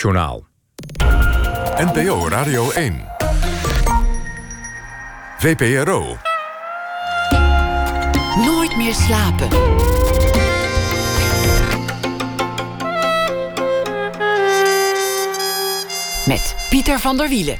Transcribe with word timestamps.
NOS-journaal. 0.00 0.46
NPO 1.76 2.28
Radio 2.28 2.70
1. 2.70 3.04
VPRO. 5.38 6.16
Nooit 8.44 8.76
meer 8.76 8.94
slapen. 8.94 9.48
Met 16.26 16.56
Pieter 16.70 16.98
van 16.98 17.16
der 17.16 17.28
Wielen. 17.28 17.58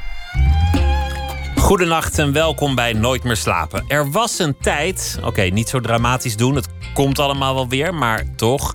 Goedenacht 1.55 2.19
en 2.19 2.33
welkom 2.33 2.75
bij 2.75 2.93
Nooit 2.93 3.23
meer 3.23 3.35
slapen. 3.35 3.83
Er 3.87 4.11
was 4.11 4.39
een 4.39 4.57
tijd, 4.57 5.19
oké, 5.23 5.41
niet 5.41 5.69
zo 5.69 5.79
dramatisch 5.79 6.35
doen, 6.35 6.55
het 6.55 6.67
komt 6.93 7.19
allemaal 7.19 7.53
wel 7.53 7.67
weer, 7.67 7.93
maar 7.93 8.35
toch. 8.35 8.73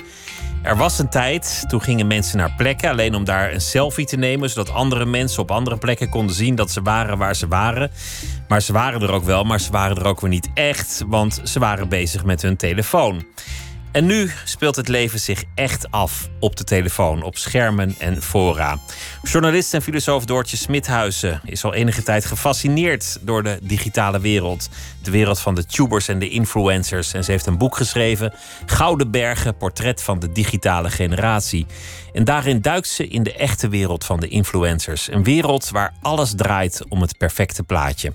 Er 0.66 0.76
was 0.76 0.98
een 0.98 1.08
tijd, 1.08 1.64
toen 1.68 1.82
gingen 1.82 2.06
mensen 2.06 2.38
naar 2.38 2.54
plekken 2.56 2.90
alleen 2.90 3.14
om 3.14 3.24
daar 3.24 3.52
een 3.52 3.60
selfie 3.60 4.06
te 4.06 4.16
nemen, 4.16 4.50
zodat 4.50 4.70
andere 4.70 5.04
mensen 5.04 5.42
op 5.42 5.50
andere 5.50 5.76
plekken 5.76 6.08
konden 6.08 6.36
zien 6.36 6.54
dat 6.54 6.70
ze 6.70 6.82
waren 6.82 7.18
waar 7.18 7.36
ze 7.36 7.48
waren. 7.48 7.90
Maar 8.48 8.62
ze 8.62 8.72
waren 8.72 9.02
er 9.02 9.12
ook 9.12 9.24
wel, 9.24 9.44
maar 9.44 9.60
ze 9.60 9.70
waren 9.70 9.96
er 9.96 10.06
ook 10.06 10.20
weer 10.20 10.30
niet 10.30 10.48
echt, 10.54 11.02
want 11.06 11.40
ze 11.44 11.58
waren 11.58 11.88
bezig 11.88 12.24
met 12.24 12.42
hun 12.42 12.56
telefoon. 12.56 13.24
En 13.96 14.06
nu 14.06 14.30
speelt 14.44 14.76
het 14.76 14.88
leven 14.88 15.20
zich 15.20 15.44
echt 15.54 15.90
af 15.90 16.28
op 16.40 16.56
de 16.56 16.64
telefoon, 16.64 17.22
op 17.22 17.36
schermen 17.36 17.94
en 17.98 18.22
fora. 18.22 18.78
Journalist 19.22 19.74
en 19.74 19.82
filosoof 19.82 20.24
Doortje 20.24 20.56
Smithuizen 20.56 21.40
is 21.44 21.64
al 21.64 21.74
enige 21.74 22.02
tijd 22.02 22.24
gefascineerd 22.24 23.18
door 23.20 23.42
de 23.42 23.58
digitale 23.62 24.20
wereld. 24.20 24.68
De 25.02 25.10
wereld 25.10 25.40
van 25.40 25.54
de 25.54 25.64
tubers 25.64 26.08
en 26.08 26.18
de 26.18 26.28
influencers. 26.28 27.12
En 27.12 27.24
ze 27.24 27.30
heeft 27.30 27.46
een 27.46 27.58
boek 27.58 27.76
geschreven, 27.76 28.32
Gouden 28.66 29.10
Bergen, 29.10 29.56
portret 29.56 30.02
van 30.02 30.18
de 30.18 30.32
digitale 30.32 30.90
generatie. 30.90 31.66
En 32.12 32.24
daarin 32.24 32.60
duikt 32.60 32.88
ze 32.88 33.08
in 33.08 33.22
de 33.22 33.34
echte 33.34 33.68
wereld 33.68 34.04
van 34.04 34.20
de 34.20 34.28
influencers. 34.28 35.10
Een 35.10 35.24
wereld 35.24 35.70
waar 35.70 35.94
alles 36.02 36.34
draait 36.34 36.84
om 36.88 37.00
het 37.00 37.18
perfecte 37.18 37.62
plaatje. 37.62 38.12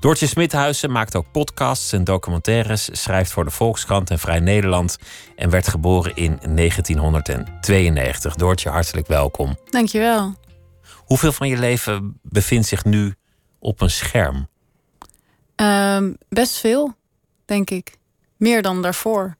Doortje 0.00 0.26
Smithuizen 0.26 0.90
maakt 0.90 1.16
ook 1.16 1.30
podcasts 1.32 1.92
en 1.92 2.04
documentaires, 2.04 2.88
schrijft 2.92 3.32
voor 3.32 3.44
de 3.44 3.50
Volkskrant 3.50 4.10
en 4.10 4.18
Vrij 4.18 4.40
Nederland 4.40 4.98
en 5.36 5.50
werd 5.50 5.68
geboren 5.68 6.16
in 6.16 6.38
1992. 6.54 8.34
Doortje, 8.34 8.68
hartelijk 8.68 9.06
welkom. 9.06 9.58
Dankjewel. 9.70 10.34
Hoeveel 10.96 11.32
van 11.32 11.48
je 11.48 11.58
leven 11.58 12.18
bevindt 12.22 12.66
zich 12.66 12.84
nu 12.84 13.14
op 13.58 13.80
een 13.80 13.90
scherm? 13.90 14.48
Um, 15.56 16.16
best 16.28 16.58
veel, 16.58 16.94
denk 17.44 17.70
ik. 17.70 17.96
Meer 18.36 18.62
dan 18.62 18.82
daarvoor. 18.82 19.36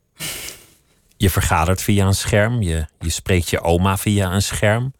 Je 1.17 1.31
vergadert 1.31 1.83
via 1.83 2.07
een 2.07 2.15
scherm, 2.15 2.63
je, 2.63 2.87
je 2.99 3.11
spreekt 3.11 3.51
je 3.51 3.61
oma 3.61 3.97
via 3.97 4.33
een 4.33 4.43
scherm. 4.43 4.93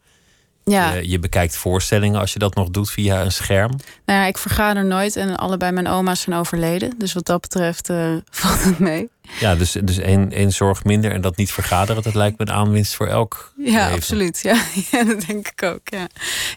Ja. 0.63 0.93
Je, 0.93 1.09
je, 1.09 1.19
bekijkt 1.19 1.55
voorstellingen 1.55 2.19
als 2.19 2.33
je 2.33 2.39
dat 2.39 2.55
nog 2.55 2.69
doet 2.69 2.91
via 2.91 3.21
een 3.21 3.31
scherm. 3.31 3.71
Nou 4.05 4.19
ja, 4.19 4.25
ik 4.25 4.37
vergader 4.37 4.85
nooit 4.85 5.15
en 5.15 5.37
allebei 5.37 5.71
mijn 5.71 5.87
oma's 5.87 6.21
zijn 6.21 6.35
overleden. 6.35 6.93
Dus 6.97 7.13
wat 7.13 7.25
dat 7.25 7.41
betreft 7.41 7.89
uh, 7.89 8.15
valt 8.29 8.63
het 8.63 8.79
mee. 8.79 9.09
Ja, 9.39 9.55
dus, 9.55 9.71
dus 9.83 9.97
één, 9.97 10.31
één 10.31 10.51
zorg 10.51 10.83
minder 10.83 11.11
en 11.11 11.21
dat 11.21 11.37
niet 11.37 11.51
vergaderen, 11.51 12.03
dat 12.03 12.15
lijkt 12.15 12.37
me 12.37 12.47
een 12.47 12.53
aanwinst 12.53 12.95
voor 12.95 13.07
elk. 13.07 13.53
Ja, 13.57 13.63
leven. 13.71 13.91
absoluut. 13.91 14.39
Ja. 14.41 14.63
ja, 14.91 15.03
dat 15.03 15.21
denk 15.21 15.47
ik 15.47 15.63
ook. 15.63 15.81
Ja. 15.83 16.07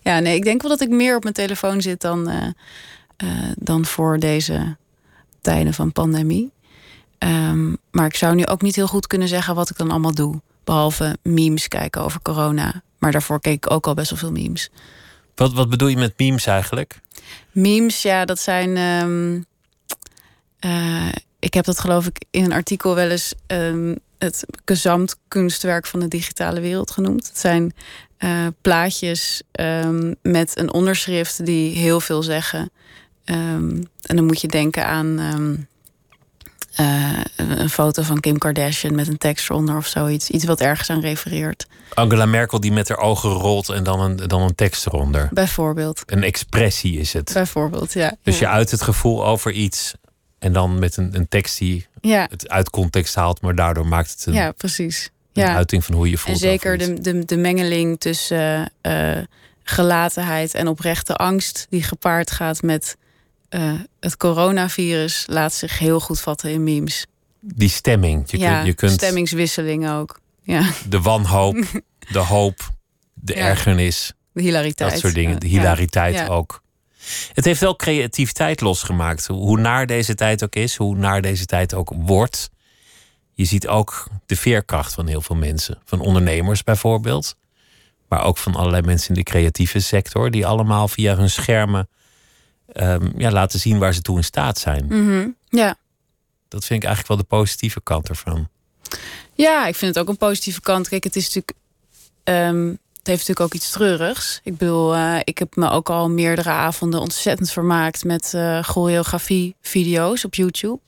ja, 0.02 0.18
nee, 0.18 0.36
ik 0.36 0.44
denk 0.44 0.62
wel 0.62 0.70
dat 0.70 0.80
ik 0.80 0.90
meer 0.90 1.16
op 1.16 1.22
mijn 1.22 1.34
telefoon 1.34 1.82
zit 1.82 2.00
dan, 2.00 2.30
uh, 2.30 2.36
uh, 3.24 3.52
dan 3.56 3.84
voor 3.84 4.18
deze 4.18 4.76
tijden 5.40 5.74
van 5.74 5.92
pandemie. 5.92 6.52
Um, 7.18 7.76
maar 7.90 8.06
ik 8.06 8.16
zou 8.16 8.34
nu 8.34 8.46
ook 8.46 8.62
niet 8.62 8.76
heel 8.76 8.86
goed 8.86 9.06
kunnen 9.06 9.28
zeggen 9.28 9.54
wat 9.54 9.70
ik 9.70 9.76
dan 9.76 9.90
allemaal 9.90 10.14
doe. 10.14 10.40
Behalve 10.64 11.16
memes 11.22 11.68
kijken 11.68 12.02
over 12.02 12.22
corona. 12.22 12.82
Maar 13.04 13.12
daarvoor 13.12 13.40
keek 13.40 13.54
ik 13.64 13.70
ook 13.70 13.86
al 13.86 13.94
best 13.94 14.10
wel 14.10 14.18
veel 14.18 14.32
memes. 14.32 14.70
Wat, 15.34 15.52
wat 15.52 15.68
bedoel 15.68 15.88
je 15.88 15.96
met 15.96 16.14
memes 16.16 16.46
eigenlijk? 16.46 17.00
Memes, 17.52 18.02
ja, 18.02 18.24
dat 18.24 18.40
zijn. 18.40 18.76
Um, 18.76 19.46
uh, 20.60 21.12
ik 21.38 21.54
heb 21.54 21.64
dat 21.64 21.78
geloof 21.78 22.06
ik 22.06 22.24
in 22.30 22.44
een 22.44 22.52
artikel 22.52 22.94
wel 22.94 23.10
eens 23.10 23.34
um, 23.46 23.98
het 24.18 24.44
kunstwerk 25.28 25.86
van 25.86 26.00
de 26.00 26.08
digitale 26.08 26.60
wereld 26.60 26.90
genoemd. 26.90 27.26
Het 27.26 27.38
zijn 27.38 27.74
uh, 28.18 28.46
plaatjes 28.60 29.42
um, 29.60 30.14
met 30.22 30.58
een 30.58 30.72
onderschrift 30.72 31.44
die 31.46 31.76
heel 31.76 32.00
veel 32.00 32.22
zeggen. 32.22 32.70
en 33.24 33.88
dan 34.00 34.24
moet 34.24 34.40
je 34.40 34.48
denken 34.48 34.86
aan 34.86 35.18
uh, 36.80 37.18
een 37.36 37.70
foto 37.70 38.02
van 38.02 38.20
Kim 38.20 38.38
Kardashian 38.38 38.94
met 38.94 39.08
een 39.08 39.18
tekst 39.18 39.50
eronder 39.50 39.76
of 39.76 39.86
zoiets. 39.86 40.30
Iets 40.30 40.44
wat 40.44 40.60
ergens 40.60 40.90
aan 40.90 41.00
refereert. 41.00 41.66
Angela 41.94 42.26
Merkel 42.26 42.60
die 42.60 42.72
met 42.72 42.88
haar 42.88 42.98
ogen 42.98 43.30
rolt 43.30 43.68
en 43.68 43.84
dan 43.84 44.00
een, 44.00 44.16
dan 44.16 44.42
een 44.42 44.54
tekst 44.54 44.86
eronder. 44.86 45.28
Bijvoorbeeld. 45.32 46.02
Een 46.06 46.22
expressie 46.22 46.98
is 46.98 47.12
het. 47.12 47.30
Bijvoorbeeld, 47.32 47.92
ja. 47.92 48.16
Dus 48.22 48.38
je 48.38 48.48
uit 48.48 48.70
het 48.70 48.82
gevoel 48.82 49.26
over 49.26 49.52
iets 49.52 49.94
en 50.38 50.52
dan 50.52 50.78
met 50.78 50.96
een, 50.96 51.14
een 51.14 51.28
tekst 51.28 51.58
die 51.58 51.86
ja. 52.00 52.26
het 52.30 52.48
uit 52.48 52.70
context 52.70 53.14
haalt, 53.14 53.40
maar 53.40 53.54
daardoor 53.54 53.86
maakt 53.86 54.10
het 54.10 54.26
een, 54.26 54.32
ja, 54.32 54.52
precies. 54.52 55.10
een 55.32 55.42
ja. 55.42 55.54
uiting 55.54 55.84
van 55.84 55.94
hoe 55.94 56.10
je 56.10 56.18
voelt. 56.18 56.34
En 56.34 56.48
zeker 56.48 56.78
de, 56.78 57.00
de, 57.00 57.24
de 57.24 57.36
mengeling 57.36 58.00
tussen 58.00 58.72
uh, 58.82 59.18
gelatenheid 59.62 60.54
en 60.54 60.68
oprechte 60.68 61.14
angst, 61.14 61.66
die 61.70 61.82
gepaard 61.82 62.30
gaat 62.30 62.62
met 62.62 62.96
uh, 63.54 63.72
het 64.00 64.16
coronavirus 64.16 65.24
laat 65.26 65.52
zich 65.52 65.78
heel 65.78 66.00
goed 66.00 66.20
vatten 66.20 66.50
in 66.50 66.64
memes. 66.64 67.06
Die 67.40 67.68
stemming. 67.68 68.30
Je, 68.30 68.38
ja, 68.38 68.54
kunt, 68.54 68.66
je 68.66 68.74
kunt 68.74 68.92
stemmingswisseling 68.92 69.90
ook. 69.90 70.20
Ja. 70.42 70.70
De 70.88 71.00
wanhoop, 71.00 71.56
de 72.12 72.18
hoop, 72.34 72.70
de 73.14 73.34
Ja. 73.34 73.40
ergernis. 73.40 74.12
De 74.32 74.42
hilariteit. 74.42 74.90
Dat 74.90 75.00
soort 75.00 75.14
dingen. 75.14 75.40
De 75.40 75.46
hilariteit 75.46 76.14
Ja. 76.14 76.26
ook. 76.26 76.62
Het 77.32 77.44
heeft 77.44 77.60
wel 77.60 77.76
creativiteit 77.76 78.60
losgemaakt. 78.60 79.26
Hoe 79.26 79.58
naar 79.60 79.86
deze 79.86 80.14
tijd 80.14 80.44
ook 80.44 80.54
is, 80.54 80.76
hoe 80.76 80.96
naar 80.96 81.22
deze 81.22 81.46
tijd 81.46 81.74
ook 81.74 81.92
wordt. 81.96 82.50
Je 83.32 83.44
ziet 83.44 83.68
ook 83.68 84.08
de 84.26 84.36
veerkracht 84.36 84.94
van 84.94 85.06
heel 85.06 85.20
veel 85.20 85.36
mensen. 85.36 85.78
Van 85.84 86.00
ondernemers 86.00 86.62
bijvoorbeeld. 86.62 87.36
Maar 88.08 88.24
ook 88.24 88.38
van 88.38 88.54
allerlei 88.54 88.82
mensen 88.82 89.08
in 89.08 89.14
de 89.14 89.22
creatieve 89.22 89.80
sector. 89.80 90.30
Die 90.30 90.46
allemaal 90.46 90.88
via 90.88 91.16
hun 91.16 91.30
schermen 91.30 91.88
ehm, 92.74 93.10
ja, 93.16 93.30
laten 93.30 93.60
zien 93.60 93.78
waar 93.78 93.94
ze 93.94 94.02
toe 94.02 94.16
in 94.16 94.24
staat 94.24 94.58
zijn. 94.58 94.84
Mhm. 94.88 95.28
ja. 95.48 95.76
Dat 96.48 96.64
vind 96.64 96.82
ik 96.82 96.88
eigenlijk 96.88 97.08
wel 97.08 97.28
de 97.28 97.36
positieve 97.36 97.80
kant 97.82 98.08
ervan. 98.08 98.48
Ja, 99.34 99.66
ik 99.66 99.74
vind 99.74 99.94
het 99.94 100.04
ook 100.04 100.10
een 100.10 100.16
positieve 100.16 100.60
kant. 100.60 100.88
Kijk, 100.88 101.04
het 101.04 101.16
is 101.16 101.24
natuurlijk. 101.24 101.52
ehm, 102.24 102.68
het 102.98 103.06
heeft 103.12 103.28
natuurlijk 103.28 103.40
ook 103.40 103.54
iets 103.62 103.70
treurigs. 103.70 104.40
Ik 104.42 104.56
bedoel, 104.56 104.94
eh, 104.94 105.18
ik 105.24 105.38
heb 105.38 105.56
me 105.56 105.70
ook 105.70 105.90
al 105.90 106.10
meerdere 106.10 106.50
avonden 106.50 107.00
ontzettend 107.00 107.50
vermaakt 107.50 108.04
met 108.04 108.34
eh 108.34 108.62
choreografie-video's 108.62 110.24
op 110.24 110.34
YouTube. 110.34 110.80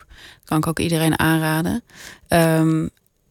Kan 0.45 0.59
ik 0.59 0.67
ook 0.67 0.79
iedereen 0.79 1.19
aanraden. 1.19 1.83
Ehm, 2.29 2.87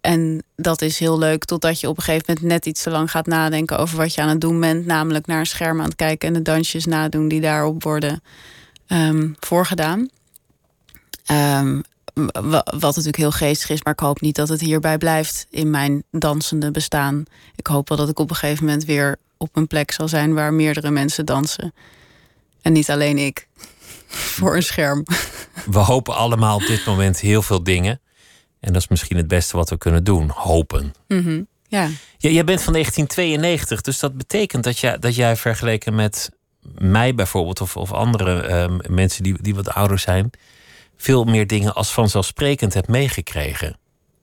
en 0.06 0.44
dat 0.56 0.82
is 0.82 1.00
heel 1.00 1.18
leuk, 1.18 1.46
totdat 1.46 1.80
je 1.80 1.90
op 1.90 1.98
een 1.98 2.04
gegeven 2.04 2.26
moment 2.28 2.46
net 2.52 2.66
iets 2.66 2.84
te 2.84 2.90
lang 2.90 3.12
gaat 3.12 3.26
nadenken 3.26 3.78
over 3.80 3.98
wat 3.98 4.14
je 4.14 4.22
aan 4.22 4.30
het 4.30 4.42
doen 4.42 4.60
bent. 4.60 4.86
Namelijk 4.86 5.26
naar 5.28 5.40
een 5.40 5.46
scherm 5.46 5.80
aan 5.80 5.86
het 5.86 5.96
kijken 5.96 6.28
en 6.28 6.34
de 6.34 6.42
dansjes 6.42 6.86
nadoen 6.86 7.28
die 7.28 7.42
daarop 7.42 7.84
worden 7.84 8.24
ehm, 8.88 9.30
voorgedaan. 9.40 10.10
Ehm, 11.26 11.82
wa- 12.32 12.66
wat 12.72 12.82
natuurlijk 12.82 13.16
heel 13.18 13.32
geestig 13.32 13.70
is, 13.70 13.84
maar 13.84 13.94
ik 13.94 14.00
hoop 14.00 14.22
niet 14.22 14.36
dat 14.36 14.50
het 14.50 14.62
hierbij 14.62 14.98
blijft 14.98 15.48
in 15.50 15.70
mijn 15.70 16.04
dansende 16.12 16.72
bestaan. 16.72 17.24
Ik 17.56 17.68
hoop 17.68 17.90
wel 17.90 17.98
dat 17.98 18.10
ik 18.10 18.20
op 18.20 18.30
een 18.30 18.36
gegeven 18.36 18.66
moment 18.66 18.86
weer 18.86 19.18
op 19.38 19.56
een 19.56 19.68
plek 19.68 19.92
zal 19.92 20.08
zijn 20.08 20.34
waar 20.34 20.54
meerdere 20.54 20.92
mensen 20.92 21.26
dansen. 21.26 21.74
En 22.62 22.74
niet 22.74 22.90
alleen 22.90 23.18
ik. 23.18 23.48
Voor 24.38 24.56
een 24.56 24.64
scherm. 24.64 25.04
We 25.66 25.80
hopen 25.80 26.16
allemaal 26.16 26.56
op 26.56 26.66
dit 26.68 26.86
moment 26.86 27.20
heel 27.20 27.42
veel 27.42 27.64
dingen. 27.64 28.00
En 28.66 28.74
dat 28.74 28.82
is 28.82 28.88
misschien 28.88 29.18
het 29.18 29.28
beste 29.28 29.58
wat 29.58 29.70
we 29.70 29.78
kunnen 29.78 30.04
doen. 30.04 30.30
Hopen. 30.30 30.94
Mhm. 31.08 31.42
Ja. 31.68 31.90
Ja, 32.18 32.30
jij 32.30 32.44
bent 32.44 32.62
van 32.62 32.74
1992, 32.74 33.82
dus 33.82 34.00
dat 34.00 34.18
betekent 34.18 34.64
dat 34.64 34.80
jij, 34.80 34.98
dat 34.98 35.16
jij 35.16 35.36
vergeleken 35.36 35.96
met 35.96 36.32
mij 36.78 37.16
bijvoorbeeld, 37.16 37.62
of, 37.62 37.78
of 37.78 37.92
andere 37.92 38.42
ehm, 38.42 38.78
mensen 38.88 39.24
die, 39.24 39.42
die 39.42 39.56
wat 39.56 39.70
ouder 39.70 40.00
zijn, 40.00 40.30
veel 40.98 41.24
meer 41.24 41.48
dingen 41.48 41.74
als 41.76 41.92
vanzelfsprekend 41.92 42.74
hebt 42.74 42.88
meegekregen. 42.88 43.78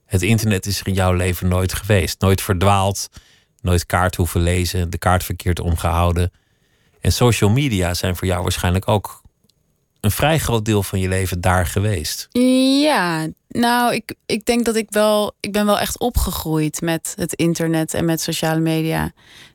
Het 0.05 0.21
internet 0.21 0.65
is 0.65 0.79
er 0.79 0.87
in 0.87 0.93
jouw 0.93 1.13
leven 1.13 1.47
nooit 1.47 1.73
geweest. 1.73 2.21
Nooit 2.21 2.41
verdwaald, 2.41 3.09
nooit 3.61 3.85
kaart 3.85 4.15
hoeven 4.15 4.41
lezen, 4.41 4.89
de 4.89 4.97
kaart 4.97 5.23
verkeerd 5.23 5.59
omgehouden. 5.59 6.31
En 7.01 7.11
social 7.11 7.49
media 7.49 7.93
zijn 7.93 8.15
voor 8.15 8.27
jou 8.27 8.41
waarschijnlijk 8.41 8.87
ook 8.87 9.21
een 10.03 10.11
vrij 10.11 10.39
groot 10.39 10.65
deel 10.65 10.83
van 10.83 10.99
je 10.99 11.07
leven 11.07 11.41
daar 11.41 11.67
geweest. 11.67 12.27
Ja, 12.81 13.27
nou, 13.47 13.93
ik, 13.93 14.15
ik 14.25 14.45
denk 14.45 14.65
dat 14.65 14.75
ik 14.75 14.87
wel. 14.89 15.35
Ik 15.39 15.51
ben 15.51 15.65
wel 15.65 15.79
echt 15.79 15.99
opgegroeid 15.99 16.81
met 16.81 17.13
het 17.15 17.33
internet 17.33 17.93
en 17.93 18.05
met 18.05 18.21
sociale 18.21 18.59
media. 18.59 19.11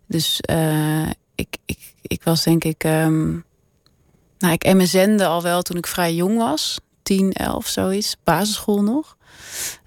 Dus 0.06 0.41
eh, 0.41 1.09
ik, 1.35 1.56
ik, 1.65 1.79
ik 2.03 2.23
was 2.23 2.45
denk 2.45 2.65
ik. 2.65 2.85
ehm 2.85 3.31
nou, 4.39 4.53
ik 4.53 4.75
MSN'de 4.75 5.27
al 5.27 5.43
wel 5.43 5.62
toen 5.62 5.77
ik 5.77 5.87
vrij 5.87 6.15
jong 6.15 6.39
was. 6.39 6.79
10, 7.03 7.33
11, 7.33 7.67
zoiets. 7.67 8.17
Basisschool 8.25 8.83
nog. 8.83 9.17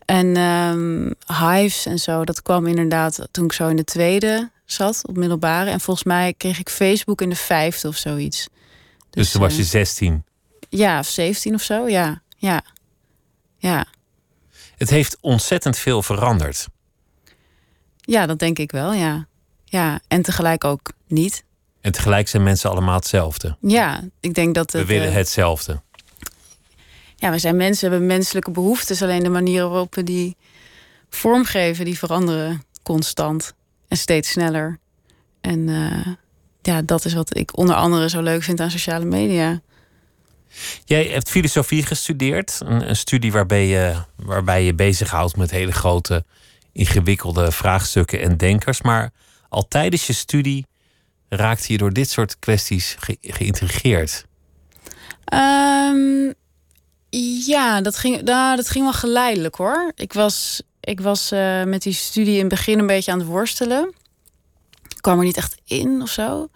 En 0.06 0.36
ehm, 0.36 1.12
Hives 1.40 1.86
en 1.86 2.00
zo, 2.00 2.24
dat 2.24 2.42
kwam 2.42 2.68
inderdaad 2.68 3.28
toen 3.32 3.46
ik 3.46 3.54
zo 3.54 3.68
in 3.68 3.76
de 3.76 3.84
tweede 3.84 4.52
zat 4.66 5.08
op 5.08 5.18
middelbare. 5.18 5.70
En 5.70 5.80
volgens 5.80 6.06
mij 6.06 6.34
kreeg 6.38 6.60
ik 6.60 6.70
Facebook 6.70 7.22
in 7.22 7.30
de 7.30 7.36
vijfde 7.36 7.88
of 7.88 7.96
zoiets. 7.96 8.48
Dus, 9.10 9.32
toen 9.32 9.42
was 9.42 9.56
je 9.56 9.62
eh, 9.62 9.68
16. 9.68 10.24
Ja, 10.72 11.00
of 11.00 11.08
17 11.08 11.54
of 11.54 11.62
zo. 11.62 11.88
Ja, 11.88 12.22
ja, 12.38 12.62
ja. 13.58 13.86
Het 14.78 14.90
heeft 14.90 15.18
ontzettend 15.22 15.78
veel 15.78 16.04
veranderd. 16.04 16.68
Ja, 17.98 18.26
dat 18.26 18.40
denk 18.40 18.60
ik 18.60 18.72
wel, 18.72 18.94
ja. 18.94 19.28
Ja, 19.66 20.00
en 20.08 20.22
tegelijk 20.22 20.64
ook 20.64 20.92
niet. 21.08 21.44
En 21.82 21.92
tegelijk 21.92 22.28
zijn 22.28 22.44
mensen 22.44 22.70
allemaal 22.70 22.96
hetzelfde. 22.96 23.58
Ja, 23.62 24.02
ik 24.20 24.34
denk 24.34 24.56
dat 24.56 24.72
We 24.72 24.78
het, 24.78 24.88
willen 24.88 25.08
eh, 25.08 25.14
hetzelfde. 25.14 25.82
Ja, 27.16 27.32
we 27.32 27.38
zijn 27.38 27.56
mensen, 27.56 27.90
we 27.90 27.96
hebben 27.96 28.16
menselijke 28.16 28.52
behoeftes. 28.52 29.02
Alleen 29.02 29.24
de 29.24 29.30
manier 29.30 29.70
waarop 29.70 29.96
we 29.96 30.04
die 30.04 30.38
vormgeven, 31.10 31.86
die 31.86 31.98
veranderen 31.98 32.64
constant. 32.84 33.54
En 33.88 33.98
steeds 33.98 34.30
sneller. 34.30 34.80
En 35.42 35.70
eh, 35.70 36.14
ja, 36.62 36.82
dat 36.82 37.06
is 37.06 37.14
wat 37.14 37.38
ik 37.38 37.58
onder 37.58 37.76
andere 37.76 38.10
zo 38.10 38.22
leuk 38.22 38.44
vind 38.44 38.60
aan 38.60 38.72
sociale 38.72 39.06
media. 39.06 39.62
Jij 40.86 41.04
hebt 41.06 41.30
filosofie 41.30 41.86
gestudeerd. 41.86 42.60
Een, 42.66 42.96
studie 42.96 43.32
waarbij 43.32 43.68
je, 43.68 43.96
waarbij 44.16 44.64
je 44.64 44.74
bezighoudt 44.74 45.36
met 45.36 45.52
hele 45.52 45.72
grote, 45.72 46.24
ingewikkelde 46.74 47.52
vraagstukken 47.52 48.22
en 48.22 48.38
denkers. 48.38 48.82
Maar 48.82 49.12
al 49.50 49.68
tijdens 49.68 50.08
je 50.08 50.14
studie 50.14 50.66
raakte 51.30 51.72
je 51.72 51.78
door 51.78 51.94
dit 51.94 52.10
soort 52.10 52.40
kwesties 52.40 52.96
ge- 53.00 53.18
geïntrigeerd. 53.22 54.26
Ehm, 55.26 56.32
ja, 57.46 57.82
dat 57.82 57.98
ging, 57.98 58.22
nou, 58.22 58.56
dat 58.56 58.70
ging 58.70 58.84
wel 58.84 58.94
geleidelijk 58.94 59.56
hoor. 59.56 59.92
Ik 59.96 60.14
was, 60.14 60.62
ik 60.80 61.00
was 61.02 61.32
eh, 61.32 61.64
met 61.64 61.82
die 61.82 61.94
studie 61.94 62.34
in 62.34 62.40
het 62.40 62.50
begin 62.50 62.80
een 62.80 62.88
beetje 62.88 63.12
aan 63.12 63.20
het 63.20 63.28
worstelen. 63.28 63.94
Kwam 65.02 65.18
er 65.20 65.26
niet 65.26 65.38
echt 65.38 65.58
in 65.66 66.02
of 66.02 66.10
zo. 66.10 66.48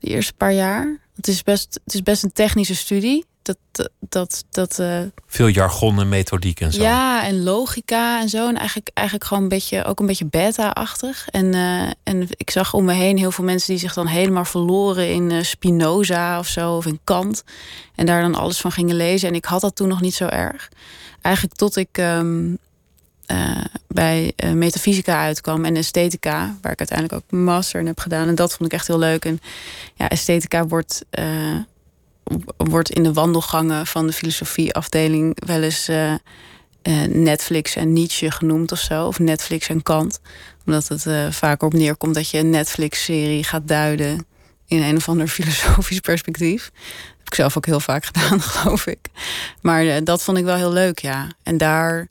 De 0.00 0.08
eerste 0.08 0.32
paar 0.32 0.52
jaar. 0.52 0.98
Het 1.20 1.28
is 1.28 1.42
best, 1.42 1.80
het 1.84 1.94
is 1.94 2.02
best 2.02 2.22
een 2.22 2.32
technische 2.32 2.74
studie. 2.74 3.24
Dat, 3.42 3.90
dat, 4.08 4.44
dat, 4.50 4.78
eh, 4.78 5.00
Veel 5.26 5.46
jargon 5.48 6.00
en 6.00 6.08
methodiek 6.08 6.60
en 6.60 6.72
zo. 6.72 6.82
ja, 6.82 7.24
en 7.26 7.42
logica 7.42 8.20
en 8.20 8.28
zo. 8.28 8.48
En 8.48 8.56
eigenlijk, 8.56 8.90
eigenlijk 8.94 9.26
gewoon 9.28 9.42
een 9.42 9.48
beetje, 9.48 9.84
ook 9.84 10.00
een 10.00 10.06
beetje 10.06 10.24
beta-achtig. 10.24 11.28
En, 11.30 11.54
eh, 11.54 11.90
en 12.02 12.28
ik 12.28 12.50
zag 12.50 12.74
om 12.74 12.84
me 12.84 12.92
heen 12.92 13.18
heel 13.18 13.30
veel 13.30 13.44
mensen 13.44 13.70
die 13.70 13.80
zich 13.80 13.94
dan 13.94 14.06
helemaal 14.06 14.44
verloren 14.44 15.12
in 15.12 15.30
eh, 15.30 15.42
Spinoza 15.42 16.38
of 16.38 16.46
zo, 16.46 16.76
of 16.76 16.86
in 16.86 17.00
Kant. 17.04 17.42
En 17.94 18.06
daar 18.06 18.22
dan 18.22 18.34
alles 18.34 18.60
van 18.60 18.72
gingen 18.72 18.96
lezen. 18.96 19.28
En 19.28 19.34
ik 19.34 19.44
had 19.44 19.60
dat 19.60 19.76
toen 19.76 19.88
nog 19.88 20.00
niet 20.00 20.14
zo 20.14 20.26
erg. 20.26 20.68
Eigenlijk 21.22 21.56
tot 21.56 21.76
ik 21.76 21.88
ehm, 21.92 22.54
eh, 23.30 23.64
bij 23.88 24.32
eh, 24.36 24.52
metafysica 24.52 25.22
uitkwam 25.22 25.64
en 25.64 25.76
esthetica, 25.76 26.56
waar 26.62 26.72
ik 26.72 26.78
uiteindelijk 26.78 27.22
ook 27.22 27.40
master 27.40 27.80
in 27.80 27.86
heb 27.86 28.00
gedaan. 28.00 28.28
En 28.28 28.34
dat 28.34 28.54
vond 28.56 28.72
ik 28.72 28.78
echt 28.78 28.86
heel 28.86 28.98
leuk. 28.98 29.24
En 29.24 29.40
ja, 29.94 30.08
esthetica 30.08 30.66
wordt. 30.66 31.04
eh, 31.10 31.56
wordt 32.56 32.90
in 32.90 33.02
de 33.02 33.12
wandelgangen 33.12 33.86
van 33.86 34.06
de 34.06 34.12
filosofieafdeling 34.12 35.36
wel 35.46 35.62
eens 35.62 35.90
Netflix 37.08 37.76
en 37.76 37.92
Nietzsche 37.92 38.30
genoemd 38.30 38.72
of 38.72 38.78
zo. 38.78 39.06
Of 39.06 39.18
Netflix 39.18 39.68
en 39.68 39.82
Kant. 39.82 40.20
Omdat 40.66 40.88
het 40.88 41.34
vaak 41.34 41.62
op 41.62 41.72
neerkomt 41.72 42.14
dat 42.14 42.30
je 42.30 42.38
een 42.38 42.50
Netflix-serie 42.50 43.44
gaat 43.44 43.68
duiden 43.68 44.26
in 44.66 44.82
een 44.82 44.96
of 44.96 45.08
ander 45.08 45.28
filosofisch 45.28 46.00
perspectief. 46.00 46.64
Dat 46.64 47.18
heb 47.18 47.26
ik 47.26 47.34
zelf 47.34 47.56
ook 47.56 47.66
heel 47.66 47.80
vaak 47.80 48.04
gedaan, 48.04 48.40
geloof 48.50 48.86
ik. 48.86 48.98
Maar 49.62 50.04
dat 50.04 50.22
vond 50.22 50.38
ik 50.38 50.44
wel 50.44 50.56
heel 50.56 50.72
leuk, 50.72 50.98
ja. 50.98 51.28
En 51.42 51.56
daar, 51.56 52.08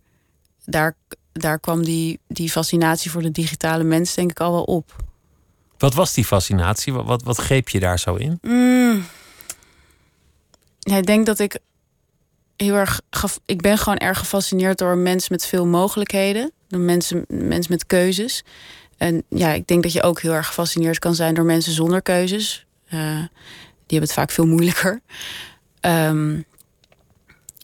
daar, 0.70 0.96
daar 1.32 1.60
kwam 1.60 1.84
die, 1.84 2.20
die 2.28 2.50
fascinatie 2.50 3.12
voor 3.12 3.22
de 3.22 3.32
digitale 3.32 3.84
mens 3.84 4.14
denk 4.14 4.32
ik 4.32 4.40
al 4.40 4.52
wel 4.52 4.64
op. 4.64 4.96
Wat 5.78 5.94
was 5.94 6.14
die 6.14 6.26
fascinatie? 6.26 6.94
Wat, 6.94 7.06
wat, 7.06 7.24
wat 7.24 7.38
greep 7.38 7.70
je 7.70 7.80
daar 7.80 8.00
zo 8.00 8.16
in? 8.16 8.40
Mm. 8.42 9.06
Ja, 10.80 10.98
ik 10.98 11.06
denk 11.06 11.26
dat 11.26 11.40
ik 11.40 11.60
heel 12.56 12.76
erg. 12.76 13.02
Ik 13.46 13.62
ben 13.62 13.78
gewoon 13.78 13.98
erg 13.98 14.18
gefascineerd 14.18 14.78
door 14.78 14.92
een 14.92 15.04
mens 15.04 15.30
met 15.30 15.46
veel 15.46 15.66
mogelijkheden. 15.66 16.52
Door 16.68 16.80
mensen, 16.80 17.26
mensen 17.28 17.72
met 17.72 17.86
keuzes. 17.86 18.44
En 18.98 19.24
ja, 19.30 19.52
ik 19.52 19.68
denk 19.68 19.84
dat 19.84 19.94
je 19.94 20.04
ook 20.04 20.22
heel 20.22 20.34
erg 20.34 20.48
gefascineerd 20.48 21.00
kan 21.00 21.16
zijn 21.16 21.34
door 21.34 21.46
mensen 21.46 21.72
zonder 21.72 22.02
keuzes. 22.02 22.66
Eh, 22.86 23.00
die 23.00 23.98
hebben 23.98 24.10
het 24.10 24.14
vaak 24.14 24.32
veel 24.32 24.48
moeilijker. 24.48 25.02
Ehm, 25.80 26.42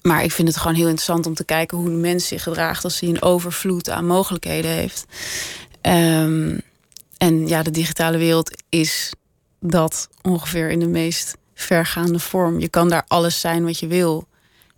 maar 0.05 0.23
ik 0.23 0.31
vind 0.31 0.47
het 0.47 0.57
gewoon 0.57 0.75
heel 0.75 0.85
interessant 0.85 1.25
om 1.25 1.33
te 1.33 1.45
kijken 1.45 1.77
hoe 1.77 1.87
een 1.87 2.01
mens 2.01 2.27
zich 2.27 2.43
gedraagt 2.43 2.83
als 2.83 2.99
hij 2.99 3.09
een 3.09 3.21
overvloed 3.21 3.89
aan 3.89 4.05
mogelijkheden 4.05 4.71
heeft. 4.71 5.05
Ehm, 5.81 6.57
en 7.17 7.47
ja, 7.47 7.63
de 7.63 7.71
digitale 7.71 8.17
wereld 8.17 8.63
is 8.69 9.13
dat 9.59 10.09
ongeveer 10.21 10.69
in 10.69 10.79
de 10.79 10.87
meest 10.87 11.37
vergaande 11.53 12.19
vorm. 12.19 12.59
Je 12.59 12.69
kan 12.69 12.89
daar 12.89 13.03
alles 13.07 13.39
zijn 13.39 13.65
wat 13.65 13.79
je 13.79 13.87
wil. 13.87 14.27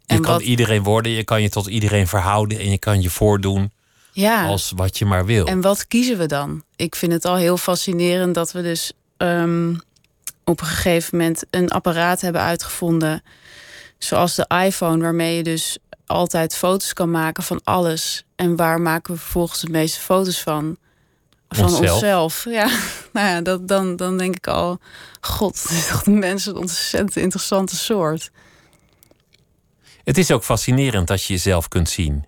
Je 0.05 0.15
En 0.15 0.21
kan 0.21 0.31
wat, 0.31 0.41
iedereen 0.41 0.83
worden, 0.83 1.11
je 1.11 1.23
kan 1.23 1.41
je 1.41 1.49
tot 1.49 1.67
iedereen 1.67 2.07
verhouden 2.07 2.59
en 2.59 2.69
je 2.69 2.77
kan 2.77 3.01
je 3.01 3.09
voordoen 3.09 3.71
ja, 4.11 4.45
als 4.45 4.71
wat 4.75 4.97
je 4.97 5.05
maar 5.05 5.25
wil. 5.25 5.45
en 5.45 5.61
wat 5.61 5.87
kiezen 5.87 6.17
we 6.17 6.25
dan? 6.25 6.63
Ik 6.75 6.95
vind 6.95 7.11
het 7.11 7.25
al 7.25 7.35
heel 7.35 7.57
fascinerend 7.57 8.35
dat 8.35 8.51
we 8.51 8.61
dus 8.61 8.91
ehm, 9.17 9.73
op 10.43 10.61
een 10.61 10.67
gegeven 10.67 11.17
moment 11.17 11.43
een 11.49 11.69
apparaat 11.69 12.21
hebben 12.21 12.41
uitgevonden. 12.41 13.23
Zoals 13.97 14.35
de 14.35 14.45
iPhone, 14.65 15.01
waarmee 15.01 15.35
je 15.35 15.43
dus 15.43 15.77
altijd 16.05 16.55
foto's 16.55 16.93
kan 16.93 17.11
maken 17.11 17.43
van 17.43 17.61
alles. 17.63 18.25
En 18.35 18.55
waar 18.55 18.81
maken 18.81 19.13
we 19.13 19.19
vervolgens 19.19 19.59
de 19.59 19.69
meeste 19.69 19.99
foto's 19.99 20.41
van? 20.41 20.77
Van 21.49 21.65
Onszelf. 21.65 21.91
onszelf. 21.91 22.45
Ja, 22.49 22.65
nou 23.13 23.27
ja, 23.27 23.41
dat, 23.41 23.67
dan, 23.67 23.95
dan 23.95 24.17
denk 24.17 24.35
ik 24.35 24.47
al... 24.47 24.79
God, 25.21 25.69
de 26.05 26.11
mensen 26.11 26.51
een 26.51 26.59
ontzettend 26.59 27.15
interessante 27.15 27.75
soort. 27.75 28.31
Het 30.03 30.17
is 30.17 30.31
ook 30.31 30.43
fascinerend 30.43 31.07
dat 31.07 31.23
je 31.23 31.33
jezelf 31.33 31.67
kunt 31.67 31.89
zien. 31.89 32.25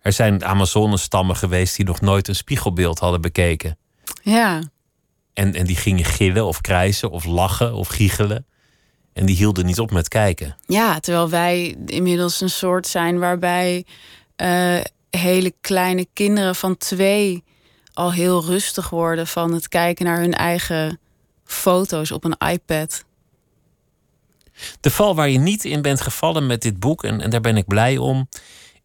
Er 0.00 0.12
zijn 0.12 0.44
Amazone-stammen 0.44 1.36
geweest 1.36 1.76
die 1.76 1.84
nog 1.84 2.00
nooit 2.00 2.28
een 2.28 2.34
spiegelbeeld 2.34 2.98
hadden 2.98 3.20
bekeken. 3.20 3.78
Ja, 4.22 4.62
En, 5.32 5.54
en 5.54 5.66
die 5.66 5.76
gingen 5.76 6.04
gillen 6.04 6.44
of 6.44 6.60
krijsen 6.60 7.10
of 7.10 7.24
lachen 7.24 7.74
of 7.74 7.88
giechelen. 7.88 8.46
En 9.16 9.26
die 9.26 9.36
hielden 9.36 9.66
niet 9.66 9.78
op 9.78 9.90
met 9.90 10.08
kijken. 10.08 10.56
Ja, 10.66 11.00
terwijl 11.00 11.28
wij 11.30 11.76
inmiddels 11.86 12.40
een 12.40 12.50
soort 12.50 12.86
zijn 12.86 13.18
waarbij 13.18 13.84
eh, 14.36 14.78
hele 15.10 15.54
kleine 15.60 16.06
kinderen 16.12 16.54
van 16.54 16.76
twee 16.76 17.44
al 17.92 18.12
heel 18.12 18.44
rustig 18.44 18.90
worden 18.90 19.26
van 19.26 19.52
het 19.52 19.68
kijken 19.68 20.04
naar 20.04 20.20
hun 20.20 20.34
eigen 20.34 20.98
foto's 21.44 22.10
op 22.10 22.24
een 22.24 22.36
iPad. 22.52 23.04
De 24.80 24.90
val 24.90 25.14
waar 25.14 25.28
je 25.28 25.38
niet 25.38 25.64
in 25.64 25.82
bent 25.82 26.00
gevallen 26.00 26.46
met 26.46 26.62
dit 26.62 26.78
boek, 26.80 27.04
en, 27.04 27.20
en 27.20 27.30
daar 27.30 27.40
ben 27.40 27.56
ik 27.56 27.66
blij 27.66 27.96
om, 27.96 28.28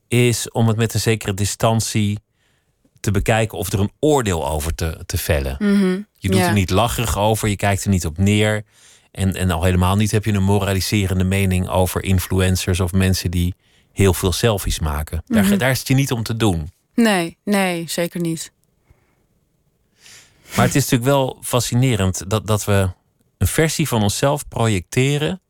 is 0.08 0.52
om 0.52 0.68
het 0.68 0.78
met 0.78 0.94
een 0.94 1.00
zekere 1.00 1.34
distantie 1.34 2.20
te 3.00 3.12
bekijken 3.12 3.58
of 3.58 3.72
er 3.72 3.80
een 3.80 3.92
oordeel 4.00 4.48
over 4.50 4.76
te, 4.76 5.04
te 5.06 5.18
vellen. 5.18 5.56
Je 6.18 6.30
doet 6.30 6.40
Ja. 6.40 6.48
er 6.48 6.54
niet 6.54 6.70
lacherig 6.70 7.18
over, 7.18 7.48
je 7.50 7.56
kijkt 7.56 7.84
er 7.84 7.90
niet 7.90 8.06
op 8.06 8.18
neer. 8.18 8.64
En, 9.12 9.36
en 9.36 9.52
al 9.52 9.64
helemaal 9.64 9.96
niet 9.96 10.12
heb 10.12 10.26
je 10.26 10.34
een 10.34 10.44
moraliserende 10.44 11.24
mening 11.24 11.70
over 11.70 12.04
influencers 12.04 12.80
of 12.80 12.92
mensen 12.92 13.32
die 13.32 13.56
heel 13.92 14.14
veel 14.14 14.32
selfies 14.32 14.80
maken. 14.80 15.24
Daar, 15.26 15.58
daar 15.58 15.72
is 15.72 15.80
het 15.80 15.88
je 15.88 15.94
niet 15.94 16.12
om 16.12 16.24
te 16.24 16.36
doen. 16.36 16.72
Nee, 16.96 17.38
nee, 17.44 17.90
zeker 17.90 18.20
niet. 18.20 18.52
Maar 20.56 20.66
het 20.66 20.76
is 20.76 20.82
natuurlijk 20.82 21.12
wel 21.12 21.38
fascinerend 21.42 22.30
dat, 22.30 22.48
dat 22.48 22.66
we 22.66 22.90
een 23.38 23.48
versie 23.48 23.88
van 23.88 24.04
onszelf 24.04 24.48
projecteren 24.48 25.42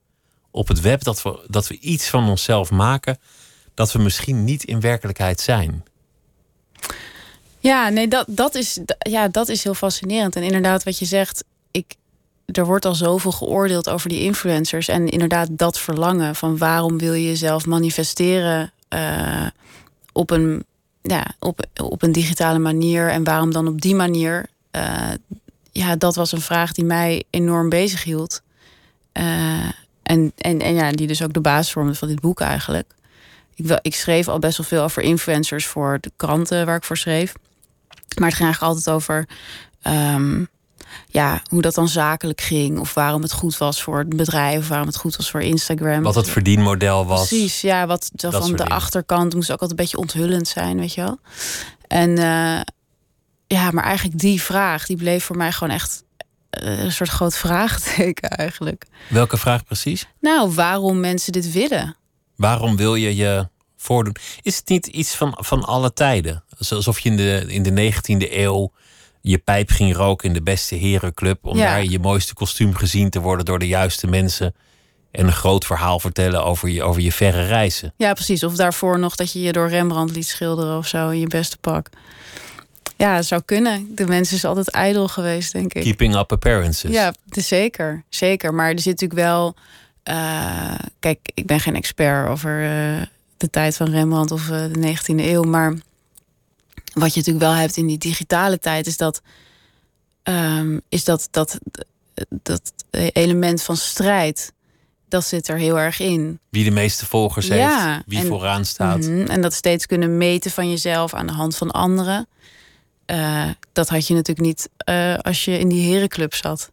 op 0.52 0.68
het 0.68 0.82
web. 0.82 1.04
Dat 1.04 1.22
we, 1.22 1.46
dat 1.48 1.68
we 1.68 1.80
iets 1.80 2.10
van 2.10 2.30
onszelf 2.30 2.72
maken 2.72 3.20
dat 3.74 3.92
we 3.92 4.00
misschien 4.00 4.44
niet 4.44 4.64
in 4.64 4.80
werkelijkheid 4.80 5.40
zijn. 5.40 5.84
Ja, 7.60 7.90
nee, 7.90 8.08
dat, 8.08 8.26
dat, 8.30 8.56
is, 8.56 8.80
ja, 9.00 9.28
dat 9.28 9.50
is 9.50 9.64
heel 9.64 9.74
fascinerend. 9.74 10.36
En 10.36 10.44
inderdaad, 10.44 10.84
wat 10.84 11.00
je 11.00 11.06
zegt, 11.06 11.44
ik, 11.72 11.96
er 12.52 12.66
wordt 12.66 12.86
al 12.86 12.96
zoveel 12.96 13.32
geoordeeld 13.32 13.90
over 13.90 14.10
die 14.10 14.22
influencers. 14.22 14.88
En 14.88 15.08
inderdaad, 15.08 15.48
dat 15.52 15.80
verlangen 15.80 16.36
van 16.36 16.58
waarom 16.58 16.98
wil 16.98 17.14
je 17.14 17.26
jezelf 17.26 17.66
manifesteren 17.66 18.72
eh, 18.88 19.48
op, 20.12 20.30
een, 20.32 20.66
ja, 21.02 21.26
op, 21.40 21.66
op 21.82 22.04
een 22.04 22.12
digitale 22.12 22.60
manier. 22.60 23.10
En 23.10 23.24
waarom 23.24 23.52
dan 23.52 23.68
op 23.68 23.82
die 23.82 23.96
manier? 23.96 24.46
Eh, 24.72 25.12
ja, 25.72 25.96
dat 25.96 26.16
was 26.16 26.32
een 26.32 26.42
vraag 26.42 26.72
die 26.72 26.86
mij 26.86 27.24
enorm 27.30 27.70
bezig 27.70 28.04
hield. 28.04 28.42
Eh, 29.12 29.70
en, 30.04 30.32
en, 30.38 30.60
en 30.60 30.74
ja, 30.74 30.92
die 30.92 31.08
dus 31.08 31.24
ook 31.24 31.34
de 31.34 31.42
basis 31.42 31.72
vormde 31.72 31.96
van 31.96 32.08
dit 32.08 32.22
boek 32.22 32.40
eigenlijk. 32.40 32.94
Ik, 33.56 33.80
ik 33.82 33.96
schreef 33.96 34.28
al 34.28 34.40
best 34.40 34.58
wel 34.58 34.66
veel 34.66 34.84
over 34.84 35.04
influencers 35.04 35.66
voor 35.66 35.98
de 36.02 36.12
kranten 36.16 36.66
waar 36.66 36.76
ik 36.76 36.84
voor 36.84 36.98
schreef. 36.98 37.34
Maar 38.20 38.28
het 38.28 38.38
ging 38.38 38.50
eigenlijk 38.50 38.74
altijd 38.74 38.96
over 38.96 39.28
ehm, 39.82 40.44
ja, 41.08 41.42
hoe 41.50 41.62
dat 41.62 41.74
dan 41.76 41.88
zakelijk 41.88 42.42
ging. 42.42 42.80
Of 42.80 42.94
waarom 42.94 43.22
het 43.22 43.32
goed 43.32 43.58
was 43.58 43.82
voor 43.82 44.00
het 44.00 44.16
bedrijf. 44.16 44.60
Of 44.60 44.68
waarom 44.68 44.88
het 44.88 44.98
goed 44.98 45.16
was 45.16 45.30
voor 45.32 45.42
Instagram. 45.42 46.04
Wat 46.04 46.16
het 46.16 46.30
verdienmodel 46.30 47.06
was. 47.06 47.28
Precies, 47.28 47.62
ja, 47.62 47.88
wat 47.88 48.12
van 48.16 48.32
de 48.32 48.58
dingen. 48.58 48.68
achterkant 48.68 49.34
moest 49.34 49.52
ook 49.52 49.62
altijd 49.62 49.70
een 49.70 49.86
beetje 49.86 49.98
onthullend 49.98 50.48
zijn, 50.48 50.78
weet 50.80 50.94
je 50.94 51.02
wel. 51.02 51.20
En, 51.88 52.18
eh, 52.18 52.62
ja, 53.48 53.72
maar 53.72 53.84
eigenlijk 53.84 54.20
die 54.20 54.42
vraag, 54.42 54.86
die 54.86 54.98
bleef 54.98 55.24
voor 55.24 55.38
mij 55.38 55.52
gewoon 55.52 55.74
echt 55.74 56.04
eh, 56.50 56.84
een 56.84 56.92
soort 56.92 57.10
groot 57.10 57.38
vraagteken 57.38 58.30
eigenlijk. 58.46 58.86
Welke 59.10 59.38
vraag 59.38 59.64
precies? 59.64 60.08
Nou, 60.20 60.52
waarom 60.52 61.00
mensen 61.00 61.32
dit 61.32 61.52
willen. 61.52 61.96
Waarom 62.36 62.76
wil 62.76 62.96
je 62.96 63.16
je 63.16 63.48
voordoen? 63.78 64.16
Is 64.42 64.58
het 64.58 64.70
niet 64.70 64.88
iets 64.88 65.16
van, 65.16 65.38
van 65.38 65.64
alle 65.64 65.94
tijden? 65.94 66.44
Alsof 66.70 67.00
je 67.00 67.10
in 67.10 67.18
de, 67.18 67.46
in 67.48 67.64
de 67.64 67.92
19e 67.94 68.32
eeuw 68.32 68.72
je 69.22 69.38
pijp 69.38 69.70
ging 69.70 69.96
roken 69.96 70.28
in 70.28 70.34
de 70.34 70.42
beste 70.42 70.76
herenclub. 70.76 71.46
Om 71.46 71.58
Ja. 71.58 71.66
daar 71.66 71.84
je 71.84 72.00
mooiste 72.00 72.34
kostuum 72.34 72.76
gezien 72.76 73.10
te 73.10 73.20
worden 73.20 73.46
door 73.46 73.60
de 73.60 73.68
juiste 73.68 74.08
mensen. 74.08 74.56
En 75.12 75.26
een 75.26 75.34
groot 75.34 75.66
verhaal 75.66 76.00
vertellen 76.00 76.44
over 76.46 76.70
je, 76.70 76.84
over 76.84 77.02
je 77.02 77.12
verre 77.12 77.46
reizen. 77.46 77.94
Ja, 77.98 78.14
precies. 78.14 78.44
Of 78.44 78.56
daarvoor 78.56 79.00
nog 79.00 79.16
dat 79.16 79.32
je 79.34 79.42
je 79.42 79.52
door 79.52 79.70
Rembrandt 79.70 80.12
liet 80.16 80.28
schilderen 80.28 80.78
of 80.78 80.88
zo 80.88 81.10
in 81.10 81.20
je 81.20 81.28
beste 81.28 81.58
pak. 81.58 81.90
Ja, 82.98 83.16
het 83.16 83.26
zou 83.26 83.42
kunnen. 83.46 83.92
De 83.96 84.08
mens 84.08 84.34
is 84.34 84.46
altijd 84.46 84.70
ijdel 84.70 85.08
geweest, 85.08 85.52
denk 85.52 85.74
ik. 85.74 85.82
Keeping 85.82 86.16
up 86.16 86.32
appearances. 86.32 86.92
Ja, 86.92 87.14
zeker. 87.30 88.04
Zeker. 88.10 88.54
Maar 88.54 88.70
er 88.72 88.80
zit 88.80 89.02
natuurlijk 89.02 89.20
wel. 89.30 89.56
eh, 90.04 90.74
kijk, 91.00 91.20
ik 91.34 91.46
ben 91.46 91.60
geen 91.60 91.76
expert 91.76 92.28
over 92.30 92.62
eh, 92.64 93.02
de 93.38 93.50
tijd 93.50 93.78
van 93.78 93.90
Rembrandt 93.90 94.32
of 94.32 94.50
eh, 94.50 94.64
de 94.72 94.80
19e 94.96 95.16
eeuw. 95.16 95.44
Maar 95.44 95.74
wat 96.94 97.14
je 97.14 97.20
natuurlijk 97.20 97.46
wel 97.46 97.54
hebt 97.56 97.78
in 97.78 97.88
die 97.88 97.98
digitale 97.98 98.60
tijd, 98.60 98.88
is 98.88 98.98
dat. 98.98 99.22
ehm, 100.24 100.80
is 100.90 101.04
dat, 101.04 101.28
dat, 101.32 101.60
dat 102.30 102.74
element 103.14 103.62
van 103.64 103.78
strijd. 103.78 104.54
Dat 105.08 105.26
zit 105.26 105.48
er 105.48 105.58
heel 105.58 105.80
erg 105.80 106.00
in. 106.00 106.40
Wie 106.50 106.64
de 106.64 106.72
meeste 106.72 107.06
volgers 107.06 107.48
Ja, 107.48 107.92
heeft. 107.94 108.04
Wie 108.08 108.20
en- 108.20 108.26
vooraan 108.28 108.66
staat. 108.66 108.98
Mhm, 109.00 109.22
En 109.30 109.42
dat 109.42 109.54
steeds 109.54 109.86
kunnen 109.86 110.18
meten 110.18 110.52
van 110.52 110.70
jezelf 110.70 111.14
aan 111.14 111.28
de 111.28 111.34
hand 111.34 111.58
van 111.58 111.72
anderen. 111.72 112.28
Eh, 113.06 113.50
dat 113.72 113.90
had 113.90 114.08
je 114.08 114.14
natuurlijk 114.14 114.48
niet 114.48 114.70
eh, 114.78 115.18
als 115.18 115.46
je 115.46 115.60
in 115.60 115.70
die 115.70 115.92
herenclub 115.92 116.34
zat. 116.34 116.72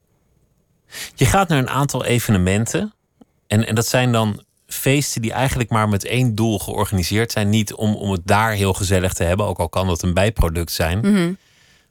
Je 1.14 1.24
gaat 1.26 1.48
naar 1.48 1.58
een 1.58 1.68
aantal 1.68 2.04
evenementen. 2.04 2.92
En, 3.46 3.66
en 3.66 3.74
dat 3.74 3.86
zijn 3.86 4.12
dan 4.12 4.44
feesten 4.68 5.22
die 5.22 5.32
eigenlijk 5.32 5.70
maar 5.70 5.88
met 5.88 6.04
één 6.04 6.34
doel 6.34 6.58
georganiseerd 6.58 7.32
zijn. 7.32 7.48
Niet 7.48 7.74
om, 7.74 7.94
om 7.94 8.10
het 8.10 8.20
daar 8.24 8.52
heel 8.52 8.72
gezellig 8.72 9.12
te 9.12 9.24
hebben, 9.24 9.46
ook 9.46 9.58
al 9.58 9.68
kan 9.68 9.86
dat 9.86 10.02
een 10.02 10.14
bijproduct 10.14 10.72
zijn. 10.72 10.98
Mhm. 10.98 11.32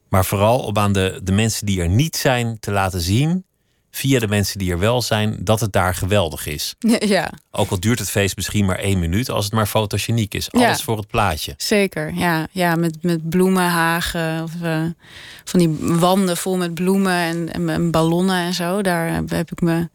Maar 0.10 0.25
vooral 0.25 0.60
om 0.60 0.77
aan 0.77 0.93
de, 0.93 1.19
de 1.24 1.31
mensen 1.31 1.65
die 1.65 1.81
er 1.81 1.89
niet 1.89 2.15
zijn 2.15 2.60
te 2.60 2.72
laten 2.72 3.01
zien, 3.01 3.46
via 3.91 4.19
de 4.19 4.27
mensen 4.27 4.60
die 4.60 4.72
er 4.72 4.79
wel 4.79 5.01
zijn, 5.01 5.38
dat 5.39 5.60
het 5.60 5.74
daar 5.74 5.96
geweldig 5.96 6.48
is. 6.48 6.75
ja, 7.00 7.31
Ook 7.51 7.69
al 7.69 7.79
duurt 7.79 8.00
het 8.00 8.10
feest 8.10 8.36
misschien 8.36 8.65
maar 8.65 8.79
één 8.79 9.00
minuut, 9.00 9.29
als 9.29 9.46
het 9.46 9.53
maar 9.53 9.65
fotogeniek 9.65 10.34
is. 10.34 10.48
Ja. 10.51 10.65
Alles 10.65 10.84
voor 10.84 10.98
het 10.98 11.07
plaatje. 11.07 11.53
zeker. 11.57 12.13
Ja, 12.13 12.48
ja 12.51 12.75
met, 12.75 12.98
met 13.01 13.29
bloemenhagen. 13.29 14.43
Of, 14.43 14.51
eh, 14.62 14.84
van 15.43 15.60
die 15.60 15.77
wanden 15.79 16.38
vol 16.38 16.57
met 16.57 16.74
bloemen 16.74 17.13
en, 17.13 17.53
en, 17.53 17.69
en 17.69 17.91
ballonnen 17.91 18.46
en 18.46 18.53
zo. 18.53 18.81
Daar 18.81 19.24
heb 19.27 19.51
ik 19.51 19.62
me 19.62 19.89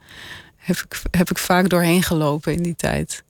heb 0.63 0.77
ik, 0.77 1.01
heb 1.11 1.31
ik 1.31 1.39
vaak 1.39 1.69
doorheen 1.69 2.03
gelopen 2.03 2.53
in 2.55 2.63
die 2.63 2.77
tijd. 2.77 3.23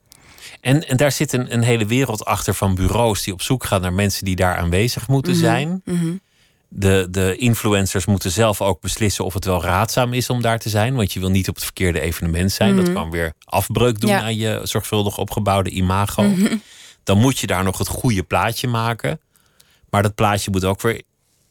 En, 0.61 0.89
en 0.89 0.97
daar 0.97 1.13
zit 1.13 1.33
een, 1.33 1.53
een 1.53 1.63
hele 1.63 1.87
wereld 1.87 2.25
achter 2.25 2.55
van 2.55 2.75
bureaus 2.75 3.23
die 3.23 3.33
op 3.33 3.43
zoek 3.43 3.65
gaan 3.65 3.81
naar 3.81 3.93
mensen 3.93 4.25
die 4.25 4.37
daar 4.37 4.57
aanwezig 4.57 5.09
moeten 5.09 5.35
zijn. 5.35 5.83
Mhm. 5.85 6.13
De, 6.69 7.07
de 7.11 7.37
influencers 7.37 8.07
moeten 8.07 8.31
zelf 8.31 8.61
ook 8.61 8.81
beslissen 8.81 9.25
of 9.25 9.35
het 9.35 9.45
wel 9.45 9.63
raadzaam 9.63 10.13
is 10.13 10.31
om 10.31 10.43
daar 10.43 10.59
te 10.59 10.69
zijn. 10.69 10.95
Want 10.95 11.13
je 11.13 11.21
wil 11.21 11.31
niet 11.31 11.49
op 11.49 11.55
het 11.55 11.65
verkeerde 11.65 12.01
evenement 12.01 12.53
zijn. 12.53 12.77
Dat 12.77 12.93
kan 12.93 13.11
weer 13.11 13.33
afbreuk 13.45 14.01
doen 14.01 14.11
Ja. 14.11 14.21
aan 14.21 14.37
je 14.37 14.61
zorgvuldig 14.63 15.19
opgebouwde 15.19 15.71
imago. 15.71 16.35
Dan 17.05 17.19
moet 17.19 17.39
je 17.39 17.47
daar 17.47 17.65
nog 17.65 17.79
het 17.79 17.89
goede 17.89 18.23
plaatje 18.23 18.69
maken. 18.69 19.21
Maar 19.91 20.03
dat 20.03 20.15
plaatje 20.15 20.51
moet 20.51 20.65
ook 20.65 20.81
weer 20.81 21.03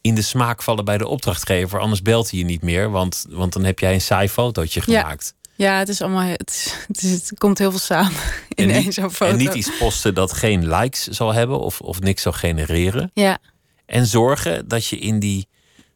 in 0.01 0.15
de 0.15 0.21
smaak 0.21 0.61
vallen 0.61 0.85
bij 0.85 0.97
de 0.97 1.07
opdrachtgever. 1.07 1.79
Anders 1.79 2.01
belt 2.01 2.29
hij 2.29 2.39
je 2.39 2.45
niet 2.45 2.61
meer. 2.61 2.89
Want, 2.91 3.25
want 3.29 3.53
dan 3.53 3.63
heb 3.63 3.79
jij 3.79 3.93
een 3.93 4.01
saai 4.01 4.29
fotootje 4.29 4.81
gemaakt. 4.81 5.33
Ja, 5.55 5.77
het 5.77 5.89
is 5.89 6.01
allemaal. 6.01 6.21
Het, 6.27 6.49
is- 6.49 6.73
het, 6.87 7.03
is, 7.03 7.11
het 7.11 7.31
komt 7.39 7.57
heel 7.57 7.69
veel 7.69 7.79
samen 7.79 8.11
in 8.49 8.71
één 8.71 8.93
zo'n 8.93 9.11
foto. 9.11 9.31
en 9.31 9.37
niet 9.37 9.53
iets 9.53 9.77
posten 9.77 10.13
dat 10.13 10.33
geen 10.33 10.67
likes 10.75 11.07
zal 11.07 11.33
hebben 11.33 11.59
of, 11.59 11.81
of 11.81 11.99
niks 11.99 12.21
zal 12.21 12.31
genereren. 12.31 13.11
Ja, 13.13 13.37
En 13.85 14.05
zorgen 14.05 14.67
dat 14.67 14.85
je 14.85 14.97
in 14.99 15.19
die 15.19 15.47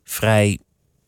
vrij 0.04 0.60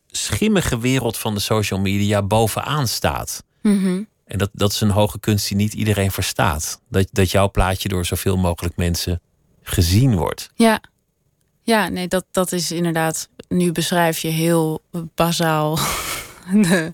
schimmige 0.08 0.80
wereld 0.80 1.18
van 1.18 1.34
de 1.34 1.40
social 1.40 1.80
media 1.80 2.22
bovenaan 2.24 2.88
staat. 2.88 3.44
Mhm. 3.62 4.02
En 4.26 4.38
dat, 4.38 4.50
dat 4.54 4.72
is 4.72 4.82
een 4.82 4.90
hoge 4.90 5.20
kunst 5.20 5.48
die 5.48 5.58
niet 5.58 5.74
iedereen 5.74 6.12
verstaat. 6.12 6.82
Dat, 6.90 7.08
dat 7.12 7.32
jouw 7.32 7.52
plaatje 7.52 7.90
door 7.90 8.06
zoveel 8.06 8.38
mogelijk 8.38 8.76
mensen 8.76 9.22
gezien 9.64 10.16
wordt. 10.16 10.50
Ja, 10.56 10.82
ja 11.64 11.88
nee, 11.90 12.08
dat, 12.08 12.26
dat 12.32 12.52
is 12.52 12.72
inderdaad. 12.72 13.30
Nu 13.48 13.72
beschrijf 13.72 14.20
je 14.20 14.28
heel 14.28 14.82
bazaal. 15.16 15.76
De, 16.54 16.92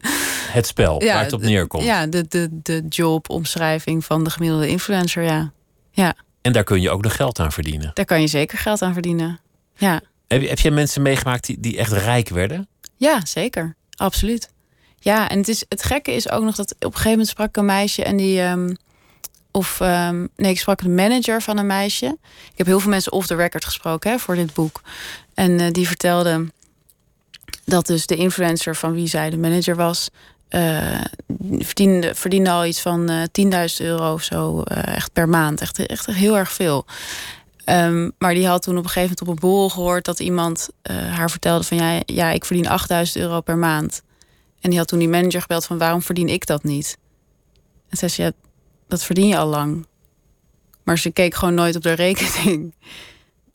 Het 0.54 0.68
spel 0.68 1.00
waar 1.00 1.24
het 1.24 1.34
op 1.34 1.42
neerkomt. 1.42 1.84
Ja, 1.84 2.06
de, 2.08 2.26
de, 2.28 2.50
de 2.52 2.84
jobomschrijving 2.90 4.06
van 4.06 4.24
de 4.24 4.30
gemiddelde 4.30 4.68
influencer. 4.68 5.24
Ja. 5.24 5.52
ja, 5.92 6.14
En 6.42 6.52
daar 6.54 6.64
kun 6.64 6.82
je 6.82 6.90
ook 6.90 7.04
nog 7.04 7.16
geld 7.16 7.40
aan 7.40 7.52
verdienen. 7.52 7.92
daar 7.94 8.06
kan 8.06 8.22
je 8.22 8.28
zeker 8.28 8.58
geld 8.58 8.82
aan 8.82 8.94
verdienen. 8.94 9.40
Ja, 9.76 10.02
Heb, 10.28 10.42
je- 10.42 10.48
heb 10.48 10.60
jij 10.60 10.72
mensen 10.72 11.02
meegemaakt 11.02 11.46
die, 11.46 11.60
die 11.60 11.78
echt 11.78 11.92
rijk 11.92 12.30
werden? 12.30 12.68
ja 12.98 13.26
zeker. 13.26 13.76
Absoluut. 13.96 14.50
Ja, 15.00 15.30
en 15.30 15.38
het, 15.38 15.48
is, 15.48 15.66
het 15.70 15.84
gekke 15.84 16.12
is 16.12 16.30
ook 16.30 16.44
nog 16.44 16.56
dat 16.56 16.72
op 16.74 16.84
een 16.84 16.90
gegeven 16.92 17.10
moment 17.12 17.28
sprak 17.30 17.48
ik 17.48 17.58
een 17.58 17.66
meisje 17.66 18.04
en 18.04 18.18
die. 18.18 18.42
ehm, 18.42 18.74
of 19.52 19.80
ehm, 19.82 20.28
nee, 20.36 20.52
ik 20.52 20.60
sprak 20.60 20.82
de 20.82 20.90
manager 20.90 21.42
van 21.42 21.58
een 21.58 21.66
meisje. 21.68 22.06
Ik 22.52 22.58
heb 22.58 22.68
heel 22.68 22.80
veel 22.80 22.90
mensen 22.90 23.12
off 23.12 23.28
the 23.28 23.36
record 23.36 23.66
gesproken 23.66 24.12
hè, 24.12 24.20
voor 24.20 24.36
dit 24.36 24.54
boek. 24.54 24.82
En 25.34 25.60
eh, 25.60 25.72
die 25.72 25.88
vertelde 25.88 26.48
dat 27.66 27.86
dus 27.88 28.06
de 28.06 28.16
influencer 28.16 28.76
van 28.76 28.94
wie 28.94 29.08
zij 29.08 29.30
de 29.30 29.38
manager 29.38 29.76
was, 29.76 30.10
eh, 30.54 31.02
verdiende, 32.14 32.52
al 32.52 32.66
iets 32.66 32.82
van 32.82 33.10
eh 33.10 33.24
10.000 33.32 33.78
euro 33.78 34.14
of 34.14 34.24
zo 34.24 34.62
eh, 34.62 34.96
echt 34.96 35.14
per 35.14 35.30
maand. 35.30 35.62
Echt, 35.62 35.86
echt 35.86 36.06
heel 36.06 36.38
erg 36.38 36.52
veel. 36.52 36.86
Ehm, 37.66 38.10
maar 38.18 38.34
die 38.34 38.48
had 38.48 38.62
toen 38.62 38.78
op 38.78 38.84
een 38.84 38.90
gegeven 38.90 39.16
moment 39.20 39.22
op 39.22 39.44
een 39.44 39.50
borrel 39.50 39.70
gehoord 39.70 40.06
dat 40.06 40.20
iemand 40.20 40.70
haar 41.10 41.30
vertelde 41.32 41.64
van 41.64 41.78
ja, 41.78 42.02
ja, 42.06 42.30
ik 42.30 42.46
verdien 42.46 42.68
8000 42.68 43.18
euro 43.18 43.42
per 43.42 43.58
maand. 43.58 44.02
En 44.62 44.70
die 44.70 44.80
had 44.80 44.88
toen 44.88 45.00
die 45.00 45.10
manager 45.10 45.42
gebeld 45.42 45.66
van 45.66 45.78
waarom 45.78 46.02
verdien 46.02 46.30
ik 46.30 46.46
dat 46.46 46.64
niet? 46.64 46.98
En 47.90 47.98
zei 47.98 48.12
ze, 48.12 48.22
ja, 48.22 48.32
dat 48.88 49.04
verdien 49.04 49.28
je 49.28 49.38
al 49.38 49.48
lang. 49.48 49.88
Maar 50.84 50.98
ze 50.98 51.12
keek 51.12 51.36
gewoon 51.36 51.54
nooit 51.54 51.76
op 51.76 51.82
de 51.82 51.94
rekening. 52.06 52.74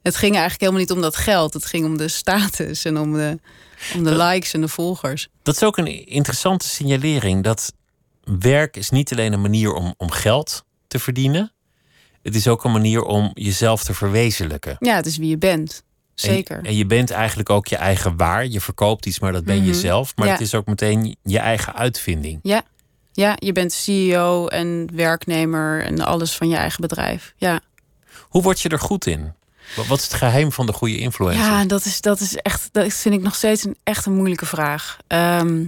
Het 0.03 0.17
ging 0.17 0.33
eigenlijk 0.33 0.61
helemaal 0.61 0.81
niet 0.81 0.93
om 0.93 1.01
dat 1.01 1.17
geld. 1.17 1.55
Het 1.55 1.67
ging 1.67 1.85
om 1.85 1.97
de 1.97 2.09
status 2.09 2.85
en 2.85 2.99
om 2.99 3.13
de, 3.13 3.39
om 3.95 4.05
de 4.05 4.17
likes 4.17 4.53
en 4.53 4.61
de 4.61 4.69
volgers. 4.69 5.29
Dat 5.43 5.55
is 5.55 5.63
ook 5.63 5.77
een 5.77 6.07
interessante 6.07 6.69
signalering. 6.69 7.45
Dat 7.45 7.73
werk 8.39 8.77
is 8.77 8.91
niet 8.91 9.13
alleen 9.13 9.33
een 9.33 9.41
manier 9.41 9.73
om, 9.73 9.95
om 9.97 10.11
geld 10.11 10.65
te 10.87 10.99
verdienen. 10.99 11.53
Het 12.23 12.35
is 12.35 12.49
ook 12.49 12.65
een 12.65 12.73
manier 12.73 13.03
om 13.03 13.31
jezelf 13.35 13.85
te 13.85 13.95
verwezenlijken. 13.95 14.77
Ja, 14.79 14.95
het 14.97 15.07
is 15.07 15.17
wie 15.17 15.29
je 15.29 15.39
bent. 15.39 15.83
Zeker. 16.15 16.59
En, 16.59 16.65
en 16.65 16.77
je 16.77 16.87
bent 16.87 17.11
eigenlijk 17.11 17.51
ook 17.51 17.67
je 17.67 17.77
eigen 17.77 18.17
waar. 18.17 18.47
Je 18.47 18.61
verkoopt 18.61 19.07
iets, 19.07 19.21
maar 19.21 19.33
dat 19.33 19.45
ben 19.45 19.65
je 19.65 19.71
Mhm. 19.71 19.79
zelf. 19.81 20.17
Maar 20.17 20.27
Ja. 20.27 20.33
het 20.33 20.41
is 20.41 20.55
ook 20.55 20.67
meteen 20.67 21.17
je 21.23 21.39
eigen 21.39 21.75
uitvinding. 21.75 22.39
Ja. 22.43 22.63
ja, 23.13 23.37
je 23.39 23.53
bent 23.53 23.73
CEO 23.73 24.47
en 24.47 24.89
werknemer 24.95 25.85
en 25.85 26.01
alles 26.01 26.37
van 26.37 26.49
je 26.49 26.57
eigen 26.57 26.81
bedrijf. 26.81 27.35
Ja, 27.37 27.61
Hoe 28.21 28.43
word 28.43 28.61
je 28.61 28.69
er 28.69 28.79
goed 28.81 29.07
in? 29.07 29.33
Wat 29.77 29.87
wat 29.87 29.99
is 29.99 30.05
het 30.05 30.15
geheim 30.15 30.53
van 30.53 30.67
de 30.67 30.73
goede 30.73 30.99
influencer? 30.99 31.43
ja 31.45 31.65
dat, 31.65 31.85
is, 31.85 32.01
dat 32.01 32.21
is 32.21 32.37
echt, 32.37 32.69
dat 32.73 32.93
vind 32.93 33.15
ik 33.15 33.23
nog 33.23 33.35
steeds 33.35 33.65
een 33.65 33.77
echt 33.83 34.07
een 34.07 34.15
moeilijke 34.15 34.47
vraag. 34.47 34.97
Ehm, 35.07 35.65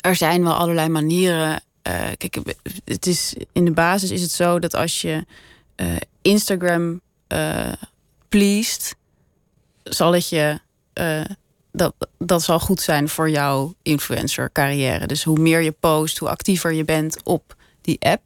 er 0.00 0.16
zijn 0.16 0.42
wel 0.42 0.54
allerlei 0.54 0.88
manieren. 0.88 1.62
Eh, 1.82 1.94
kijk, 2.16 2.38
het 2.84 3.06
is, 3.06 3.34
in 3.52 3.64
de 3.64 3.70
basis 3.70 4.10
is 4.10 4.22
het 4.22 4.30
zo 4.30 4.58
dat 4.58 4.74
als 4.74 5.00
je 5.00 5.26
eh, 5.74 5.86
Instagram 6.22 7.00
eh 7.26 7.72
pleased, 8.28 8.96
zal 9.82 10.12
het 10.12 10.28
je. 10.28 10.60
dat, 11.72 11.94
dat 12.18 12.42
zal 12.42 12.60
goed 12.60 12.80
zijn 12.80 13.08
voor 13.08 13.30
jouw 13.30 13.74
influencer 13.82 14.52
carrière. 14.52 15.06
Dus 15.06 15.22
hoe 15.22 15.38
meer 15.38 15.60
je 15.60 15.72
post, 15.72 16.18
hoe 16.18 16.28
actiever 16.28 16.72
je 16.72 16.84
bent 16.84 17.22
op 17.24 17.56
die 17.80 18.00
app. 18.00 18.22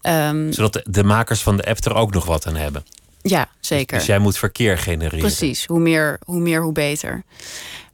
Ehm, 0.00 0.52
Zodat 0.52 0.72
de, 0.72 0.84
de 0.86 1.04
makers 1.04 1.42
van 1.42 1.56
de 1.56 1.64
app 1.64 1.84
er 1.84 1.94
ook 1.94 2.12
nog 2.12 2.24
wat 2.24 2.46
aan 2.46 2.56
hebben. 2.56 2.84
Ja, 3.28 3.48
zeker. 3.60 3.98
Dus 3.98 4.06
jij 4.06 4.18
moet 4.18 4.38
verkeer 4.38 4.78
genereren. 4.78 5.18
Precies, 5.18 5.66
hoe 5.66 5.80
meer, 5.80 6.18
hoe 6.24 6.40
meer, 6.40 6.62
hoe 6.62 6.72
beter. 6.72 7.22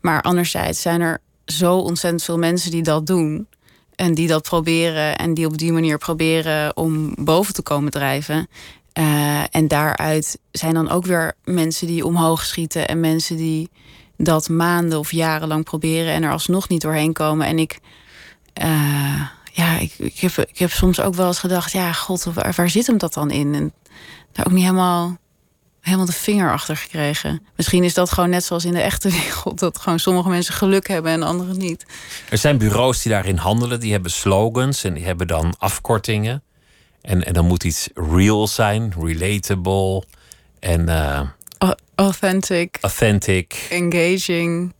Maar 0.00 0.22
anderzijds 0.22 0.80
zijn 0.80 1.00
er 1.00 1.18
zo 1.44 1.76
ontzettend 1.76 2.22
veel 2.22 2.38
mensen 2.38 2.70
die 2.70 2.82
dat 2.82 3.06
doen. 3.06 3.46
En 3.94 4.14
die 4.14 4.26
dat 4.28 4.42
proberen 4.42 5.18
en 5.18 5.34
die 5.34 5.46
op 5.46 5.58
die 5.58 5.72
manier 5.72 5.98
proberen 5.98 6.76
om 6.76 7.14
boven 7.18 7.54
te 7.54 7.62
komen 7.62 7.90
drijven. 7.90 8.48
Eh, 8.92 9.42
en 9.50 9.68
daaruit 9.68 10.38
zijn 10.50 10.74
dan 10.74 10.90
ook 10.90 11.06
weer 11.06 11.34
mensen 11.44 11.86
die 11.86 12.04
omhoog 12.04 12.44
schieten 12.44 12.88
en 12.88 13.00
mensen 13.00 13.36
die 13.36 13.70
dat 14.16 14.48
maanden 14.48 14.98
of 14.98 15.12
jarenlang 15.12 15.64
proberen 15.64 16.12
en 16.12 16.22
er 16.22 16.32
alsnog 16.32 16.68
niet 16.68 16.80
doorheen 16.80 17.12
komen. 17.12 17.46
En 17.46 17.58
ik, 17.58 17.80
eh, 18.52 19.22
ja, 19.52 19.78
ik, 19.78 19.92
ik, 19.98 20.18
heb, 20.18 20.38
ik 20.38 20.58
heb 20.58 20.70
soms 20.70 21.00
ook 21.00 21.14
wel 21.14 21.26
eens 21.26 21.38
gedacht, 21.38 21.72
ja, 21.72 21.92
god, 21.92 22.24
waar, 22.24 22.52
waar 22.56 22.70
zit 22.70 22.86
hem 22.86 22.98
dat 22.98 23.14
dan 23.14 23.30
in? 23.30 23.54
En 23.54 23.72
daar 24.32 24.46
ook 24.46 24.52
niet 24.52 24.62
helemaal 24.62 25.18
helemaal 25.80 26.06
de 26.06 26.12
vinger 26.12 26.52
achter 26.52 26.76
gekregen. 26.76 27.42
Misschien 27.56 27.84
is 27.84 27.94
dat 27.94 28.10
gewoon 28.12 28.30
net 28.30 28.44
zoals 28.44 28.64
in 28.64 28.72
de 28.72 28.80
echte 28.80 29.10
wereld. 29.20 29.58
Dat 29.58 29.78
gewoon 29.78 29.98
sommige 29.98 30.28
mensen 30.28 30.54
geluk 30.54 30.88
hebben 30.88 31.12
en 31.12 31.22
anderen 31.22 31.58
niet. 31.58 31.86
Er 32.30 32.38
zijn 32.38 32.58
bureaus 32.58 33.02
die 33.02 33.12
daarin 33.12 33.36
handelen. 33.36 33.80
Die 33.80 33.92
hebben 33.92 34.10
slogans 34.10 34.84
en 34.84 34.94
die 34.94 35.04
hebben 35.04 35.26
dan 35.26 35.54
afkortingen. 35.58 36.42
En, 37.00 37.26
en 37.26 37.32
dan 37.32 37.46
moet 37.46 37.64
iets 37.64 37.88
real 37.94 38.46
zijn, 38.46 38.92
relatable 38.98 40.04
en 40.58 40.88
uh, 40.88 41.20
authentic. 41.94 42.78
Authentic. 42.80 43.66
Engaging. 43.70 44.74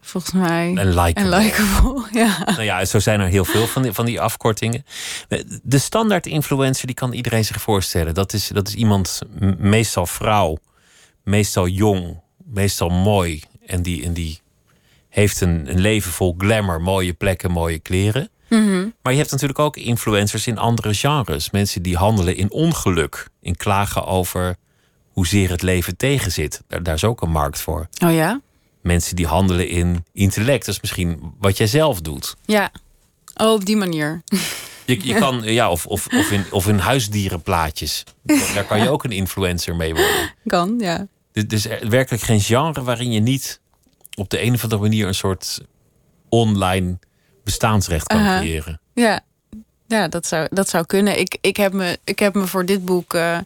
Volgens 0.00 0.32
mij. 0.32 0.74
En 0.74 0.88
likable. 0.94 1.36
En 1.36 1.42
likable, 1.42 2.04
ja. 2.22 2.38
Nou 2.46 2.62
ja, 2.62 2.84
zo 2.84 2.98
zijn 2.98 3.20
er 3.20 3.28
heel 3.28 3.44
veel 3.44 3.66
van 3.66 3.82
die, 3.82 3.92
van 3.92 4.04
die 4.04 4.20
afkortingen. 4.20 4.84
De 5.62 5.78
standaard 5.78 6.26
influencer, 6.26 6.86
die 6.86 6.94
kan 6.94 7.12
iedereen 7.12 7.44
zich 7.44 7.60
voorstellen. 7.60 8.14
Dat 8.14 8.32
is, 8.32 8.48
dat 8.48 8.68
is 8.68 8.74
iemand, 8.74 9.20
meestal 9.58 10.06
vrouw, 10.06 10.58
meestal 11.24 11.68
jong, 11.68 12.20
meestal 12.44 12.88
mooi. 12.88 13.42
En 13.66 13.82
die, 13.82 14.04
en 14.04 14.12
die 14.12 14.40
heeft 15.08 15.40
een, 15.40 15.70
een 15.70 15.80
leven 15.80 16.12
vol 16.12 16.34
glamour, 16.38 16.80
mooie 16.80 17.12
plekken, 17.12 17.50
mooie 17.50 17.78
kleren. 17.78 18.30
Mhm. 18.48 18.88
Maar 19.02 19.12
je 19.12 19.18
hebt 19.18 19.30
natuurlijk 19.30 19.58
ook 19.58 19.76
influencers 19.76 20.46
in 20.46 20.58
andere 20.58 20.94
genres. 20.94 21.50
Mensen 21.50 21.82
die 21.82 21.96
handelen 21.96 22.36
in 22.36 22.50
ongeluk, 22.50 23.28
in 23.40 23.56
klagen 23.56 24.06
over 24.06 24.56
hoezeer 25.12 25.50
het 25.50 25.62
leven 25.62 25.96
tegenzit. 25.96 26.62
Daar, 26.66 26.82
daar 26.82 26.94
is 26.94 27.04
ook 27.04 27.22
een 27.22 27.30
markt 27.30 27.60
voor. 27.60 27.88
Oh 28.04 28.12
ja? 28.12 28.40
Mensen 28.82 29.16
die 29.16 29.26
handelen 29.26 29.68
in 29.68 30.04
intellect. 30.12 30.66
Dat 30.66 30.74
is 30.74 30.80
misschien 30.80 31.34
wat 31.38 31.56
jij 31.56 31.66
zelf 31.66 32.00
doet. 32.00 32.36
Ja. 32.44 32.72
Oh, 33.34 33.52
op 33.52 33.64
die 33.64 33.76
manier. 33.76 34.22
Je, 34.84 35.06
je 35.06 35.14
kan, 35.14 35.42
ja, 35.52 35.70
of, 35.70 35.86
of, 35.86 36.06
of, 36.06 36.30
in, 36.30 36.44
of 36.50 36.68
in 36.68 36.78
huisdierenplaatjes. 36.78 38.04
Daar 38.54 38.64
kan 38.64 38.82
je 38.82 38.88
ook 38.88 39.04
een 39.04 39.12
influencer 39.12 39.76
mee 39.76 39.94
worden. 39.94 40.34
Kan, 40.46 40.74
ja. 40.78 41.06
Dus, 41.32 41.46
dus 41.46 41.66
er 41.66 41.88
werkelijk 41.88 42.22
geen 42.22 42.40
genre 42.40 42.82
waarin 42.82 43.12
je 43.12 43.20
niet 43.20 43.60
op 44.14 44.30
de 44.30 44.42
een 44.42 44.54
of 44.54 44.62
andere 44.62 44.80
manier 44.80 45.06
een 45.06 45.14
soort 45.14 45.60
online 46.28 46.98
bestaansrecht 47.44 48.06
kan 48.06 48.20
uh-huh. 48.20 48.38
creëren. 48.38 48.80
Ja, 48.94 49.20
ja 49.86 50.08
dat, 50.08 50.26
zou, 50.26 50.48
dat 50.50 50.68
zou 50.68 50.86
kunnen. 50.86 51.18
Ik, 51.18 51.38
ik, 51.40 51.56
heb 51.56 51.72
me, 51.72 51.98
ik 52.04 52.18
heb 52.18 52.34
me 52.34 52.46
voor 52.46 52.66
dit 52.66 52.84
boek 52.84 53.14
uh, 53.14 53.38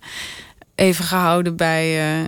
even 0.75 1.05
gehouden 1.05 1.57
bij. 1.57 2.19
Uh, 2.19 2.25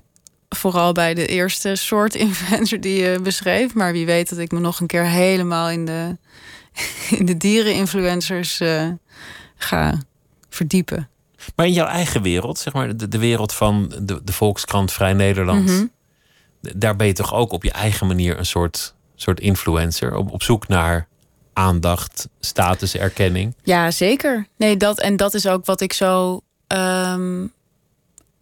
vooral 0.56 0.92
bij 0.92 1.14
de 1.14 1.26
eerste 1.26 1.74
soort 1.74 2.14
influencer 2.26 2.80
die 2.80 3.02
je 3.02 3.20
beschreef. 3.22 3.74
Maar 3.74 3.92
wie 3.92 4.06
weet 4.06 4.28
dat 4.28 4.38
ik 4.38 4.52
me 4.52 4.60
nog 4.60 4.80
een 4.80 4.86
keer 4.86 5.06
helemaal 5.06 5.70
in 5.70 5.84
de, 5.84 6.16
in 7.18 7.26
de 7.26 7.36
diereninfluencers 7.36 8.60
uh, 8.60 8.88
ga 9.56 10.00
verdiepen. 10.48 11.08
Maar 11.56 11.66
in 11.66 11.72
jouw 11.72 11.86
eigen 11.86 12.22
wereld, 12.22 12.58
zeg 12.58 12.72
maar, 12.72 12.96
de, 12.96 13.08
de 13.08 13.18
wereld 13.18 13.52
van 13.52 13.92
de, 14.02 14.20
de 14.24 14.32
Volkskrant 14.32 14.92
Vrij 14.92 15.12
Nederland. 15.12 15.68
Mm-hmm. 15.68 15.90
Daar 16.60 16.96
ben 16.96 17.06
je 17.06 17.12
toch 17.12 17.34
ook 17.34 17.52
op 17.52 17.62
je 17.62 17.70
eigen 17.70 18.06
manier 18.06 18.38
een 18.38 18.46
soort, 18.46 18.94
soort 19.14 19.40
influencer. 19.40 20.16
Op, 20.16 20.32
op 20.32 20.42
zoek 20.42 20.68
naar 20.68 21.08
aandacht, 21.52 22.28
status, 22.40 22.94
erkenning. 22.96 23.54
Ja, 23.62 23.90
zeker. 23.90 24.46
Nee, 24.56 24.76
dat, 24.76 25.00
en 25.00 25.16
dat 25.16 25.34
is 25.34 25.46
ook 25.46 25.66
wat 25.66 25.80
ik 25.80 25.92
zo. 25.92 26.40
Um, 26.68 27.52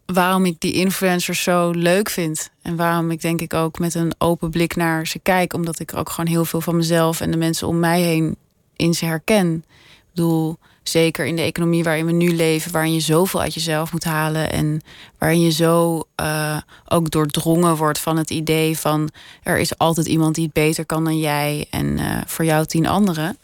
waarom 0.05 0.45
ik 0.45 0.55
die 0.59 0.73
influencers 0.73 1.43
zo 1.43 1.71
leuk 1.71 2.09
vind. 2.09 2.49
En 2.61 2.75
waarom 2.75 3.11
ik 3.11 3.21
denk 3.21 3.41
ik 3.41 3.53
ook 3.53 3.79
met 3.79 3.95
een 3.95 4.13
open 4.17 4.49
blik 4.49 4.75
naar 4.75 5.07
ze 5.07 5.19
kijk. 5.19 5.53
Omdat 5.53 5.79
ik 5.79 5.95
ook 5.95 6.09
gewoon 6.09 6.31
heel 6.31 6.45
veel 6.45 6.61
van 6.61 6.75
mezelf 6.75 7.21
en 7.21 7.31
de 7.31 7.37
mensen 7.37 7.67
om 7.67 7.79
mij 7.79 8.01
heen 8.01 8.35
in 8.75 8.93
ze 8.93 9.05
herken. 9.05 9.63
Ik 9.97 10.21
bedoel, 10.21 10.57
zeker 10.83 11.25
in 11.25 11.35
de 11.35 11.41
economie 11.41 11.83
waarin 11.83 12.05
we 12.05 12.11
nu 12.11 12.35
leven, 12.35 12.71
waarin 12.71 12.93
je 12.93 12.99
zoveel 12.99 13.41
uit 13.41 13.53
jezelf 13.53 13.91
moet 13.91 14.03
halen. 14.03 14.51
En 14.51 14.81
waarin 15.17 15.41
je 15.41 15.51
zo 15.51 16.03
uh, 16.21 16.57
ook 16.87 17.09
doordrongen 17.09 17.75
wordt 17.75 17.99
van 17.99 18.17
het 18.17 18.29
idee 18.29 18.77
van 18.77 19.09
er 19.43 19.57
is 19.57 19.77
altijd 19.77 20.07
iemand 20.07 20.35
die 20.35 20.43
het 20.43 20.53
beter 20.53 20.85
kan 20.85 21.03
dan 21.03 21.19
jij. 21.19 21.67
En 21.69 21.85
uh, 21.85 22.17
voor 22.25 22.45
jou 22.45 22.65
tien 22.65 22.87
anderen. 22.87 23.37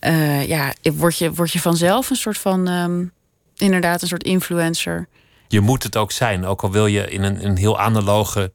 Uh, 0.00 0.48
ja, 0.48 0.72
word 0.82 1.18
je, 1.18 1.32
word 1.32 1.52
je 1.52 1.60
vanzelf 1.60 2.10
een 2.10 2.16
soort 2.16 2.38
van 2.38 2.68
um, 2.68 3.12
inderdaad 3.56 4.02
een 4.02 4.08
soort 4.08 4.24
influencer 4.24 5.08
je 5.52 5.60
moet 5.60 5.82
het 5.82 5.96
ook 5.96 6.12
zijn. 6.12 6.44
Ook 6.46 6.62
al 6.62 6.70
wil 6.70 6.86
je 6.86 7.10
in 7.10 7.22
een, 7.22 7.44
een 7.44 7.56
heel 7.56 7.78
analoge 7.78 8.52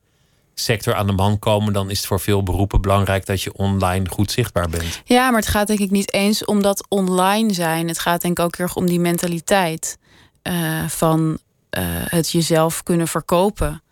sector 0.54 0.96
aan 0.96 1.08
de 1.08 1.14
man 1.14 1.40
komen, 1.40 1.74
dan 1.74 1.90
is 1.90 1.98
het 1.98 2.08
voor 2.08 2.20
veel 2.20 2.44
beroepen 2.44 2.82
belangrijk 2.82 3.26
dat 3.26 3.42
je 3.42 3.54
online 3.54 4.10
goed 4.10 4.32
zichtbaar 4.32 4.70
bent. 4.70 5.02
Ja, 5.06 5.30
maar 5.30 5.40
het 5.40 5.50
gaat 5.50 5.68
denk 5.68 5.80
ik 5.80 5.92
niet 5.92 6.14
eens 6.14 6.46
om 6.46 6.62
dat 6.62 6.86
online 6.90 7.54
zijn. 7.54 7.88
Het 7.88 8.00
gaat 8.00 8.22
denk 8.22 8.40
ik 8.40 8.46
ook 8.46 8.58
heel 8.58 8.66
erg 8.66 8.76
om 8.76 8.86
die 8.86 9.00
mentaliteit 9.00 9.98
uh, 10.44 10.88
van 10.88 11.20
uh, 11.30 11.84
het 11.88 12.32
jezelf 12.32 12.84
kunnen 12.84 13.08
verkopen. 13.08 13.84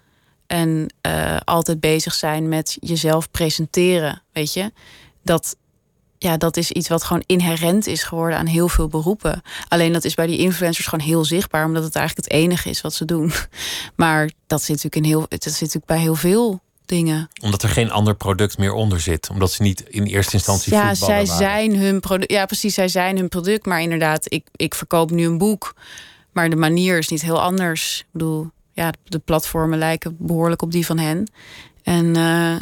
En 0.47 0.93
uh, 1.07 1.37
altijd 1.43 1.79
bezig 1.79 2.13
zijn 2.13 2.49
met 2.49 2.77
jezelf 2.79 3.31
presenteren. 3.31 4.21
Weet 4.31 4.53
je, 4.53 4.71
dat, 5.23 5.55
ja, 6.23 6.37
dat 6.37 6.57
is 6.57 6.71
iets 6.71 6.87
wat 6.87 7.03
gewoon 7.03 7.23
inherent 7.25 7.87
is 7.87 8.03
geworden 8.03 8.37
aan 8.37 8.45
heel 8.45 8.67
veel 8.67 8.87
beroepen. 8.87 9.41
Alleen 9.67 9.93
dat 9.93 10.03
is 10.03 10.13
bij 10.13 10.27
die 10.27 10.37
influencers 10.37 10.87
gewoon 10.87 11.05
heel 11.05 11.25
zichtbaar, 11.25 11.65
omdat 11.65 11.83
het 11.83 11.95
eigenlijk 11.95 12.27
het 12.27 12.37
enige 12.37 12.69
is 12.69 12.81
wat 12.81 12.93
ze 12.93 13.05
doen. 13.05 13.31
Maar 13.95 14.31
dat 14.47 14.59
zit 14.61 14.69
natuurlijk, 14.69 14.95
in 14.95 15.03
heel, 15.03 15.25
dat 15.27 15.43
zit 15.43 15.59
natuurlijk 15.59 15.85
bij 15.85 15.99
heel 15.99 16.15
veel 16.15 16.61
dingen. 16.85 17.29
Omdat 17.41 17.63
er 17.63 17.69
geen 17.69 17.91
ander 17.91 18.15
product 18.15 18.57
meer 18.57 18.73
onder 18.73 18.99
zit. 18.99 19.29
Omdat 19.29 19.51
ze 19.51 19.61
niet 19.61 19.81
in 19.81 20.03
eerste 20.03 20.33
instantie. 20.33 20.73
Ja, 20.73 20.93
zij 20.93 21.07
waren. 21.07 21.27
zijn 21.27 21.77
hun 21.77 21.99
product. 21.99 22.31
Ja, 22.31 22.45
precies, 22.45 22.73
zij 22.73 22.87
zijn 22.87 23.17
hun 23.17 23.29
product. 23.29 23.65
Maar 23.65 23.81
inderdaad, 23.81 24.25
ik, 24.31 24.47
ik 24.55 24.75
verkoop 24.75 25.11
nu 25.11 25.25
een 25.25 25.37
boek. 25.37 25.75
Maar 26.31 26.49
de 26.49 26.55
manier 26.55 26.97
is 26.97 27.07
niet 27.07 27.21
heel 27.21 27.41
anders. 27.41 27.99
Ik 27.99 28.07
bedoel, 28.11 28.49
ja, 28.73 28.93
de 29.03 29.19
platformen 29.19 29.77
lijken 29.77 30.15
behoorlijk 30.19 30.61
op 30.61 30.71
die 30.71 30.85
van 30.85 30.97
hen. 30.97 31.31
En 31.83 32.17
uh, 32.17 32.55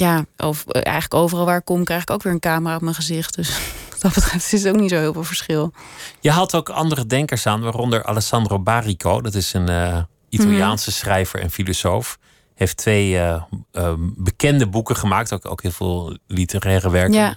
ja, 0.00 0.24
of, 0.36 0.66
eigenlijk 0.66 1.14
overal 1.14 1.44
waar 1.44 1.58
ik 1.58 1.64
kom, 1.64 1.84
krijg 1.84 2.02
ik 2.02 2.10
ook 2.10 2.22
weer 2.22 2.32
een 2.32 2.40
camera 2.40 2.74
op 2.74 2.82
mijn 2.82 2.94
gezicht. 2.94 3.34
Dus 3.34 3.58
wat 3.90 4.00
dat 4.00 4.14
betreft 4.14 4.52
is 4.52 4.66
ook 4.66 4.76
niet 4.76 4.90
zo 4.90 4.98
heel 4.98 5.12
veel 5.12 5.24
verschil. 5.24 5.72
Je 6.20 6.30
haalt 6.30 6.54
ook 6.54 6.68
andere 6.68 7.06
denkers 7.06 7.46
aan, 7.46 7.60
waaronder 7.60 8.04
Alessandro 8.04 8.58
Barico. 8.58 9.20
Dat 9.20 9.34
is 9.34 9.52
een 9.52 9.70
uh, 9.70 9.98
Italiaanse 10.28 10.90
mm-hmm. 10.90 11.02
schrijver 11.02 11.40
en 11.40 11.50
filosoof. 11.50 12.18
Heeft 12.54 12.76
twee 12.76 13.12
uh, 13.12 13.42
uh, 13.72 13.92
bekende 13.98 14.66
boeken 14.66 14.96
gemaakt, 14.96 15.32
ook, 15.32 15.50
ook 15.50 15.62
heel 15.62 15.70
veel 15.70 16.18
literaire 16.26 16.90
werken. 16.90 17.36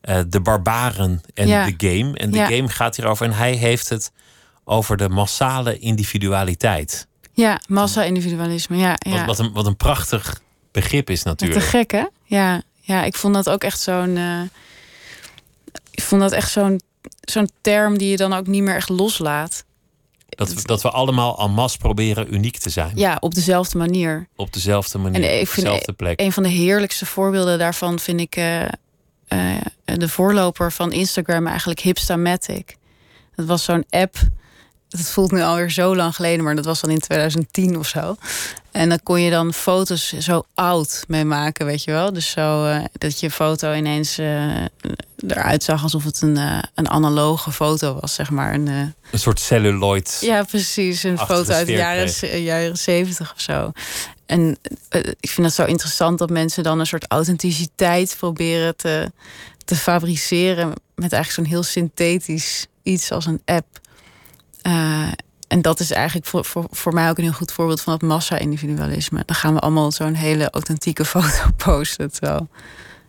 Ja. 0.00 0.22
de 0.22 0.40
Barbaren 0.40 1.20
en 1.34 1.46
Ja. 1.46 1.64
The 1.64 1.74
Game. 1.76 2.16
En 2.16 2.30
The 2.30 2.36
Ja. 2.36 2.46
Game 2.46 2.68
gaat 2.68 2.96
hierover. 2.96 3.26
En 3.26 3.32
hij 3.32 3.52
heeft 3.52 3.88
het 3.88 4.12
over 4.64 4.96
de 4.96 5.08
massale 5.08 5.78
individualiteit. 5.78 7.06
Ja, 7.32 7.60
massa-individualisme. 7.68 8.76
Ja, 8.76 8.96
ja. 8.98 9.10
Wat, 9.10 9.26
wat, 9.26 9.38
een, 9.38 9.52
wat 9.52 9.66
een 9.66 9.76
prachtig 9.76 10.40
begrip 10.74 11.10
is 11.10 11.22
Te 11.22 11.28
natuurlijk. 11.28 11.64
gek, 11.64 11.90
hè? 11.90 12.04
Ja, 12.24 12.62
ja, 12.80 13.04
ik 13.04 13.16
vond 13.16 13.34
dat 13.34 13.48
ook 13.48 13.64
echt 13.64 13.80
zo'n. 13.80 14.16
eh, 14.16 14.40
ik 15.90 16.02
vond 16.02 16.20
dat 16.20 16.32
echt 16.32 16.50
zo'n 16.50 16.80
zo'n 17.20 17.48
term 17.60 17.98
die 17.98 18.08
je 18.10 18.16
dan 18.16 18.32
ook 18.32 18.46
niet 18.46 18.62
meer 18.62 18.74
echt 18.74 18.88
loslaat. 18.88 19.64
Dat 20.28 20.54
we, 20.54 20.62
dat 20.62 20.82
we 20.82 20.90
allemaal 20.90 21.38
en 21.38 21.50
masse 21.50 21.78
proberen 21.78 22.34
uniek 22.34 22.56
te 22.58 22.70
zijn. 22.70 22.92
Ja, 22.94 23.16
op 23.20 23.34
dezelfde 23.34 23.78
manier. 23.78 24.28
Op 24.36 24.52
dezelfde 24.52 24.98
manier, 24.98 25.22
En 25.22 25.34
ik 25.34 25.40
op 25.40 25.48
vind 25.48 25.66
dezelfde 25.66 25.92
plek. 25.92 26.20
Een 26.20 26.32
van 26.32 26.42
de 26.42 26.48
heerlijkste 26.48 27.06
voorbeelden 27.06 27.58
daarvan 27.58 27.98
vind 27.98 28.20
ik 28.20 28.36
eh, 28.36 28.62
eh, 28.62 29.60
de 29.84 30.08
voorloper 30.08 30.72
van 30.72 30.92
Instagram, 30.92 31.46
eigenlijk 31.46 31.80
Hipstamatic. 31.80 32.76
Dat 33.34 33.46
was 33.46 33.64
zo'n 33.64 33.84
app. 33.90 34.16
Het 34.96 35.10
voelt 35.10 35.32
nu 35.32 35.42
alweer 35.42 35.70
zo 35.70 35.96
lang 35.96 36.14
geleden, 36.14 36.44
maar 36.44 36.54
dat 36.54 36.64
was 36.64 36.80
dan 36.80 36.90
in 36.90 36.98
2010 36.98 37.78
of 37.78 37.86
zo. 37.88 38.16
En 38.70 38.88
dan 38.88 39.00
kon 39.02 39.20
je 39.20 39.30
dan 39.30 39.52
foto's 39.52 40.12
zo 40.18 40.44
oud 40.54 41.04
mee 41.08 41.24
maken, 41.24 41.66
weet 41.66 41.84
je 41.84 41.90
wel. 41.90 42.12
Dus 42.12 42.30
zo 42.30 42.64
eh, 42.64 42.84
dat 42.92 43.20
je 43.20 43.30
foto 43.30 43.72
ineens 43.72 44.18
eh, 44.18 44.64
eruit 45.26 45.62
zag 45.62 45.82
alsof 45.82 46.04
het 46.04 46.22
een, 46.22 46.36
eh, 46.36 46.58
een 46.74 46.88
analoge 46.88 47.52
foto 47.52 47.98
was, 48.00 48.14
zeg 48.14 48.30
maar. 48.30 48.54
Een, 48.54 48.66
Een 48.66 48.94
soort 49.12 49.40
celluloid. 49.40 50.18
ja, 50.20 50.42
precies. 50.42 51.02
Een 51.02 51.18
foto 51.18 51.52
uit 51.52 51.66
de 51.66 51.72
jaren, 51.72 52.42
jaren 52.42 52.76
70 52.76 53.32
of 53.34 53.40
zo. 53.40 53.72
En 54.26 54.58
ik 55.20 55.30
vind 55.30 55.46
het 55.46 55.56
zo 55.56 55.64
interessant 55.64 56.18
dat 56.18 56.30
mensen 56.30 56.62
dan 56.62 56.80
een 56.80 56.86
soort 56.86 57.06
authenticiteit 57.08 58.16
proberen 58.18 58.76
te, 58.76 59.12
te 59.64 59.76
fabriceren. 59.76 60.72
Met 60.94 61.12
eigenlijk 61.12 61.32
zo'n 61.32 61.56
heel 61.56 61.62
synthetisch 61.62 62.66
iets 62.82 63.10
als 63.10 63.26
een 63.26 63.42
app. 63.44 63.66
Eh, 64.64 65.08
en 65.48 65.62
dat 65.62 65.80
is 65.80 65.90
eigenlijk 65.90 66.26
voor, 66.26 66.44
voor, 66.44 66.66
voor 66.70 66.94
mij 66.94 67.10
ook 67.10 67.18
een 67.18 67.24
heel 67.24 67.32
goed 67.32 67.52
voorbeeld 67.52 67.80
van 67.80 67.92
het 67.92 68.02
massa-individualisme. 68.02 69.22
Dan 69.26 69.36
gaan 69.36 69.54
we 69.54 69.60
allemaal 69.60 69.92
zo'n 69.92 70.14
hele 70.14 70.50
authentieke 70.50 71.04
foto 71.14 71.50
posten. 71.56 72.12
Terwijl, 72.12 72.48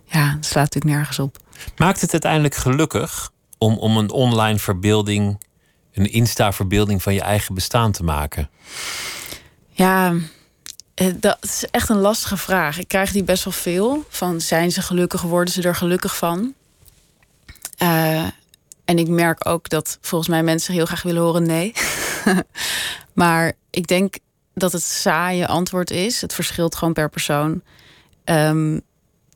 ja, 0.06 0.34
dat 0.34 0.46
slaat 0.46 0.63
natuurlijk 0.63 0.96
nergens 0.96 1.20
op. 1.20 1.38
Maakt 1.78 2.02
het 2.02 2.12
uiteindelijk 2.12 2.56
gelukkig 2.56 3.32
om, 3.58 3.78
om 3.78 3.98
een 3.98 4.12
online 4.12 4.60
verbeelding, 4.60 5.44
een 5.94 6.12
Insta-verbeelding 6.12 7.04
van 7.04 7.13
je 7.13 7.22
eigen 7.22 7.56
bestaan 7.56 7.91
te 7.91 8.04
maken? 8.04 8.50
Ja, 9.70 10.13
eh, 10.94 11.13
dat 11.20 11.38
is 11.41 11.65
echt 11.72 11.89
een 11.89 12.00
lastige 12.00 12.38
vraag. 12.38 12.80
Ik 12.80 12.88
krijg 12.88 13.12
die 13.12 13.24
best 13.24 13.44
wel 13.44 13.54
veel. 13.54 14.06
Van 14.10 14.41
zijn 14.41 14.72
ze 14.72 14.82
gelukkig, 14.82 15.22
worden 15.22 15.54
ze 15.54 15.62
er 15.62 15.76
gelukkig 15.76 16.18
van? 16.18 16.54
Eh, 17.78 18.28
en 18.86 18.98
ik 18.98 19.08
merk 19.08 19.48
ook 19.50 19.69
dat 19.69 19.98
volgens 20.02 20.30
mij 20.30 20.43
mensen 20.43 20.74
heel 20.74 20.86
graag 20.86 21.02
willen 21.02 21.21
horen 21.21 21.45
nee. 21.45 21.74
maar 23.13 23.54
ik 23.69 23.88
denk 23.88 24.17
dat 24.54 24.71
het 24.71 24.84
saaie 24.84 25.48
antwoord 25.48 25.91
is. 25.91 26.21
Het 26.21 26.34
verschilt 26.34 26.76
gewoon 26.76 26.93
per 26.93 27.10
persoon. 27.10 27.62
Ehm, 28.24 28.80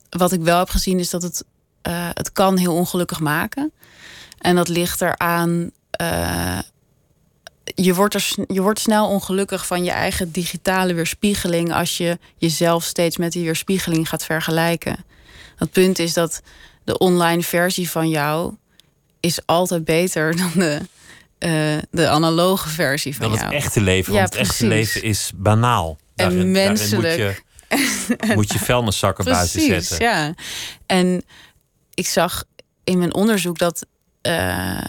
wat 0.09 0.31
ik 0.31 0.41
wel 0.41 0.57
heb 0.59 0.69
gezien 0.69 0.99
is 0.99 1.09
dat 1.09 1.21
het, 1.21 1.45
uh, 1.87 2.09
het 2.13 2.31
kan 2.31 2.57
heel 2.57 2.75
ongelukkig 2.75 3.19
maken. 3.19 3.71
En 4.37 4.55
dat 4.55 4.67
ligt 4.67 5.01
eraan. 5.01 5.71
Uh, 6.01 6.59
je, 7.63 7.93
wordt 7.93 8.13
er, 8.13 8.29
je 8.47 8.61
wordt 8.61 8.79
snel 8.79 9.07
ongelukkig 9.07 9.67
van 9.67 9.83
je 9.83 9.91
eigen 9.91 10.31
digitale 10.31 10.93
weerspiegeling 10.93 11.73
als 11.73 11.97
je 11.97 12.19
jezelf 12.37 12.83
steeds 12.83 13.17
met 13.17 13.31
die 13.31 13.43
weerspiegeling 13.43 14.09
gaat 14.09 14.25
vergelijken. 14.25 15.05
Het 15.55 15.71
punt 15.71 15.99
is 15.99 16.13
dat 16.13 16.41
de 16.83 16.97
online 16.97 17.41
versie 17.41 17.89
van 17.89 18.09
jou 18.09 18.55
is 19.19 19.39
altijd 19.45 19.85
beter 19.85 20.35
dan 20.37 20.51
de, 20.53 20.79
uh, 21.39 21.81
de 21.91 22.07
analoge 22.07 22.69
versie 22.69 23.15
van 23.15 23.29
dan 23.29 23.37
jou. 23.37 23.45
het 23.45 23.63
echte 23.63 23.81
leven. 23.81 24.13
Want 24.13 24.25
het 24.25 24.35
echte 24.35 24.67
leven 24.67 25.03
is 25.03 25.31
banaal. 25.35 25.97
Daarin, 26.15 26.39
en 26.39 26.51
menselijk. 26.51 27.35
moet 27.69 28.17
je, 28.19 28.35
moet 28.35 28.51
je 28.51 28.59
vuilniszakken 28.59 29.25
buiten 29.25 29.61
zetten. 29.61 29.99
Ja. 29.99 30.33
En 30.85 31.23
ik 31.93 32.07
zag 32.07 32.43
in 32.83 32.97
mijn 32.97 33.13
onderzoek 33.13 33.57
dat 33.57 33.85
uh, 34.21 34.81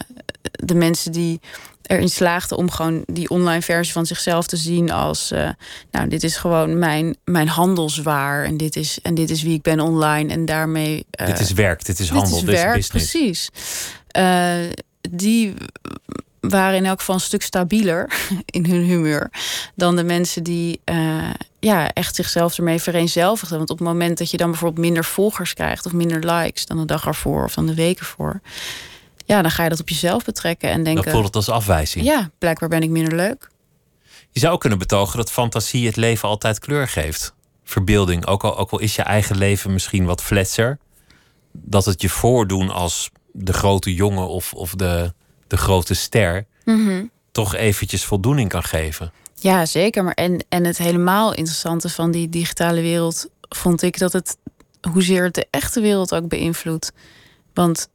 de 0.53 0.75
mensen 0.75 1.13
die 1.13 1.41
erin 1.83 2.09
slaagden 2.09 2.57
om 2.57 2.71
gewoon 2.71 3.03
die 3.07 3.31
online 3.31 3.63
versie 3.63 3.93
van 3.93 4.07
zichzelf 4.07 4.47
te 4.47 4.57
zien 4.57 4.91
als 4.91 5.33
uh, 5.33 5.49
nou 5.91 6.09
dit 6.09 6.23
is 6.23 6.37
gewoon 6.37 6.79
mijn, 6.79 7.17
mijn 7.25 7.49
handelswaar 7.49 8.45
en 8.45 8.57
dit 8.57 8.77
is 8.77 8.99
en 9.03 9.15
dit 9.15 9.31
is 9.31 9.43
wie 9.43 9.55
ik 9.55 9.63
ben 9.63 9.81
online 9.81 10.33
en 10.33 10.45
daarmee 10.45 11.07
uh, 11.21 11.27
dit 11.27 11.41
is 11.41 11.53
werk 11.53 11.85
dit 11.85 11.99
is 11.99 12.09
handel 12.09 12.41
dit 12.41 12.49
is, 12.49 12.55
werk, 12.55 12.75
dit 12.75 12.83
is 12.83 12.91
business 12.91 13.11
precies 13.11 13.51
uh, 14.19 14.73
die 15.11 15.55
waren 16.41 16.77
in 16.77 16.87
elk 16.87 16.99
geval 16.99 17.15
een 17.15 17.21
stuk 17.21 17.43
stabieler 17.43 18.13
in 18.45 18.67
hun 18.67 18.83
humeur 18.83 19.31
dan 19.75 19.97
de 19.97 20.05
mensen 20.05 20.43
die 20.43 20.81
ja, 21.61 21.93
echt 21.93 22.15
zichzelf 22.15 22.57
ermee 22.57 22.81
vereenzelvigden. 22.81 23.59
Want 23.59 23.71
op 23.71 23.79
het 23.79 23.87
moment 23.87 24.19
dat 24.19 24.31
je 24.31 24.37
dan 24.37 24.51
bijvoorbeeld 24.51 24.87
minder 24.87 25.05
volgers 25.05 25.55
krijgt 25.55 25.87
of 25.87 25.93
minder 25.93 26.33
likes 26.33 26.67
dan 26.67 26.77
de 26.77 26.85
dag 26.85 27.07
ervoor 27.07 27.45
of 27.45 27.55
dan 27.55 27.67
de 27.67 27.75
week 27.75 27.99
ervoor, 27.99 28.41
ja, 29.27 29.43
dan 29.43 29.51
ga 29.51 29.63
je 29.63 29.69
dat 29.69 29.81
op 29.81 29.89
jezelf 29.89 30.25
betrekken 30.25 30.71
en 30.71 30.83
denken. 30.83 31.05
Dan 31.05 31.13
voelt 31.13 31.27
het 31.27 31.37
als 31.37 31.49
afwijzing. 31.49 32.05
Ja, 32.05 32.31
blijkbaar 32.39 32.69
ben 32.69 32.83
ik 32.83 32.91
minder 32.91 33.15
leuk. 33.15 33.51
Je 34.31 34.41
zou 34.41 34.59
kunnen 34.59 34.79
betogen 34.79 35.17
dat 35.17 35.31
fantasie 35.31 35.87
het 35.87 35.97
leven 35.97 36.29
altijd 36.29 36.59
kleur 36.59 36.89
geeft. 36.89 37.35
Verbeelding, 37.65 38.27
ook 38.27 38.45
al, 38.45 38.59
ook 38.59 38.71
al 38.71 38.79
is 38.79 38.97
je 38.97 39.03
eigen 39.03 39.37
leven 39.37 39.73
misschien 39.73 40.05
wat 40.05 40.23
fletser. 40.23 40.79
Dat 41.53 41.85
het 41.85 42.03
je 42.03 42.09
voordoen 42.09 42.71
als 42.71 43.11
de 43.33 43.53
grote 43.53 43.95
jongen 43.95 44.29
of, 44.29 44.53
of 44.53 44.75
de, 44.75 45.13
de 45.47 45.57
grote 45.57 45.95
ster. 45.95 46.47
Mm 46.65 47.11
toch 47.33 47.55
eventjes 47.55 48.05
voldoening 48.05 48.49
kan 48.49 48.63
geven. 48.63 49.13
Ja, 49.35 49.67
zeker. 49.67 50.05
Maar 50.05 50.15
en, 50.15 50.45
en 50.49 50.65
het 50.65 50.79
helemaal 50.79 51.35
interessante 51.35 51.89
van 51.89 52.11
die 52.11 52.29
digitale 52.29 52.81
wereld 52.81 53.29
vond 53.49 53.83
ik 53.83 53.99
dat 53.99 54.13
het 54.13 54.37
hoezeer 54.93 55.25
het 55.25 55.35
de 55.35 55.47
echte 55.51 55.81
wereld 55.81 56.15
ook 56.15 56.29
beïnvloedt. 56.29 56.93
Want 57.55 57.89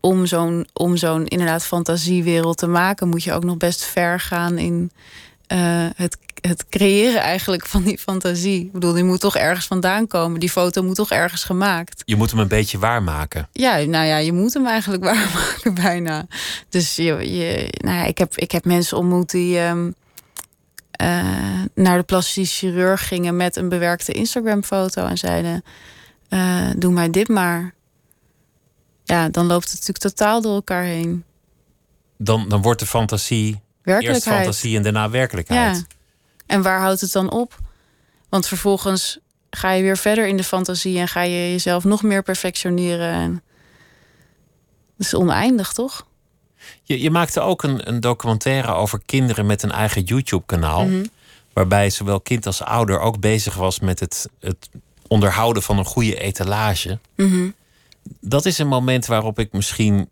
om 0.00 0.26
zo'n 0.26 0.66
om 0.72 0.96
zo'n 0.96 1.26
inderdaad 1.26 1.64
fantasiewereld 1.64 2.58
te 2.58 2.66
maken, 2.66 3.08
moet 3.08 3.22
je 3.22 3.32
ook 3.32 3.44
nog 3.44 3.56
best 3.56 3.84
ver 3.84 4.20
gaan 4.20 4.58
in 4.58 4.90
uh, 5.52 5.86
het, 5.96 6.18
het 6.48 6.68
creëren 6.68 7.20
eigenlijk 7.20 7.66
van 7.66 7.82
die 7.82 7.98
fantasie. 7.98 8.64
Ik 8.64 8.72
bedoel, 8.72 8.92
die 8.92 9.04
moet 9.04 9.20
toch 9.20 9.36
ergens 9.36 9.66
vandaan 9.66 10.06
komen. 10.06 10.40
Die 10.40 10.50
foto 10.50 10.82
moet 10.82 10.94
toch 10.94 11.10
ergens 11.10 11.44
gemaakt. 11.44 12.02
Je 12.04 12.16
moet 12.16 12.30
hem 12.30 12.40
een 12.40 12.48
beetje 12.48 12.78
waarmaken. 12.78 13.48
Ja, 13.52 13.76
nou 13.76 14.06
ja, 14.06 14.16
je 14.16 14.32
moet 14.32 14.54
hem 14.54 14.66
eigenlijk 14.66 15.04
waarmaken 15.14 15.74
bijna. 15.74 16.26
Dus 16.68 16.96
je, 16.96 17.32
je, 17.36 17.68
nou 17.70 17.96
ja, 17.96 18.04
ik, 18.04 18.18
heb, 18.18 18.36
ik 18.36 18.50
heb 18.50 18.64
mensen 18.64 18.96
ontmoet 18.96 19.30
die 19.30 19.60
um, 19.60 19.94
uh, 21.02 21.24
naar 21.74 21.98
de 21.98 22.02
plastisch 22.02 22.58
chirurg 22.58 23.08
gingen 23.08 23.36
met 23.36 23.56
een 23.56 23.68
bewerkte 23.68 24.12
Instagram-foto 24.12 25.06
en 25.06 25.18
zeiden: 25.18 25.64
uh, 26.28 26.70
Doe 26.76 26.92
mij 26.92 27.10
dit 27.10 27.28
maar 27.28 27.74
ja, 29.04 29.28
dan 29.28 29.46
loopt 29.46 29.64
het 29.64 29.72
natuurlijk 29.72 29.98
totaal 29.98 30.40
door 30.40 30.54
elkaar 30.54 30.82
heen. 30.82 31.24
Dan, 32.18 32.48
dan 32.48 32.62
wordt 32.62 32.80
de 32.80 32.86
fantasie 32.86 33.60
eerst 33.84 34.22
fantasie 34.22 34.76
en 34.76 34.82
daarna 34.82 35.10
werkelijkheid. 35.10 35.76
Ja. 35.76 36.02
En 36.54 36.62
waar 36.62 36.80
houdt 36.80 37.00
het 37.00 37.12
dan 37.12 37.30
op? 37.30 37.58
Want 38.28 38.46
vervolgens 38.46 39.18
ga 39.50 39.70
je 39.70 39.82
weer 39.82 39.96
verder 39.96 40.26
in 40.26 40.36
de 40.36 40.44
fantasie 40.44 40.98
en 40.98 41.08
ga 41.08 41.22
je 41.22 41.50
jezelf 41.50 41.84
nog 41.84 42.02
meer 42.02 42.22
perfectioneren. 42.22 43.12
En... 43.12 43.42
Dat 44.96 45.06
is 45.06 45.14
oneindig, 45.14 45.72
toch? 45.72 46.06
Je, 46.82 47.00
je 47.00 47.10
maakte 47.10 47.40
ook 47.40 47.62
een, 47.62 47.88
een 47.88 48.00
documentaire 48.00 48.72
over 48.72 49.00
kinderen 49.06 49.46
met 49.46 49.62
een 49.62 49.72
eigen 49.72 50.02
YouTube-kanaal. 50.02 50.84
Mhm. 50.84 51.04
Waarbij 51.52 51.90
zowel 51.90 52.20
kind 52.20 52.46
als 52.46 52.62
ouder 52.62 53.00
ook 53.00 53.20
bezig 53.20 53.54
was 53.54 53.80
met 53.80 54.00
het, 54.00 54.28
het 54.40 54.68
onderhouden 55.06 55.62
van 55.62 55.78
een 55.78 55.84
goede 55.84 56.20
etalage. 56.20 56.98
Mhm 57.16 57.48
dat 58.20 58.46
is 58.46 58.58
een 58.58 58.68
moment 58.68 59.06
waarop 59.06 59.38
ik 59.38 59.52
misschien 59.52 60.10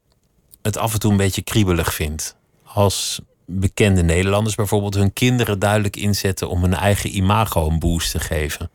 het 0.63 0.77
af 0.77 0.93
en 0.93 1.01
toe 1.01 1.11
een 1.11 1.17
beetje 1.17 1.43
kriebelig 1.43 1.95
vind. 1.95 2.37
Als 2.63 3.21
bekende 3.53 4.03
Nederlanders 4.03 4.55
bijvoorbeeld 4.55 4.95
hun 4.95 5.13
kinderen 5.13 5.59
duidelijk 5.59 5.97
inzetten 5.97 6.49
om 6.49 6.63
hun 6.63 6.75
eigen 6.75 7.17
imago 7.17 7.69
een 7.69 7.79
boost 7.79 8.11
te 8.11 8.21
geven. 8.21 8.71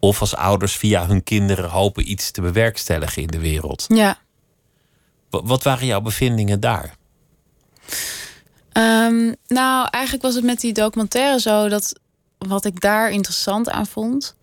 Of 0.00 0.20
als 0.20 0.36
ouders 0.36 0.76
via 0.76 1.06
hun 1.06 1.22
kinderen 1.22 1.70
hopen 1.70 2.10
iets 2.10 2.30
te 2.30 2.40
bewerkstelligen 2.40 3.22
in 3.22 3.28
de 3.28 3.38
wereld. 3.38 3.84
Ja. 3.88 4.18
Wat 5.30 5.62
waren 5.62 5.86
jouw 5.86 6.00
bevindingen 6.00 6.60
daar? 6.60 6.96
Um, 8.72 9.34
nou, 9.46 9.88
eigenlijk 9.90 10.24
was 10.24 10.34
het 10.34 10.44
met 10.44 10.60
die 10.60 10.72
documentaire 10.72 11.40
zo 11.40 11.68
dat 11.68 12.00
wat 12.38 12.64
ik 12.64 12.80
daar 12.80 13.10
interessant 13.10 13.70
aan 13.70 13.86
vond. 13.86 14.36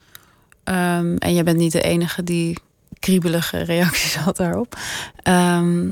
Um, 0.63 1.17
en 1.17 1.33
jij 1.33 1.43
bent 1.43 1.57
niet 1.57 1.71
de 1.71 1.81
enige 1.81 2.23
die 2.23 2.57
kriebelige 2.99 3.61
reacties 3.61 4.15
had 4.15 4.37
daarop. 4.37 4.77
Ehm, 5.15 5.91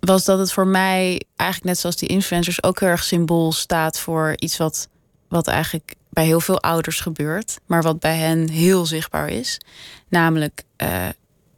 was 0.00 0.24
dat 0.24 0.38
het 0.38 0.52
voor 0.52 0.66
mij 0.66 1.22
eigenlijk 1.36 1.70
net 1.70 1.78
zoals 1.78 1.96
die 1.96 2.08
influencers 2.08 2.62
ook 2.62 2.80
heel 2.80 2.88
erg 2.88 3.04
symbool 3.04 3.52
staat 3.52 3.98
voor 3.98 4.32
iets 4.36 4.56
wat, 4.56 4.88
wat 5.28 5.46
eigenlijk 5.46 5.94
bij 6.08 6.24
heel 6.24 6.40
veel 6.40 6.60
ouders 6.60 7.00
gebeurt, 7.00 7.58
maar 7.66 7.82
wat 7.82 8.00
bij 8.00 8.16
hen 8.16 8.48
heel 8.48 8.86
zichtbaar 8.86 9.28
is. 9.28 9.60
Namelijk 10.08 10.62
uh, 10.76 11.08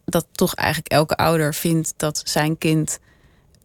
dat 0.05 0.27
toch 0.33 0.55
eigenlijk 0.55 0.93
elke 0.93 1.17
ouder 1.17 1.55
vindt 1.55 1.95
dat 1.97 2.23
zijn 2.25 2.59
kind 2.59 2.99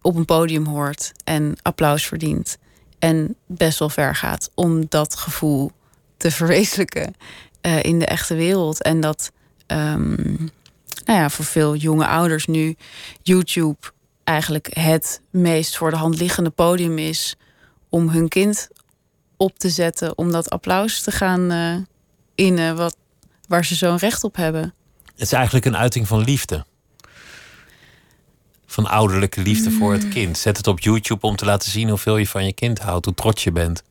op 0.01 0.15
een 0.15 0.25
podium 0.25 0.65
hoort 0.65 1.11
en 1.23 1.55
applaus 1.61 2.05
verdient. 2.05 2.57
En 2.99 3.35
best 3.45 3.79
wel 3.79 3.89
ver 3.89 4.15
gaat 4.15 4.51
om 4.53 4.85
dat 4.89 5.15
gevoel 5.15 5.71
te 6.17 6.31
verwezenlijken 6.31 7.15
uh, 7.61 7.83
in 7.83 7.99
de 7.99 8.05
echte 8.05 8.35
wereld. 8.35 8.81
En 8.81 8.99
dat 8.99 9.31
um, 9.67 10.51
nou 11.05 11.19
ja, 11.19 11.29
voor 11.29 11.45
veel 11.45 11.75
jonge 11.75 12.07
ouders 12.07 12.45
nu 12.45 12.75
YouTube 13.21 13.77
eigenlijk 14.27 14.67
het 14.73 15.21
meest 15.29 15.77
voor 15.77 15.89
de 15.89 15.97
hand 15.97 16.19
liggende 16.19 16.49
podium 16.49 16.97
is 16.97 17.35
om 17.89 18.09
hun 18.09 18.27
kind 18.27 18.69
op 19.37 19.59
te 19.59 19.69
zetten, 19.69 20.17
om 20.17 20.31
dat 20.31 20.49
applaus 20.49 21.01
te 21.01 21.11
gaan 21.11 21.51
uh, 21.51 21.75
innen, 22.35 22.75
wat, 22.75 22.97
waar 23.47 23.65
ze 23.65 23.75
zo'n 23.75 23.97
recht 23.97 24.23
op 24.23 24.35
hebben. 24.35 24.73
Het 25.05 25.21
is 25.21 25.31
eigenlijk 25.31 25.65
een 25.65 25.77
uiting 25.77 26.07
van 26.07 26.23
liefde. 26.23 26.65
Van 28.65 28.85
ouderlijke 28.85 29.41
liefde 29.41 29.71
voor 29.71 29.93
het 29.93 30.07
kind. 30.07 30.37
Zet 30.37 30.57
het 30.57 30.67
op 30.67 30.79
YouTube 30.79 31.27
om 31.27 31.35
te 31.35 31.45
laten 31.45 31.71
zien 31.71 31.89
hoeveel 31.89 32.17
je 32.17 32.27
van 32.27 32.45
je 32.45 32.53
kind 32.53 32.79
houdt, 32.79 33.05
hoe 33.05 33.13
trots 33.13 33.43
je 33.43 33.51
bent. 33.51 33.83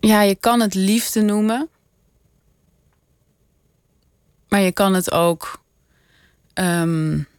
Ja, 0.00 0.20
je 0.22 0.34
kan 0.34 0.60
het 0.60 0.74
liefde 0.74 1.20
noemen. 1.20 1.68
Maar 4.48 4.60
je 4.60 4.72
kan 4.72 4.94
het 4.94 5.12
ook. 5.12 5.60
Um, 6.54 7.30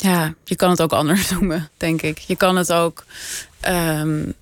ja, 0.00 0.34
je 0.44 0.56
kan 0.56 0.70
het 0.70 0.82
ook 0.82 0.92
anders 0.92 1.30
noemen, 1.30 1.68
denk 1.76 2.02
ik. 2.02 2.18
Je 2.18 2.36
kan 2.36 2.56
het 2.56 2.72
ook 2.72 3.04
um, 3.68 4.34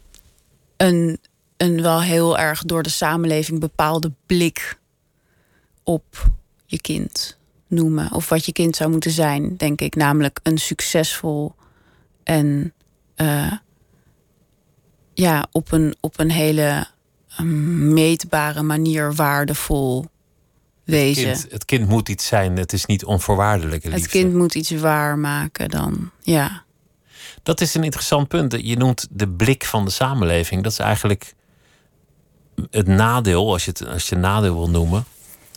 een, 0.76 1.18
een 1.56 1.82
wel 1.82 2.02
heel 2.02 2.38
erg 2.38 2.62
door 2.62 2.82
de 2.82 2.88
samenleving 2.88 3.60
bepaalde 3.60 4.12
blik 4.26 4.78
op 5.82 6.30
je 6.66 6.80
kind 6.80 7.36
noemen. 7.66 8.12
Of 8.12 8.28
wat 8.28 8.44
je 8.44 8.52
kind 8.52 8.76
zou 8.76 8.90
moeten 8.90 9.10
zijn, 9.10 9.56
denk 9.56 9.80
ik. 9.80 9.94
Namelijk 9.94 10.40
een 10.42 10.58
succesvol 10.58 11.54
en 12.24 12.72
uh, 13.16 13.52
ja, 15.14 15.46
op 15.52 15.72
een, 15.72 15.96
op 16.00 16.18
een 16.18 16.30
hele 16.30 16.86
meetbare 17.92 18.62
manier 18.62 19.14
waardevol 19.14 20.06
wezen. 20.90 21.28
Het 21.28 21.38
kind, 21.40 21.52
het 21.52 21.64
kind, 21.64 21.88
moet 21.88 22.08
iets 22.08 22.26
zijn, 22.26 22.56
het 22.56 22.72
is 22.72 22.86
niet 22.86 23.04
onvoorwaardelijke 23.04 23.88
liefde. 23.88 24.02
Het 24.02 24.10
kind 24.10 24.34
moet 24.34 24.54
iets 24.54 24.70
waarmaken 24.70 25.68
dan, 25.68 26.10
ja. 26.22 26.62
Dat 27.42 27.60
is 27.60 27.74
een 27.74 27.84
interessant 27.84 28.28
punt. 28.28 28.56
Je 28.60 28.76
noemt 28.76 29.06
de 29.10 29.28
blik 29.28 29.64
van 29.64 29.84
de 29.84 29.90
samenleving. 29.90 30.62
Dat 30.62 30.72
is 30.72 30.78
eigenlijk 30.78 31.34
het 32.70 32.86
nadeel, 32.86 33.52
als 33.52 33.64
je 33.64 33.70
het 33.70 33.86
als 33.86 34.08
je 34.08 34.16
nadeel 34.16 34.54
wil 34.54 34.70
noemen, 34.70 35.04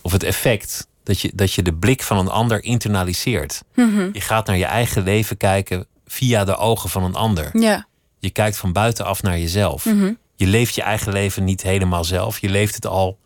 of 0.01 0.11
het 0.11 0.23
effect 0.23 0.87
dat 1.03 1.19
je, 1.19 1.31
dat 1.35 1.53
je 1.53 1.61
de 1.61 1.73
blik 1.73 2.03
van 2.03 2.17
een 2.17 2.29
ander 2.29 2.63
internaliseert. 2.63 3.63
Mm 3.75 3.95
-hmm. 3.95 4.09
Je 4.13 4.21
gaat 4.21 4.47
naar 4.47 4.57
je 4.57 4.65
eigen 4.65 5.03
leven 5.03 5.37
kijken 5.37 5.87
via 6.05 6.43
de 6.43 6.55
ogen 6.55 6.89
van 6.89 7.03
een 7.03 7.15
ander. 7.15 7.49
Ja. 7.53 7.87
Je 8.19 8.29
kijkt 8.29 8.57
van 8.57 8.71
buitenaf 8.73 9.21
naar 9.23 9.39
jezelf. 9.39 9.85
Mm 9.85 9.99
-hmm. 9.99 10.17
je 10.35 10.47
leeft 10.47 10.75
je 10.75 10.81
eigen 10.81 11.13
leven 11.13 11.43
niet 11.43 11.61
helemaal 11.61 12.03
zelf. 12.03 12.39
Je 12.39 12.49
leeft 12.49 12.75
het 12.75 12.85
al 12.85 13.17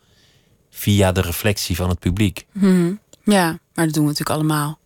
via 0.76 1.12
de 1.12 1.22
reflectie 1.22 1.76
van 1.76 1.90
het 1.90 2.00
publiek. 2.00 2.46
Mhm. 2.52 2.94
Ja, 3.24 3.46
maar 3.74 3.86
dat 3.86 3.94
doen 3.94 4.04
we 4.04 4.10
natuurlijk 4.10 4.40
allemaal. 4.40 4.80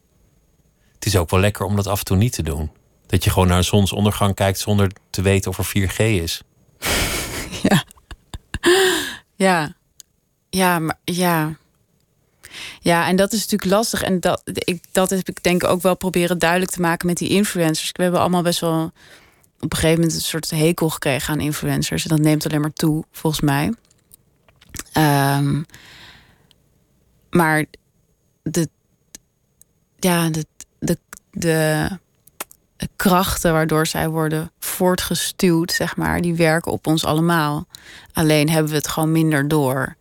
Het 0.93 1.06
is 1.06 1.17
ook 1.17 1.30
wel 1.30 1.39
lekker 1.39 1.65
om 1.65 1.75
dat 1.75 1.88
af 1.88 1.99
en 1.99 2.06
toe 2.06 2.17
niet 2.17 2.34
te 2.34 2.43
doen. 2.43 2.71
Dat 3.06 3.23
je 3.23 3.30
gewoon 3.30 3.47
naar 3.47 3.58
een 3.58 3.63
zonsondergang 3.63 4.36
kijkt 4.36 4.60
zonder 4.60 4.91
te 5.10 5.21
weten 5.21 5.52
of 5.52 5.58
er 5.58 5.89
4G 5.89 5.97
is. 5.97 6.41
ja. 7.69 7.84
Ja. 9.36 9.75
Ja, 10.49 10.80
maar 10.80 10.99
ja. 11.04 11.58
Ja, 12.80 13.08
en 13.08 13.15
dat 13.15 13.34
is 13.34 13.39
natuurlijk 13.39 13.71
lastig. 13.71 14.02
En 14.04 14.19
dat, 14.19 14.41
ik, 14.54 14.84
dat 14.91 15.10
heb 15.10 15.30
ik 15.30 15.43
denk 15.43 15.63
ik 15.63 15.69
ook 15.69 15.82
wel 15.82 15.95
proberen 15.95 16.39
duidelijk 16.39 16.71
te 16.71 16.82
maken 16.82 17.08
met 17.08 17.17
die 17.17 17.30
influencers. 17.30 17.91
We 17.93 18.04
hebben 18.04 18.21
allemaal 18.21 18.41
best 18.41 18.60
wel 18.60 18.91
op 19.60 19.71
een 19.71 19.78
gegeven 19.78 19.99
moment 19.99 20.13
een 20.13 20.21
soort 20.21 20.49
hekel 20.49 20.89
gekregen 20.89 21.34
aan 21.34 21.39
influencers. 21.39 22.04
En 22.04 22.10
dat 22.10 22.19
neemt 22.25 22.45
alleen 22.45 22.62
maar 22.62 22.73
toe, 22.73 23.04
volgens 23.12 23.41
mij. 23.41 23.73
Um, 24.97 25.65
maar 27.30 27.65
de, 28.43 28.69
ja, 29.99 30.30
de, 30.30 30.45
de, 30.80 30.97
de 31.32 31.89
krachten 32.95 33.54
waardoor 33.54 33.88
zij 33.88 34.10
worden 34.10 34.52
voortgestuwd, 34.60 35.71
zeg 35.71 35.95
maar, 35.95 36.21
die 36.21 36.36
werken 36.36 36.71
op 36.71 36.88
ons 36.88 37.06
allemaal. 37.06 37.67
Alleen 38.13 38.49
hebben 38.49 38.71
we 38.71 38.78
het 38.78 38.88
gewoon 38.88 39.12
minder 39.12 39.47
door. 39.47 39.97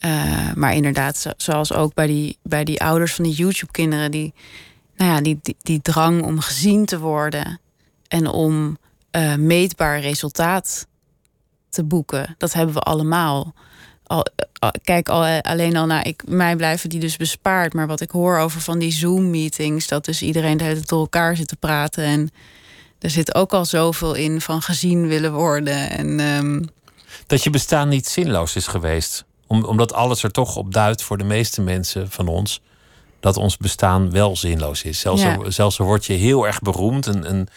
Uh, 0.00 0.52
maar 0.54 0.74
inderdaad, 0.74 1.34
zoals 1.36 1.72
ook 1.72 1.94
bij 1.94 2.06
die, 2.06 2.38
bij 2.42 2.64
die 2.64 2.82
ouders 2.82 3.14
van 3.14 3.24
die 3.24 3.34
YouTube-kinderen, 3.34 4.10
die, 4.10 4.34
nou 4.96 5.10
ja, 5.10 5.20
die, 5.20 5.38
die, 5.62 5.82
drang 5.82 6.22
om 6.22 6.40
gezien 6.40 6.84
te 6.84 6.98
worden 6.98 7.60
en 8.08 8.26
om 8.26 8.78
uh, 9.16 9.34
meetbaar 9.34 10.00
resultaat 10.00 10.86
te 11.68 11.84
boeken, 11.84 12.34
dat 12.38 12.52
hebben 12.52 12.74
we 12.74 12.80
allemaal. 12.80 13.54
Al, 14.06 14.26
kijk 14.84 15.08
al, 15.08 15.40
alleen 15.40 15.76
al 15.76 15.86
naar, 15.86 16.06
ik, 16.06 16.22
mij 16.26 16.56
blijven 16.56 16.88
die 16.88 17.00
dus 17.00 17.16
bespaard. 17.16 17.72
Maar 17.72 17.86
wat 17.86 18.00
ik 18.00 18.10
hoor 18.10 18.38
over 18.38 18.60
van 18.60 18.78
die 18.78 18.92
Zoom-meetings, 18.92 19.88
dat 19.88 20.04
dus 20.04 20.22
iedereen 20.22 20.56
de 20.56 20.64
hele 20.64 20.76
tijd 20.76 20.88
door 20.88 21.00
elkaar 21.00 21.36
zit 21.36 21.48
te 21.48 21.56
praten. 21.56 22.04
En 22.04 22.30
er 22.98 23.10
zit 23.10 23.34
ook 23.34 23.52
al 23.52 23.64
zoveel 23.64 24.14
in 24.14 24.40
van 24.40 24.62
gezien 24.62 25.06
willen 25.08 25.32
worden. 25.32 25.90
En, 25.90 26.20
um... 26.20 26.64
Dat 27.26 27.42
je 27.42 27.50
bestaan 27.50 27.88
niet 27.88 28.08
zinloos 28.08 28.56
is 28.56 28.66
geweest. 28.66 29.24
Om, 29.46 29.64
omdat 29.64 29.92
alles 29.92 30.22
er 30.22 30.30
toch 30.30 30.56
op 30.56 30.72
duidt 30.72 31.02
voor 31.02 31.18
de 31.18 31.24
meeste 31.24 31.60
mensen 31.60 32.10
van 32.10 32.28
ons. 32.28 32.60
Dat 33.20 33.36
ons 33.36 33.56
bestaan 33.56 34.10
wel 34.10 34.36
zinloos 34.36 34.82
is. 34.82 35.00
Zelfs, 35.00 35.22
ja. 35.22 35.34
al, 35.34 35.52
zelfs 35.52 35.80
al 35.80 35.86
word 35.86 36.06
je 36.06 36.12
heel 36.12 36.46
erg 36.46 36.60
beroemd. 36.60 37.06
Een, 37.06 37.30
een 37.30 37.48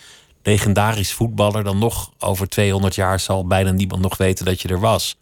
legendarisch 0.43 1.13
voetballer. 1.13 1.63
Dan 1.63 1.77
nog 1.77 2.11
over 2.19 2.49
200 2.49 2.95
jaar 2.95 3.19
zal 3.19 3.47
bijna 3.47 3.71
niemand 3.71 4.01
nog 4.01 4.17
weten 4.17 4.45
dat 4.45 4.61
je 4.61 4.67
er 4.67 4.79
was. 4.79 5.17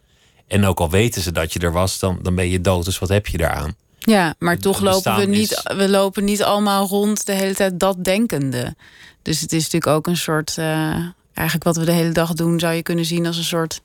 En 0.46 0.64
ook 0.64 0.80
al 0.80 0.90
weten 0.90 1.22
ze 1.22 1.32
dat 1.32 1.52
je 1.52 1.58
er 1.58 1.72
was, 1.72 1.98
dan, 1.98 2.18
dan 2.22 2.34
ben 2.34 2.48
je 2.48 2.60
dood. 2.60 2.84
Dus 2.84 2.98
wat 2.98 3.08
heb 3.08 3.26
je 3.26 3.38
daaraan? 3.38 3.74
Ja, 3.98 4.34
maar 4.38 4.58
toch 4.58 4.80
lopen 4.80 5.16
we 5.16 5.24
niet, 5.24 5.62
we 5.76 5.88
lopen 5.88 6.24
niet 6.24 6.42
allemaal 6.42 6.86
rond 6.86 7.26
de 7.26 7.32
hele 7.32 7.54
tijd 7.54 7.80
dat 7.80 8.04
denkende. 8.04 8.74
Dus 9.22 9.40
het 9.40 9.52
is 9.52 9.62
natuurlijk 9.62 9.92
ook 9.92 10.06
een 10.06 10.16
soort. 10.16 10.56
Uh, 10.58 10.96
eigenlijk 11.32 11.64
wat 11.64 11.76
we 11.76 11.84
de 11.84 11.92
hele 11.92 12.12
dag 12.12 12.32
doen, 12.32 12.60
zou 12.60 12.74
je 12.74 12.82
kunnen 12.82 13.04
zien 13.04 13.26
als 13.26 13.36
een 13.36 13.44
soort. 13.44 13.82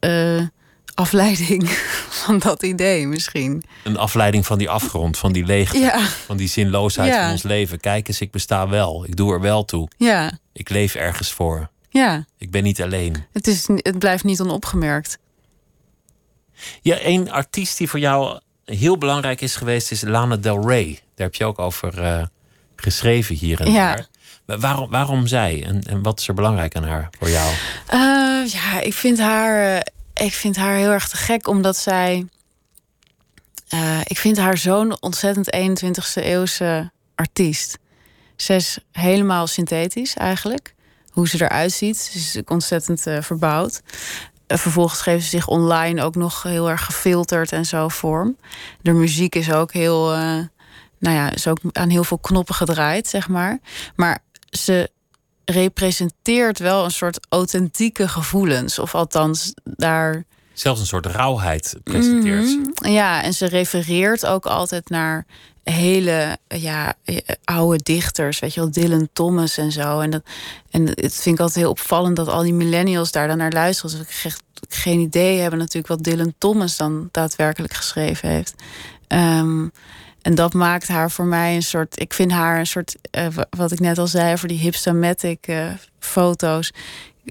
Uh, 0.00 0.42
afleiding 0.94 1.68
van 2.24 2.38
dat 2.38 2.62
idee 2.62 3.06
misschien. 3.06 3.64
Een 3.84 3.96
afleiding 3.96 4.46
van 4.46 4.58
die 4.58 4.70
afgrond, 4.70 5.18
van 5.18 5.32
die 5.32 5.44
leegte, 5.44 5.78
ja. 5.78 6.00
van 6.00 6.36
die 6.36 6.48
zinloosheid 6.48 7.12
ja. 7.12 7.22
van 7.22 7.30
ons 7.30 7.42
leven. 7.42 7.80
Kijk 7.80 8.08
eens, 8.08 8.20
ik 8.20 8.30
besta 8.30 8.68
wel. 8.68 9.04
Ik 9.06 9.16
doe 9.16 9.32
er 9.32 9.40
wel 9.40 9.64
toe. 9.64 9.88
Ja. 9.96 10.38
Ik 10.52 10.68
leef 10.68 10.94
ergens 10.94 11.32
voor. 11.32 11.70
Ja. 11.88 12.24
Ik 12.38 12.50
ben 12.50 12.62
niet 12.62 12.82
alleen. 12.82 13.24
Het, 13.32 13.46
is, 13.46 13.66
het 13.66 13.98
blijft 13.98 14.24
niet 14.24 14.40
onopgemerkt. 14.40 15.18
Ja, 16.82 16.98
één 16.98 17.30
artiest 17.30 17.78
die 17.78 17.88
voor 17.88 17.98
jou 17.98 18.40
heel 18.64 18.98
belangrijk 18.98 19.40
is 19.40 19.56
geweest 19.56 19.90
is 19.90 20.02
Lana 20.02 20.36
Del 20.36 20.68
Rey. 20.68 21.00
Daar 21.14 21.26
heb 21.26 21.34
je 21.34 21.44
ook 21.44 21.58
over 21.58 21.98
uh, 21.98 22.22
geschreven 22.76 23.34
hier 23.34 23.60
en 23.60 23.72
ja. 23.72 23.94
daar. 23.94 24.06
Maar 24.46 24.58
waarom, 24.58 24.90
waarom 24.90 25.26
zij 25.26 25.64
en, 25.66 25.82
en 25.82 26.02
wat 26.02 26.20
is 26.20 26.28
er 26.28 26.34
belangrijk 26.34 26.76
aan 26.76 26.84
haar 26.84 27.08
voor 27.18 27.30
jou? 27.30 27.52
Uh, 27.94 28.52
ja, 28.52 28.80
ik 28.80 28.94
vind 28.94 29.18
haar, 29.18 29.86
ik 30.14 30.32
vind 30.32 30.56
haar 30.56 30.76
heel 30.76 30.90
erg 30.90 31.08
te 31.08 31.16
gek 31.16 31.48
omdat 31.48 31.76
zij. 31.76 32.26
Ik 34.04 34.18
vind 34.18 34.36
haar 34.36 34.58
zo'n 34.58 35.02
ontzettend 35.02 35.56
21ste 35.56 36.22
eeuwse 36.22 36.90
artiest. 37.14 37.78
Ze 38.36 38.54
is 38.54 38.78
helemaal 38.92 39.46
synthetisch 39.46 40.14
eigenlijk. 40.14 40.74
Hoe 41.10 41.28
ze 41.28 41.42
eruit 41.42 41.72
ziet. 41.72 41.96
Ze 41.96 42.18
is 42.18 42.40
ontzettend 42.46 43.00
verbouwd. 43.20 43.82
Vervolgens 44.46 45.00
geven 45.00 45.22
ze 45.22 45.28
zich 45.28 45.48
online 45.48 46.02
ook 46.02 46.14
nog 46.14 46.42
heel 46.42 46.70
erg 46.70 46.84
gefilterd 46.84 47.52
en 47.52 47.64
zo 47.64 47.88
vorm. 47.88 48.36
De 48.80 48.92
muziek 48.92 49.34
is 49.34 49.52
ook 49.52 49.72
heel. 49.72 50.12
Uh, 50.12 50.18
nou 50.98 51.16
ja, 51.16 51.30
is 51.30 51.46
ook 51.46 51.58
aan 51.72 51.88
heel 51.88 52.04
veel 52.04 52.18
knoppen 52.18 52.54
gedraaid, 52.54 53.08
zeg 53.08 53.28
maar. 53.28 53.58
Maar 53.96 54.18
ze 54.50 54.90
representeert 55.44 56.58
wel 56.58 56.84
een 56.84 56.90
soort 56.90 57.26
authentieke 57.28 58.08
gevoelens. 58.08 58.78
Of 58.78 58.94
althans, 58.94 59.54
daar. 59.64 60.24
Zelfs 60.54 60.80
een 60.80 60.86
soort 60.86 61.06
rauwheid 61.06 61.76
presenteert 61.82 62.44
-hmm. 62.44 62.72
Ja, 62.92 63.22
en 63.22 63.34
ze 63.34 63.46
refereert 63.46 64.26
ook 64.26 64.46
altijd 64.46 64.88
naar 64.88 65.26
hele 65.62 66.38
ja, 66.48 66.94
oude 67.44 67.82
dichters, 67.82 68.38
weet 68.38 68.54
je 68.54 68.60
wel, 68.60 68.70
Dylan 68.70 69.08
Thomas 69.12 69.56
en 69.56 69.72
zo. 69.72 70.00
En, 70.00 70.10
dat, 70.10 70.22
en 70.70 70.86
het 70.86 71.14
vind 71.14 71.34
ik 71.34 71.40
altijd 71.40 71.54
heel 71.54 71.70
opvallend 71.70 72.16
dat 72.16 72.28
al 72.28 72.42
die 72.42 72.54
millennials 72.54 73.12
daar 73.12 73.28
dan 73.28 73.36
naar 73.36 73.52
luisteren. 73.52 73.98
Dus 73.98 74.24
ik 74.24 74.36
geen 74.68 75.00
idee 75.00 75.38
hebben 75.38 75.58
natuurlijk 75.58 75.86
wat 75.86 76.02
Dylan 76.02 76.34
Thomas 76.38 76.76
dan 76.76 77.08
daadwerkelijk 77.10 77.74
geschreven 77.74 78.28
heeft. 78.28 78.54
Um, 79.08 79.72
en 80.24 80.34
dat 80.34 80.54
maakt 80.54 80.88
haar 80.88 81.10
voor 81.10 81.24
mij 81.24 81.54
een 81.54 81.62
soort. 81.62 82.00
Ik 82.00 82.14
vind 82.14 82.32
haar 82.32 82.58
een 82.58 82.66
soort. 82.66 82.96
Uh, 83.18 83.26
wat 83.50 83.72
ik 83.72 83.80
net 83.80 83.98
al 83.98 84.06
zei 84.06 84.38
voor 84.38 84.48
die 84.48 84.58
hipstamatic 84.58 85.48
uh, 85.48 85.66
foto's. 85.98 86.72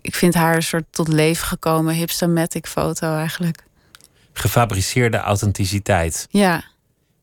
Ik 0.01 0.15
vind 0.15 0.33
haar 0.33 0.55
een 0.55 0.63
soort 0.63 0.85
tot 0.89 1.07
leven 1.07 1.47
gekomen 1.47 1.93
hipstamatic 1.93 2.67
foto 2.67 3.15
eigenlijk. 3.17 3.63
Gefabriceerde 4.33 5.17
authenticiteit. 5.17 6.27
Ja. 6.29 6.63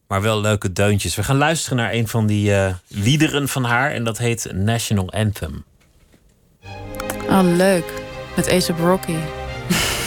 Maar 0.06 0.22
wel 0.22 0.40
leuke 0.40 0.72
deuntjes. 0.72 1.14
We 1.14 1.22
gaan 1.22 1.36
luisteren 1.36 1.78
naar 1.78 1.92
een 1.92 2.08
van 2.08 2.26
die 2.26 2.50
uh, 2.50 2.74
liederen 2.86 3.48
van 3.48 3.64
haar. 3.64 3.90
En 3.90 4.04
dat 4.04 4.18
heet 4.18 4.52
National 4.52 5.12
Anthem. 5.12 5.64
Oh, 7.28 7.40
leuk. 7.42 7.84
Met 8.36 8.48
Ace 8.48 8.72
Rocky. 8.72 9.16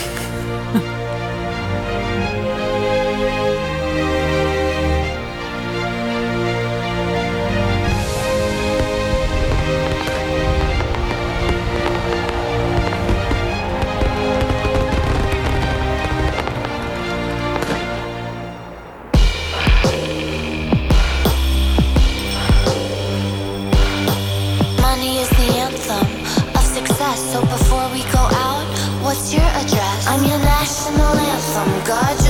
So 27.15 27.41
before 27.41 27.88
we 27.91 28.02
go 28.12 28.26
out, 28.41 28.65
what's 29.04 29.32
your 29.32 29.43
address? 29.43 30.08
I'm 30.08 30.23
your 30.26 30.39
national 30.39 31.13
anthem. 31.13 31.86
God, 31.86 32.22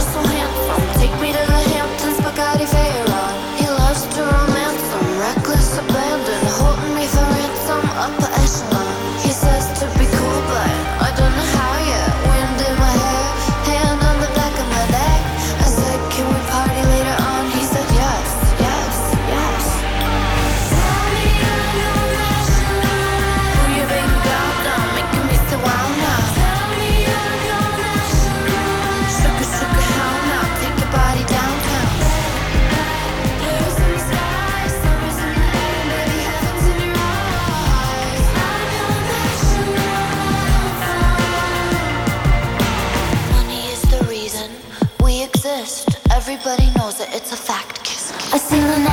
still 48.54 48.80
not 48.84 48.93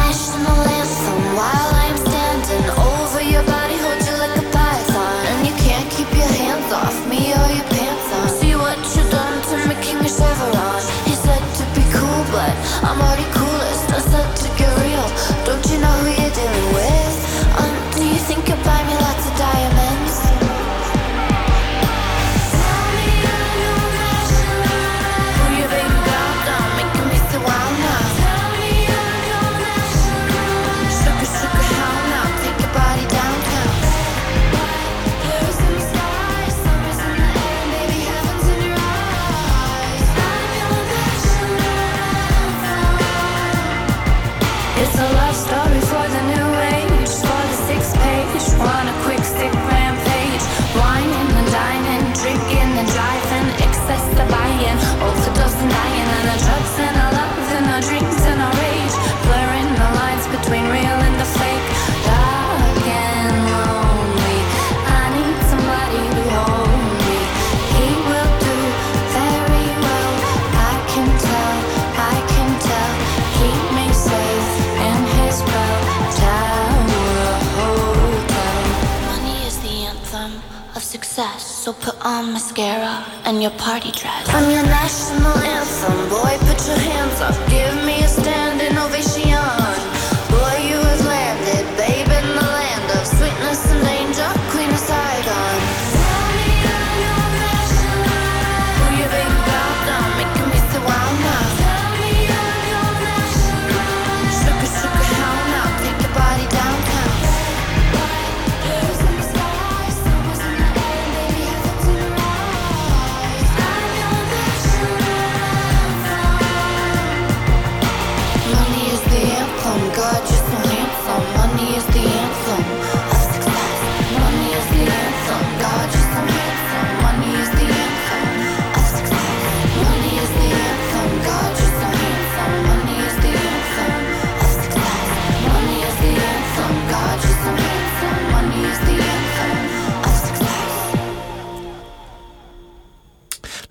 So 81.71 81.77
put 81.93 82.05
on 82.05 82.33
mascara 82.33 83.07
and 83.25 83.41
your 83.41 83.53
party 83.53 83.93
dress. 83.93 84.29
I'm 84.31 84.51
your 84.51 84.65
national 84.65 85.39
anthem, 85.39 86.09
boy. 86.09 86.37
Put 86.49 86.67
your 86.67 86.77
hands 86.77 87.21
up, 87.21 87.37
give 87.49 87.80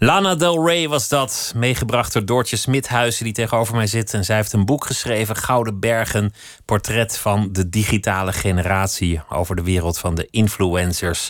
Lana 0.10 0.36
Del 0.36 0.66
Rey 0.68 0.88
was 0.88 1.08
dat, 1.08 1.54
meegebracht 1.56 2.14
door 2.14 2.26
Doortje 2.26 2.56
Smithuizen, 2.56 3.24
die 3.24 3.34
tegenover 3.34 3.76
mij 3.76 3.88
zit. 3.88 4.14
En 4.14 4.26
zij 4.26 4.36
heeft 4.36 4.54
een 4.54 4.66
boek 4.66 4.86
geschreven, 4.86 5.36
Gouden 5.36 5.80
Bergen, 5.80 6.34
portret 6.66 7.18
van 7.18 7.50
de 7.52 7.70
digitale 7.70 8.34
generatie, 8.34 9.22
over 9.30 9.56
de 9.56 9.64
wereld 9.64 9.98
van 9.98 10.16
de 10.16 10.28
influencers. 10.32 11.30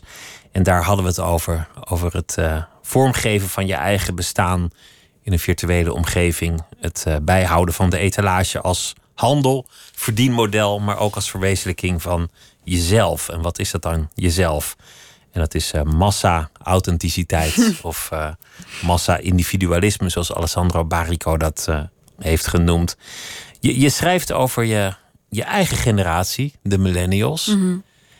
En 0.51 0.63
daar 0.63 0.83
hadden 0.83 1.03
we 1.03 1.09
het 1.09 1.19
over, 1.19 1.67
over 1.89 2.13
het 2.13 2.37
eh, 2.37 2.63
vormgeven 2.81 3.49
van 3.49 3.67
je 3.67 3.73
eigen 3.73 4.15
bestaan 4.15 4.69
in 5.23 5.31
een 5.31 5.39
virtuele 5.39 5.93
omgeving. 5.93 6.63
Het 6.79 7.03
eh, 7.07 7.15
bijhouden 7.21 7.73
van 7.73 7.89
de 7.89 7.97
etalage 7.97 8.61
als 8.61 8.93
handel, 9.13 9.65
verdienmodel, 9.93 10.79
maar 10.79 10.99
ook 10.99 11.15
als 11.15 11.29
verwezenlijking 11.29 12.01
van 12.01 12.29
jezelf. 12.63 13.29
En 13.29 13.41
wat 13.41 13.59
is 13.59 13.71
dat 13.71 13.81
dan, 13.81 14.09
jezelf? 14.13 14.75
En 15.31 15.39
dat 15.39 15.53
is 15.55 15.71
eh, 15.71 15.81
massa-authenticiteit 15.83 17.57
of 17.81 18.09
eh, 18.11 18.29
massa-individualisme, 18.83 20.09
zoals 20.09 20.33
Alessandro 20.33 20.85
Barico 20.85 21.37
dat 21.37 21.65
eh, 21.69 21.81
heeft 22.19 22.47
genoemd. 22.47 22.97
Je, 23.59 23.79
je 23.79 23.89
schrijft 23.89 24.31
over 24.31 24.63
je, 24.63 24.93
je 25.29 25.43
eigen 25.43 25.77
generatie, 25.77 26.53
de 26.63 26.77
millennials. 26.77 27.55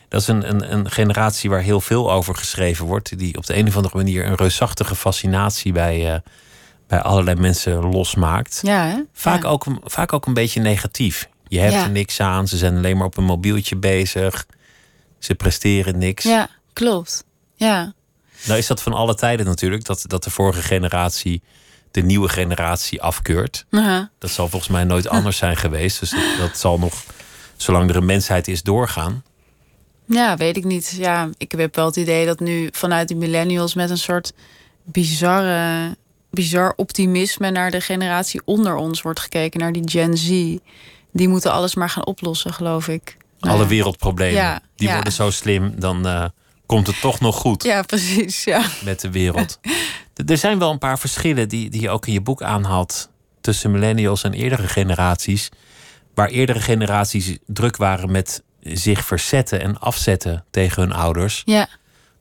Dat 0.10 0.22
is 0.22 0.28
een, 0.28 0.50
een, 0.50 0.74
een 0.74 0.92
generatie 0.92 1.50
waar 1.50 1.62
heel 1.62 1.82
veel 1.82 2.12
over 2.12 2.36
geschreven 2.36 2.86
wordt, 2.86 3.18
die 3.18 3.38
op 3.38 3.46
de 3.46 3.58
een 3.58 3.68
of 3.68 3.76
andere 3.76 3.96
manier 3.98 4.26
een 4.26 4.36
reusachtige 4.36 4.96
fascinatie 4.96 5.72
bij, 5.72 6.22
bij 6.88 7.02
allerlei 7.02 7.40
mensen 7.40 7.74
losmaakt. 7.86 8.60
Ja, 8.64 8.86
hè? 8.86 9.02
Vaak, 9.14 9.44
Ja. 9.44 9.50
ook, 9.50 9.66
vaak 9.84 10.14
ook 10.14 10.26
een 10.26 10.34
beetje 10.34 10.60
negatief. 10.62 11.30
Je 11.48 11.60
hebt 11.60 11.74
Ja. 11.74 11.84
er 11.84 11.90
niks 11.90 12.20
aan, 12.20 12.48
ze 12.48 12.58
zijn 12.58 12.76
alleen 12.78 12.98
maar 12.98 13.06
op 13.06 13.18
een 13.18 13.24
mobieltje 13.24 13.76
bezig. 13.76 14.46
Ze 15.20 15.36
presteren 15.36 15.98
niks. 15.98 16.24
Ja, 16.24 16.50
klopt. 16.80 17.24
Ja. 17.56 17.94
Nou 18.46 18.58
is 18.60 18.68
dat 18.68 18.82
van 18.82 18.94
alle 18.94 19.16
tijden 19.16 19.46
natuurlijk, 19.46 19.86
dat, 19.86 20.04
dat 20.08 20.24
de 20.24 20.30
vorige 20.30 20.62
generatie 20.62 21.42
de 21.92 22.02
nieuwe 22.02 22.30
generatie 22.30 23.02
afkeurt. 23.02 23.66
Dat 24.20 24.30
zal 24.30 24.48
volgens 24.50 24.72
mij 24.72 24.84
nooit 24.84 25.08
anders 25.08 25.38
zijn 25.38 25.58
geweest. 25.58 26.00
Dus 26.00 26.10
dat, 26.10 26.38
dat 26.40 26.58
zal 26.58 26.80
nog, 26.80 26.94
zolang 27.58 27.90
er 27.90 27.96
een 27.96 28.06
mensheid 28.06 28.48
is, 28.48 28.64
doorgaan. 28.64 29.24
Ja, 30.06 30.38
weet 30.38 30.58
ik 30.58 30.64
niet. 30.64 30.96
Ja, 30.98 31.30
ik 31.38 31.52
heb 31.52 31.76
wel 31.76 31.86
het 31.86 31.96
idee 31.96 32.26
dat 32.26 32.40
nu 32.40 32.70
vanuit 32.72 33.08
de 33.08 33.16
millennials 33.16 33.74
met 33.74 33.90
een 33.90 33.98
soort 33.98 34.34
bizarre, 34.84 35.96
bizar 36.30 36.74
optimisme 36.76 37.52
naar 37.52 37.72
de 37.72 37.82
generatie 37.82 38.42
onder 38.46 38.76
ons 38.76 39.02
wordt 39.02 39.20
gekeken, 39.20 39.60
naar 39.60 39.74
die 39.74 39.90
Gen 39.90 40.18
Z. 40.18 40.28
Die 41.12 41.28
moeten 41.28 41.52
alles 41.52 41.76
maar 41.76 41.90
gaan 41.90 42.06
oplossen, 42.06 42.54
geloof 42.54 42.88
ik. 42.88 43.18
Alle 43.40 43.68
wereldproblemen, 43.68 44.36
Ja, 44.42 44.62
die 44.76 44.88
ja. 44.88 44.94
worden 44.94 45.14
zo 45.14 45.30
slim, 45.30 45.74
dan 45.80 46.08
eh, 46.08 46.26
komt 46.70 46.88
het 46.88 47.02
toch 47.02 47.20
nog 47.20 47.36
goed 47.36 47.64
Ja, 47.64 47.82
precies. 47.82 48.44
Ja. 48.44 48.66
met 48.84 49.00
de 49.00 49.12
wereld. 49.12 49.60
Er 50.26 50.38
zijn 50.38 50.60
wel 50.60 50.72
een 50.72 50.78
paar 50.78 51.00
verschillen 51.00 51.50
die, 51.50 51.70
die 51.70 51.82
je 51.82 51.90
ook 51.90 52.08
in 52.08 52.14
je 52.14 52.22
boek 52.22 52.42
aanhaalt 52.42 53.10
tussen 53.42 53.72
millennials 53.72 54.24
en 54.24 54.34
eerdere 54.34 54.68
generaties. 54.68 55.50
Waar 56.14 56.30
eerdere 56.30 56.60
generaties 56.60 57.38
druk 57.46 57.78
waren 57.78 58.12
met 58.12 58.44
zich 58.62 59.06
verzetten 59.06 59.62
en 59.62 59.80
afzetten 59.80 60.46
tegen 60.52 60.82
hun 60.82 60.94
ouders, 60.94 61.42
ja. 61.46 61.68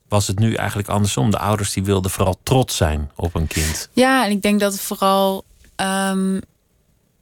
was 0.09 0.27
het 0.27 0.39
nu 0.39 0.55
eigenlijk 0.55 0.89
andersom. 0.89 1.31
De 1.31 1.39
ouders 1.39 1.73
die 1.73 1.85
wilden 1.85 2.11
vooral 2.11 2.39
trots 2.43 2.77
zijn 2.77 3.11
op 3.17 3.35
een 3.35 3.47
kind. 3.47 3.89
Ja, 3.93 4.25
en 4.25 4.31
ik 4.31 4.43
denk 4.43 4.61
dat 4.61 4.81
vooral. 4.81 5.45
ehm, 5.77 6.41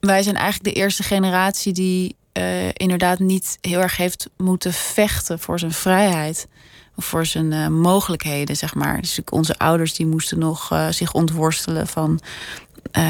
wij 0.00 0.22
zijn 0.22 0.36
eigenlijk 0.36 0.74
de 0.74 0.80
eerste 0.80 1.02
generatie 1.02 1.72
die 1.72 2.16
eh, 2.32 2.68
inderdaad 2.72 3.18
niet 3.18 3.58
heel 3.60 3.80
erg 3.80 3.96
heeft 3.96 4.28
moeten 4.36 4.72
vechten 4.72 5.38
voor 5.38 5.58
zijn 5.58 5.72
vrijheid. 5.72 6.48
Of 6.96 7.04
voor 7.04 7.26
zijn 7.26 7.52
eh, 7.52 7.68
mogelijkheden, 7.68 8.56
zeg 8.56 8.74
maar. 8.74 9.00
Dus 9.00 9.20
onze 9.30 9.58
ouders 9.58 9.94
die 9.94 10.06
moesten 10.06 10.38
nog 10.38 10.70
eh, 10.72 10.86
zich 10.90 11.12
ontworstelen 11.12 11.86
van. 11.86 12.20
eh, 12.92 13.04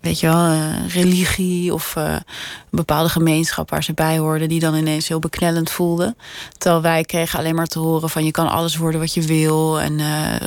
weet 0.00 0.20
je 0.20 0.26
wel, 0.26 0.58
religie 0.88 1.74
of 1.74 1.94
een 1.96 2.22
bepaalde 2.70 3.08
gemeenschap 3.08 3.70
waar 3.70 3.84
ze 3.84 3.92
bij 3.92 4.18
hoorden, 4.18 4.48
die 4.48 4.60
dan 4.60 4.74
ineens 4.74 5.08
heel 5.08 5.18
beknellend 5.18 5.70
voelden. 5.70 6.16
Terwijl 6.58 6.82
wij 6.82 7.02
kregen 7.04 7.38
alleen 7.38 7.54
maar 7.54 7.66
te 7.66 7.78
horen 7.78 8.10
van 8.10 8.24
je 8.24 8.30
kan 8.30 8.48
alles 8.48 8.76
worden 8.76 9.00
wat 9.00 9.14
je 9.14 9.22
wil 9.22 9.80
en 9.80 10.00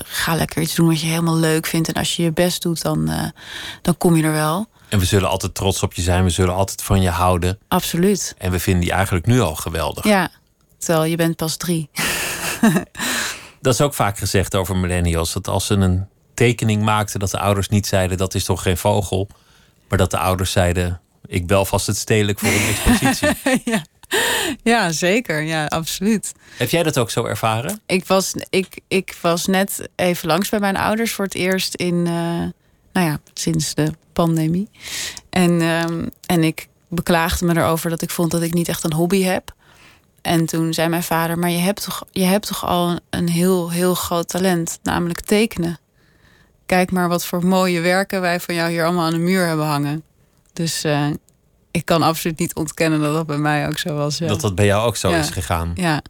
ga 0.05 0.36
lekker 0.36 0.62
iets 0.62 0.76
doen 0.76 0.88
wat 0.88 1.01
je 1.01 1.08
helemaal 1.08 1.38
leuk 1.38 1.66
vindt. 1.66 1.88
En 1.88 1.93
als 1.93 2.16
je 2.16 2.24
je 2.24 2.32
best 2.32 2.62
doet, 2.62 2.82
dan, 2.82 3.10
dan 3.82 3.97
kom 3.97 4.16
je 4.16 4.24
er 4.24 4.32
wel. 4.32 4.68
En 4.89 4.99
we 4.99 5.05
zullen 5.05 5.30
altijd 5.30 5.55
trots 5.55 5.84
op 5.84 5.93
je 5.93 6.01
zijn, 6.01 6.24
we 6.24 6.30
zullen 6.30 6.53
altijd 6.55 6.82
van 6.82 7.01
je 7.01 7.10
houden. 7.10 7.60
Absoluut. 7.68 8.36
En 8.38 8.51
we 8.51 8.60
vinden 8.60 8.82
die 8.82 8.91
eigenlijk 8.91 9.26
nu 9.26 9.39
al 9.39 9.55
geweldig. 9.55 10.03
Ja, 10.03 10.30
terwijl 10.78 11.05
je 11.05 11.16
bent 11.16 11.36
pas 11.36 11.58
drie. 11.58 11.89
Dat 13.62 13.74
is 13.74 13.82
ook 13.82 13.93
vaak 13.93 14.18
gezegd 14.18 14.55
over 14.55 14.76
millennials. 14.76 15.34
Dat 15.34 15.47
als 15.47 15.66
ze 15.66 15.74
een 15.74 16.08
tekening 16.34 16.84
maakten, 16.84 17.20
dat 17.20 17.32
de 17.32 17.39
ouders 17.39 17.70
niet 17.70 17.88
zeiden 17.88 18.18
dat 18.18 18.36
is 18.36 18.43
toch 18.43 18.62
geen 18.62 18.78
vogel. 18.78 19.28
Maar 19.89 19.97
dat 19.97 20.12
de 20.12 20.18
ouders 20.18 20.51
zeiden, 20.51 21.01
ik 21.26 21.47
bel 21.47 21.66
vast 21.66 21.88
het 21.88 21.97
stedelijk 21.97 22.39
voor 22.39 22.49
een 22.49 22.68
expositie. 22.74 23.62
ja. 23.72 23.82
ja, 24.64 24.91
zeker. 24.91 25.41
Ja, 25.41 25.66
absoluut. 25.66 26.34
Heb 26.58 26.70
jij 26.70 26.84
dat 26.84 26.97
ook 26.97 27.10
zo 27.10 27.26
ervaren? 27.26 27.82
Ik 27.86 28.05
was, 28.05 28.34
ik, 28.49 28.80
ik 28.88 29.18
was 29.22 29.45
net 29.45 29.89
even 29.95 30.28
langs 30.28 30.49
bij 30.49 30.60
mijn 30.60 30.78
ouders 30.78 31.14
voor 31.14 31.26
het 31.26 31.36
eerst 31.36 31.76
in, 31.76 32.08
eh, 32.08 32.14
nou 32.93 33.08
ja, 33.08 33.20
sinds 33.34 33.74
de 33.74 33.91
pandemie. 34.14 34.70
En, 35.30 35.62
ehm, 35.62 36.08
en 36.26 36.43
ik 36.43 36.68
beklaagde 36.89 37.45
me 37.45 37.55
erover 37.58 37.89
dat 37.89 38.01
ik 38.01 38.10
vond 38.10 38.32
dat 38.32 38.41
ik 38.41 38.53
niet 38.53 38.68
echt 38.68 38.84
een 38.84 38.93
hobby 38.93 39.24
heb. 39.24 39.55
En 40.28 40.46
toen 40.46 40.74
zei 40.74 40.90
mijn 40.90 41.04
vader, 41.04 41.40
maar 41.40 41.50
je 41.50 41.58
hebt 41.58 41.84
toch, 41.84 42.04
je 42.12 42.24
hebt 42.24 42.48
toch 42.48 42.66
al 42.66 43.00
een 43.10 43.30
heel, 43.30 43.70
heel 43.72 43.94
groot 43.94 44.28
talent, 44.28 44.80
namelijk 44.84 45.22
tekenen. 45.22 45.80
Kijk 46.66 46.92
maar 46.92 47.10
wat 47.10 47.26
voor 47.26 47.46
mooie 47.46 47.80
werken 47.82 48.22
wij 48.22 48.40
van 48.40 48.56
jou 48.56 48.70
hier 48.70 48.86
allemaal 48.86 49.06
aan 49.06 49.12
de 49.12 49.18
muur 49.18 49.48
hebben 49.48 49.66
hangen. 49.66 50.04
Dus 50.54 50.84
eh, 50.84 51.08
ik 51.72 51.86
kan 51.86 52.02
absoluut 52.02 52.40
niet 52.40 52.56
ontkennen 52.56 53.02
dat 53.02 53.14
dat 53.14 53.26
bij 53.26 53.38
mij 53.38 53.68
ook 53.68 53.78
zo 53.78 53.96
was. 53.96 54.18
Ja. 54.18 54.28
Dat 54.28 54.42
dat 54.42 54.56
bij 54.56 54.66
jou 54.66 54.88
ook 54.88 54.96
zo 54.96 55.10
Ja. 55.10 55.18
is 55.18 55.30
gegaan. 55.30 55.72
ja. 55.76 56.02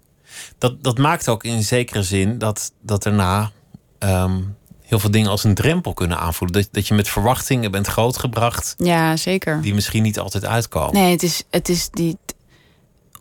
Dat, 0.58 0.84
dat 0.84 0.98
maakt 0.98 1.30
ook 1.30 1.44
in 1.44 1.64
zekere 1.64 2.04
zin 2.04 2.38
dat, 2.38 2.72
dat 2.82 3.04
daarna 3.04 3.52
ehm, 4.00 4.42
heel 4.82 5.00
veel 5.00 5.12
dingen 5.12 5.30
als 5.30 5.44
een 5.44 5.54
drempel 5.54 5.94
kunnen 5.94 6.18
aanvoelen. 6.20 6.62
Dat, 6.62 6.68
dat 6.72 6.88
je 6.88 6.94
met 6.94 7.10
verwachtingen 7.10 7.72
bent 7.72 7.88
grootgebracht 7.88 8.76
ja, 8.78 9.18
zeker. 9.18 9.62
die 9.62 9.74
misschien 9.74 10.04
niet 10.04 10.20
altijd 10.20 10.46
uitkomen. 10.46 10.94
Nee, 10.94 11.12
het 11.12 11.24
is, 11.24 11.44
het 11.50 11.70
is 11.70 11.90
die 11.90 12.18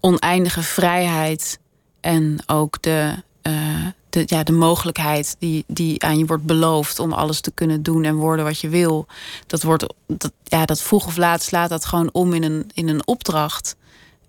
oneindige 0.00 0.62
vrijheid 0.62 1.58
en 2.00 2.38
ook 2.46 2.82
de, 2.82 3.14
eh, 3.42 3.86
de, 4.10 4.22
ja, 4.26 4.42
de 4.42 4.52
mogelijkheid 4.52 5.36
die, 5.38 5.64
die 5.66 6.02
aan 6.02 6.18
je 6.18 6.26
wordt 6.26 6.44
beloofd 6.44 6.98
om 6.98 7.12
alles 7.12 7.40
te 7.40 7.50
kunnen 7.50 7.82
doen 7.82 8.04
en 8.04 8.14
worden 8.14 8.44
wat 8.44 8.60
je 8.60 8.68
wil. 8.68 9.06
Dat, 9.46 9.62
wordt, 9.62 9.94
dat, 10.06 10.32
ja, 10.44 10.64
dat 10.64 10.82
vroeg 10.82 11.06
of 11.06 11.16
laat 11.16 11.42
slaat 11.42 11.68
dat 11.68 11.84
gewoon 11.84 12.08
om 12.12 12.32
in 12.34 12.42
een, 12.42 12.70
in 12.74 12.88
een 12.88 13.06
opdracht. 13.06 13.76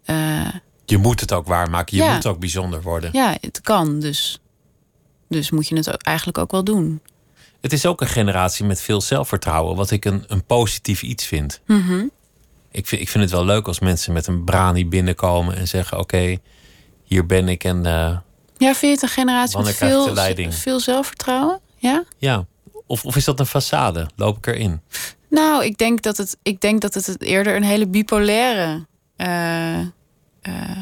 Eh, 0.05 0.47
Je 0.85 0.97
moet 0.97 1.19
het 1.19 1.33
ook 1.33 1.47
waarmaken. 1.47 1.97
Je 1.97 2.03
Ja. 2.03 2.13
moet 2.13 2.25
ook 2.27 2.39
bijzonder 2.39 2.81
worden. 2.81 3.09
ja, 3.13 3.37
het 3.41 3.61
kan 3.61 3.99
dus. 3.99 4.39
Dus 5.29 5.51
moet 5.51 5.67
je 5.67 5.75
het 5.75 5.93
ook- 5.93 6.01
eigenlijk 6.01 6.37
ook 6.37 6.51
wel 6.51 6.63
doen. 6.63 7.01
Het 7.61 7.73
is 7.73 7.85
ook 7.85 8.01
een 8.01 8.07
generatie 8.07 8.65
met 8.65 8.81
veel 8.81 9.01
zelfvertrouwen, 9.01 9.75
wat 9.75 9.91
ik 9.91 10.05
een, 10.05 10.23
een 10.27 10.45
positief 10.45 11.01
iets 11.03 11.25
vind. 11.25 11.61
Ik, 12.77 12.87
vind 12.87 13.01
ik 13.01 13.09
vind 13.09 13.23
het 13.23 13.33
wel 13.33 13.45
leuk 13.45 13.67
als 13.67 13.79
mensen 13.79 14.13
met 14.13 14.27
een 14.27 14.43
brani 14.43 14.87
binnenkomen 14.87 15.55
en 15.55 15.67
zeggen: 15.67 15.99
Oké, 15.99 16.37
hier 17.03 17.25
ben 17.25 17.47
ik 17.47 17.63
en 17.63 17.85
eh, 17.85 18.17
Ja, 18.57 18.73
vind 18.73 18.79
je 18.79 18.87
het 18.87 19.01
een 19.01 19.09
generatie 19.09 19.57
met 19.59 19.75
veel, 19.75 20.15
veel 20.49 20.79
zelfvertrouwen? 20.79 21.59
Ja? 21.77 22.03
Ja. 22.17 22.45
Of, 22.87 23.05
of 23.05 23.15
is 23.15 23.25
dat 23.25 23.39
een 23.39 23.47
façade? 23.47 24.05
Loop 24.15 24.37
ik 24.37 24.47
erin? 24.47 24.81
Nou, 25.29 25.65
ik 25.65 25.77
denk 25.77 26.01
dat 26.01 26.17
het, 26.17 26.37
ik 26.43 26.61
denk 26.61 26.81
dat 26.81 26.93
het 26.93 27.21
eerder 27.21 27.55
een 27.55 27.63
hele 27.63 27.87
bipolaire 27.87 28.85
eh, 29.15 29.79
eh, 29.79 29.85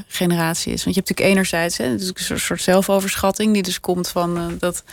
generatie 0.08 0.74
is. 0.74 0.84
Want 0.84 0.96
je 0.96 1.02
hebt 1.02 1.10
natuurlijk 1.10 1.30
enerzijds 1.38 1.78
hè, 1.78 1.98
dus 1.98 2.12
een 2.30 2.40
soort- 2.40 2.62
zelfoverschatting, 2.62 3.54
die 3.54 3.64
dus 3.64 3.80
komt 3.80 4.08
van 4.08 4.56
dat 4.60 4.84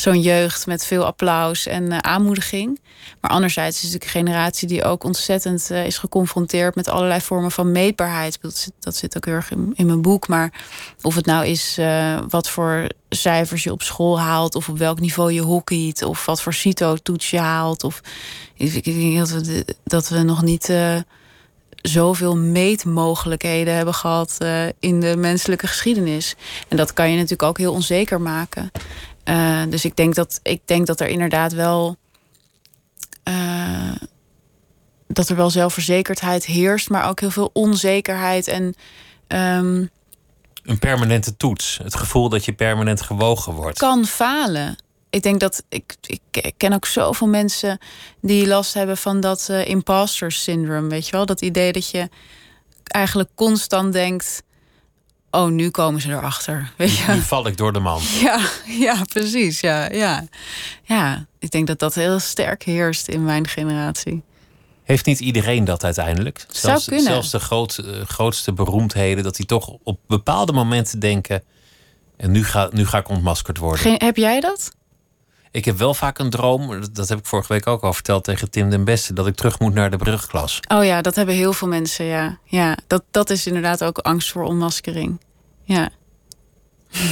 zo'n 0.00 0.20
jeugd 0.20 0.66
met 0.66 0.84
veel 0.84 1.04
applaus 1.04 1.66
en 1.66 1.92
eh, 1.92 1.98
aanmoediging. 1.98 2.80
Maar 3.20 3.30
anderzijds 3.30 3.76
is 3.76 3.82
het 3.82 3.92
natuurlijk 3.92 4.14
een 4.14 4.26
generatie 4.26 4.68
die 4.68 4.84
ook 4.84 5.04
ontzettend 5.04 5.70
eh, 5.70 5.86
is 5.86 5.98
geconfronteerd 5.98 6.74
met 6.74 6.88
allerlei 6.88 7.20
vormen 7.20 7.50
van 7.50 7.72
meetbaarheid. 7.72 8.38
Dat 8.40 8.56
zit, 8.56 8.72
dat 8.80 8.96
zit 8.96 9.16
ook 9.16 9.24
heel 9.24 9.34
erg 9.34 9.50
in, 9.50 9.86
mijn 9.86 10.02
boek. 10.02 10.28
Maar 10.28 10.52
of 11.02 11.14
het 11.14 11.26
nou 11.26 11.46
is 11.46 11.78
eh, 11.78 12.18
wat 12.28 12.48
voor 12.48 12.86
cijfers 13.08 13.62
je 13.62 13.72
op 13.72 13.82
school 13.82 14.20
haalt, 14.20 14.54
of 14.54 14.68
op 14.68 14.78
welk 14.78 15.00
niveau 15.00 15.32
je 15.32 15.40
hockeyt, 15.40 16.02
of 16.02 16.26
wat 16.26 16.42
voor 16.42 16.54
CITO-toets 16.54 17.30
je 17.30 17.38
haalt. 17.38 17.84
Of 17.84 18.00
ik 18.54 18.84
denk 18.84 19.18
dat 19.18 19.30
we, 19.30 19.64
dat 19.84 20.08
we 20.08 20.22
nog 20.22 20.42
niet 20.42 20.70
zoveel 21.88 22.36
meetmogelijkheden 22.36 23.74
hebben 23.74 23.94
gehad 23.94 24.34
eh, 24.38 24.66
in 24.80 25.00
de 25.00 25.16
menselijke 25.16 25.66
geschiedenis. 25.66 26.34
En 26.68 26.76
dat 26.76 26.92
kan 26.92 27.10
je 27.10 27.14
natuurlijk 27.14 27.42
ook 27.42 27.58
heel 27.58 27.72
onzeker 27.72 28.20
maken. 28.20 28.70
Eh, 29.26 29.62
dus 29.68 29.84
ik 29.84 29.96
denk, 29.96 30.14
dat, 30.14 30.40
ik 30.42 30.60
denk 30.64 30.86
dat 30.86 31.00
er 31.00 31.08
inderdaad 31.08 31.52
wel. 31.52 31.96
eh, 33.22 33.92
dat 35.08 35.28
er 35.28 35.36
wel 35.36 35.50
zelfverzekerdheid 35.50 36.44
heerst, 36.46 36.90
maar 36.90 37.08
ook 37.08 37.20
heel 37.20 37.30
veel 37.30 37.50
onzekerheid 37.52 38.48
en. 38.48 38.74
ehm, 39.26 39.84
Een 40.62 40.78
permanente 40.78 41.36
toets. 41.36 41.78
Het 41.82 41.94
gevoel 41.94 42.28
dat 42.28 42.44
je 42.44 42.52
permanent 42.52 43.00
gewogen 43.00 43.52
wordt. 43.52 43.78
kan 43.78 44.04
falen. 44.04 44.76
Ik 45.10 45.22
denk 45.22 45.40
dat 45.40 45.62
ik, 45.68 45.94
ik 46.30 46.52
ken 46.56 46.72
ook 46.72 46.86
zoveel 46.86 47.26
mensen 47.28 47.78
die 48.20 48.46
last 48.46 48.74
hebben 48.74 48.96
van 48.96 49.20
dat 49.20 49.48
eh, 49.48 49.68
imposter 49.68 50.32
syndrome. 50.32 50.88
Weet 50.88 51.06
je 51.06 51.12
wel? 51.12 51.26
Dat 51.26 51.40
idee 51.40 51.72
dat 51.72 51.90
je 51.90 52.08
eigenlijk 52.82 53.28
constant 53.34 53.92
denkt: 53.92 54.42
Oh, 55.36 55.50
nu 55.50 55.70
komen 55.70 56.00
ze 56.00 56.10
erachter. 56.10 56.72
Weet 56.76 56.96
je? 56.96 57.12
Nu 57.12 57.20
val 57.20 57.46
ik 57.46 57.56
door 57.56 57.72
de 57.72 57.78
man. 57.78 58.00
Ja, 58.20 58.40
ja, 58.66 59.04
precies. 59.12 59.60
Ja, 59.60 59.92
ja. 59.92 60.24
ja, 60.82 61.26
ik 61.38 61.50
denk 61.50 61.66
dat 61.66 61.78
dat 61.78 61.94
heel 61.94 62.18
sterk 62.18 62.62
heerst 62.62 63.08
in 63.08 63.24
mijn 63.24 63.48
generatie. 63.48 64.22
Heeft 64.82 65.06
niet 65.06 65.20
iedereen 65.20 65.64
dat 65.64 65.84
uiteindelijk? 65.84 66.46
Zelfs, 66.48 66.84
kunnen. 66.84 67.04
zelfs 67.04 67.30
de 67.30 67.40
groot, 67.40 67.78
eh, 67.78 68.00
grootste 68.06 68.52
beroemdheden, 68.52 69.24
dat 69.24 69.36
die 69.36 69.46
toch 69.46 69.76
op 69.82 70.00
bepaalde 70.06 70.52
momenten 70.52 70.98
denken. 70.98 71.42
En 72.16 72.30
nu 72.30 72.44
ga, 72.44 72.68
nu 72.72 72.86
ga 72.86 72.98
ik 72.98 73.08
ontmaskerd 73.08 73.58
worden. 73.58 73.80
Geen, 73.80 74.00
heb 74.04 74.16
jij 74.16 74.40
dat? 74.40 74.72
Ik 75.56 75.64
heb 75.64 75.78
wel 75.78 75.94
vaak 75.94 76.18
een 76.18 76.30
droom, 76.30 76.80
dat- 76.92 77.08
heb 77.08 77.18
ik 77.18 77.26
vorige 77.26 77.52
week 77.52 77.66
ook 77.66 77.82
al 77.82 77.92
verteld 77.92 78.24
tegen 78.24 78.50
Tim 78.50 78.70
den 78.70 78.84
Beste, 78.84 79.12
dat 79.12 79.26
ik 79.26 79.34
terug 79.34 79.58
moet 79.58 79.74
naar 79.74 79.90
de 79.90 79.96
brugklas. 79.96 80.60
Oh 80.68 80.84
ja, 80.84 81.02
dat 81.02 81.14
hebben 81.14 81.34
heel 81.34 81.52
veel 81.52 81.68
mensen. 81.68 82.04
Ja, 82.04 82.38
ja 82.44 82.76
dat, 82.86 83.02
dat 83.10 83.30
is 83.30 83.46
inderdaad 83.46 83.84
ook 83.84 83.98
angst 83.98 84.30
voor 84.32 84.44
onmaskering. 84.44 85.20
Ja. 85.64 85.88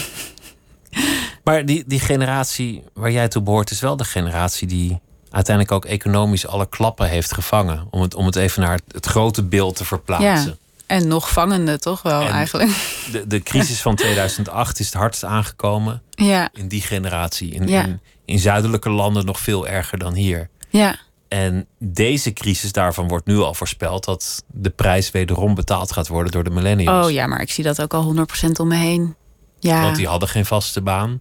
Maar 1.44 1.64
die, 1.66 1.84
die 1.86 2.00
generatie 2.00 2.82
waar 2.92 3.10
jij 3.10 3.28
toe 3.28 3.42
behoort, 3.42 3.70
is 3.70 3.80
wel 3.80 3.96
de 3.96 4.04
generatie 4.04 4.66
die 4.68 5.00
uiteindelijk 5.30 5.74
ook 5.74 5.84
economisch 5.84 6.46
alle 6.46 6.68
klappen 6.68 7.08
heeft 7.08 7.34
gevangen. 7.34 7.86
Om 7.90 8.02
het, 8.02 8.14
om 8.14 8.26
het 8.26 8.36
even 8.36 8.62
naar 8.62 8.72
het, 8.72 8.82
het 8.88 9.06
grote 9.06 9.42
beeld 9.42 9.76
te 9.76 9.84
verplaatsen. 9.84 10.50
ja. 10.50 10.56
En 10.86 11.08
nog 11.08 11.30
vangende, 11.30 11.78
toch 11.78 12.02
wel 12.02 12.20
En- 12.22 12.30
eigenlijk. 12.32 12.70
De, 13.12 13.26
de 13.26 13.42
crisis 13.42 13.80
van 13.82 13.94
2008 14.04 14.78
is 14.80 14.86
het 14.86 14.94
hardst 14.94 15.24
aangekomen 15.24 16.02
Ja, 16.10 16.48
in 16.52 16.68
die 16.68 16.80
generatie. 16.82 17.52
In, 17.54 17.68
Ja. 17.68 17.84
in, 17.84 18.00
in 18.24 18.38
zuidelijke 18.38 18.90
landen 18.90 19.24
nog 19.26 19.40
veel 19.40 19.66
erger 19.66 19.98
dan 19.98 20.14
hier. 20.14 20.48
ja. 20.70 20.96
En 21.28 21.66
deze 21.78 22.32
crisis 22.32 22.72
daarvan 22.72 23.08
wordt 23.08 23.26
nu 23.26 23.38
al 23.38 23.54
voorspeld 23.54 24.04
dat 24.04 24.44
de 24.46 24.70
prijs 24.70 25.10
wederom 25.10 25.54
betaald 25.54 25.92
gaat 25.92 26.08
worden 26.08 26.32
door 26.32 26.44
de 26.44 26.50
millennials. 26.50 27.06
Oh 27.06 27.12
ja, 27.12 27.26
maar 27.26 27.40
ik 27.40 27.50
zie 27.50 27.64
dat 27.64 27.82
ook 27.82 27.94
al 27.94 28.14
100% 28.48 28.50
om 28.60 28.68
me 28.68 28.76
heen. 28.76 29.14
Ja, 29.60 29.82
Want 29.82 29.96
die 29.96 30.06
hadden 30.06 30.28
geen 30.28 30.46
vaste 30.46 30.80
baan. 30.80 31.20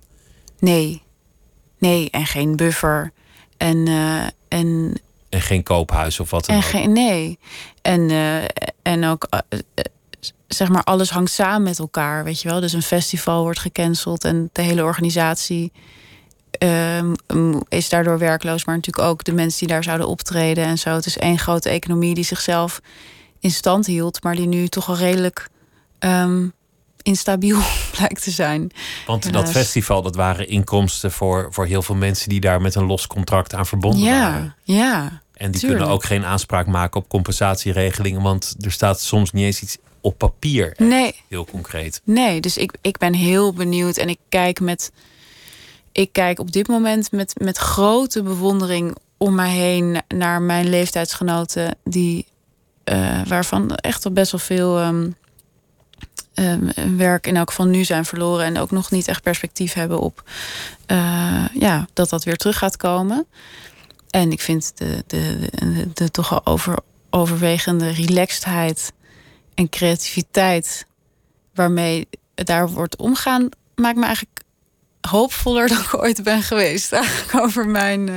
nee. 0.60 1.02
Nee, 1.80 2.10
en 2.10 2.26
geen 2.26 2.56
buffer. 2.56 3.12
En, 3.58 3.88
eh, 3.88 4.24
en, 4.48 5.00
En 5.30 5.42
geen 5.42 5.64
koophuis 5.64 6.20
of 6.20 6.30
wat 6.30 6.46
dan 6.46 6.56
en 6.56 6.62
ook. 6.64 6.68
geen. 6.70 6.92
Nee. 6.92 7.40
En, 7.82 8.10
eh, 8.10 8.44
en 8.82 9.06
ook. 9.06 9.28
eh, 9.30 9.50
zeg 10.48 10.70
maar, 10.70 10.84
alles 10.84 11.10
hangt 11.10 11.32
samen 11.32 11.64
met 11.64 11.80
elkaar, 11.80 12.24
weet 12.24 12.42
je 12.42 12.50
wel. 12.50 12.60
Dus 12.60 12.74
een 12.74 12.82
festival 12.82 13.42
wordt 13.44 13.60
gecanceld 13.60 14.24
en 14.24 14.50
de 14.52 14.62
hele 14.62 14.84
organisatie 14.84 15.72
ehm, 16.64 17.60
is 17.70 17.90
daardoor 17.90 18.18
werkloos. 18.18 18.66
Maar 18.66 18.76
natuurlijk 18.76 19.08
ook 19.08 19.24
de 19.24 19.34
mensen 19.34 19.60
die 19.60 19.68
daar 19.68 19.84
zouden 19.84 20.08
optreden 20.08 20.66
en 20.66 20.78
zo. 20.78 20.90
Het 20.90 21.06
is 21.06 21.18
één 21.18 21.40
grote 21.40 21.70
economie 21.70 22.16
die 22.16 22.24
zichzelf 22.24 22.82
in 23.40 23.52
stand 23.52 23.86
hield, 23.86 24.24
maar 24.24 24.36
die 24.36 24.48
nu 24.48 24.68
toch 24.68 24.90
al 24.90 24.98
redelijk 24.98 25.50
ehm, 26.00 26.48
instabiel 27.02 27.60
blijkt 27.96 28.24
te 28.24 28.32
zijn. 28.32 28.72
Want 29.06 29.34
dat 29.34 29.52
festival, 29.52 30.02
dat 30.02 30.16
waren 30.16 30.48
inkomsten 30.48 31.12
voor, 31.12 31.48
voor 31.52 31.66
heel 31.66 31.82
veel 31.82 31.96
mensen 31.96 32.30
die 32.30 32.40
daar 32.40 32.62
met 32.62 32.76
een 32.76 32.86
los 32.86 33.08
contract 33.08 33.54
aan 33.54 33.66
verbonden 33.66 34.10
waren. 34.10 34.56
Ja, 34.64 34.76
ja. 34.76 35.22
En 35.34 35.52
die 35.52 35.60
tuurlijk. 35.60 35.80
kunnen 35.80 35.96
ook 35.96 36.04
geen 36.04 36.26
aanspraak 36.26 36.68
maken 36.68 37.02
op 37.02 37.10
compensatieregelingen, 37.10 38.22
want 38.22 38.56
er 38.60 38.72
staat 38.72 39.02
soms 39.02 39.32
niet 39.32 39.46
eens 39.46 39.62
iets 39.62 39.78
op 40.02 40.18
papier. 40.18 40.74
Nee, 40.78 41.16
Heel 41.28 41.46
concreet. 41.46 42.02
Nee, 42.04 42.42
dus 42.42 42.58
ik, 42.58 42.74
ik 42.82 42.98
ben 42.98 43.14
heel 43.14 43.54
benieuwd 43.54 43.98
en 43.98 44.10
ik 44.10 44.20
kijk 44.30 44.60
met. 44.60 44.92
Ik 45.94 46.14
kijk 46.14 46.40
op 46.40 46.52
dit 46.52 46.68
moment 46.68 47.12
met, 47.12 47.34
met 47.40 47.58
grote 47.58 48.24
bewondering 48.24 48.96
om 49.18 49.36
mij 49.36 49.52
heen 49.52 50.02
naar 50.08 50.42
mijn 50.42 50.70
leeftijdsgenoten, 50.70 51.76
die, 51.84 52.28
eh, 52.84 53.22
waarvan 53.26 53.76
echt 53.76 54.06
al 54.06 54.12
best 54.12 54.32
wel 54.32 54.40
veel 54.40 54.80
ehm, 54.80 55.12
ehm, 56.34 56.96
werk 56.98 57.28
in 57.28 57.36
elk 57.36 57.50
geval 57.50 57.66
nu 57.66 57.84
zijn 57.84 58.06
verloren 58.06 58.46
en 58.46 58.58
ook 58.58 58.72
nog 58.72 58.92
niet 58.92 59.08
echt 59.08 59.22
perspectief 59.22 59.74
hebben 59.74 60.00
op 60.00 60.24
eh, 60.86 61.46
ja, 61.54 61.88
dat 61.94 62.10
dat 62.10 62.24
weer 62.24 62.38
terug 62.38 62.58
gaat 62.58 62.78
komen. 62.78 63.26
En 64.10 64.32
ik 64.32 64.42
vind 64.42 64.72
de, 64.78 65.04
de, 65.08 65.50
de, 65.94 66.12
toch 66.12 66.32
al 66.34 66.54
over, 66.54 66.78
overwegende 67.10 67.90
relaxedheid 67.90 68.94
en 69.54 69.70
creativiteit 69.70 70.86
waarmee 71.54 72.08
daar 72.36 72.70
wordt 72.70 72.96
omgaan, 72.96 73.50
maakt 73.76 73.98
me 73.98 74.06
eigenlijk 74.06 74.33
hoopvoller 75.10 75.68
dan 75.74 75.78
ik 75.78 75.98
ooit 75.98 76.24
ben 76.24 76.42
geweest. 76.42 76.92
Eigenlijk 76.92 77.44
over 77.46 77.68
mijn, 77.68 78.10
eh, 78.10 78.16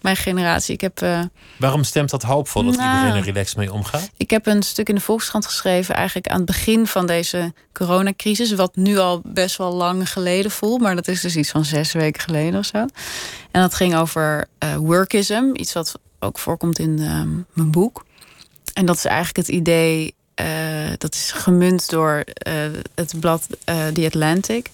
mijn 0.00 0.16
generatie. 0.16 0.74
Ik 0.74 0.80
heb, 0.80 1.02
eh, 1.02 1.20
Waarom 1.56 1.84
stemt 1.84 2.10
dat 2.10 2.22
hoopvol 2.22 2.64
dat 2.64 2.76
Nou. 2.76 2.96
iedereen 2.96 3.20
er 3.20 3.24
relaxed 3.24 3.56
mee 3.56 3.72
omgaat? 3.72 4.10
ik 4.16 4.30
heb 4.30 4.46
een 4.46 4.62
stuk 4.62 4.88
in 4.88 4.94
de 4.94 5.00
Volkskrant 5.00 5.46
geschreven, 5.46 5.94
eigenlijk 5.94 6.28
aan 6.28 6.36
het 6.36 6.46
begin 6.46 6.86
van 6.86 7.06
deze 7.06 7.52
coronacrisis, 7.72 8.52
wat 8.52 8.76
nu 8.76 8.98
al 8.98 9.20
best 9.24 9.56
wel 9.56 9.72
lang 9.74 10.10
geleden 10.12 10.50
voelt, 10.50 10.80
maar 10.80 10.94
dat 10.94 11.08
is 11.08 11.20
dus 11.20 11.36
iets 11.36 11.50
van 11.50 11.64
zes 11.64 11.92
weken 11.92 12.22
geleden 12.22 12.58
of 12.58 12.66
zo. 12.66 12.78
En 13.50 13.60
dat 13.60 13.74
ging 13.74 13.96
over 13.96 14.46
eh, 14.58 14.76
workism, 14.76 15.50
iets 15.52 15.72
wat 15.72 15.94
ook 16.18 16.38
voorkomt 16.38 16.78
in 16.78 16.98
ehm, 16.98 17.34
mijn 17.52 17.70
boek. 17.70 18.04
En 18.72 18.86
dat 18.86 18.96
is 18.96 19.04
eigenlijk 19.04 19.36
het 19.36 19.48
idee, 19.56 20.14
eh, 20.38 20.92
dat 20.98 21.14
is 21.14 21.32
gemunt 21.32 21.90
door 21.90 22.24
eh, 22.34 22.54
het 22.94 23.14
blad 23.20 23.46
eh, 23.64 23.86
The 23.86 24.04
Atlantic. 24.06 24.66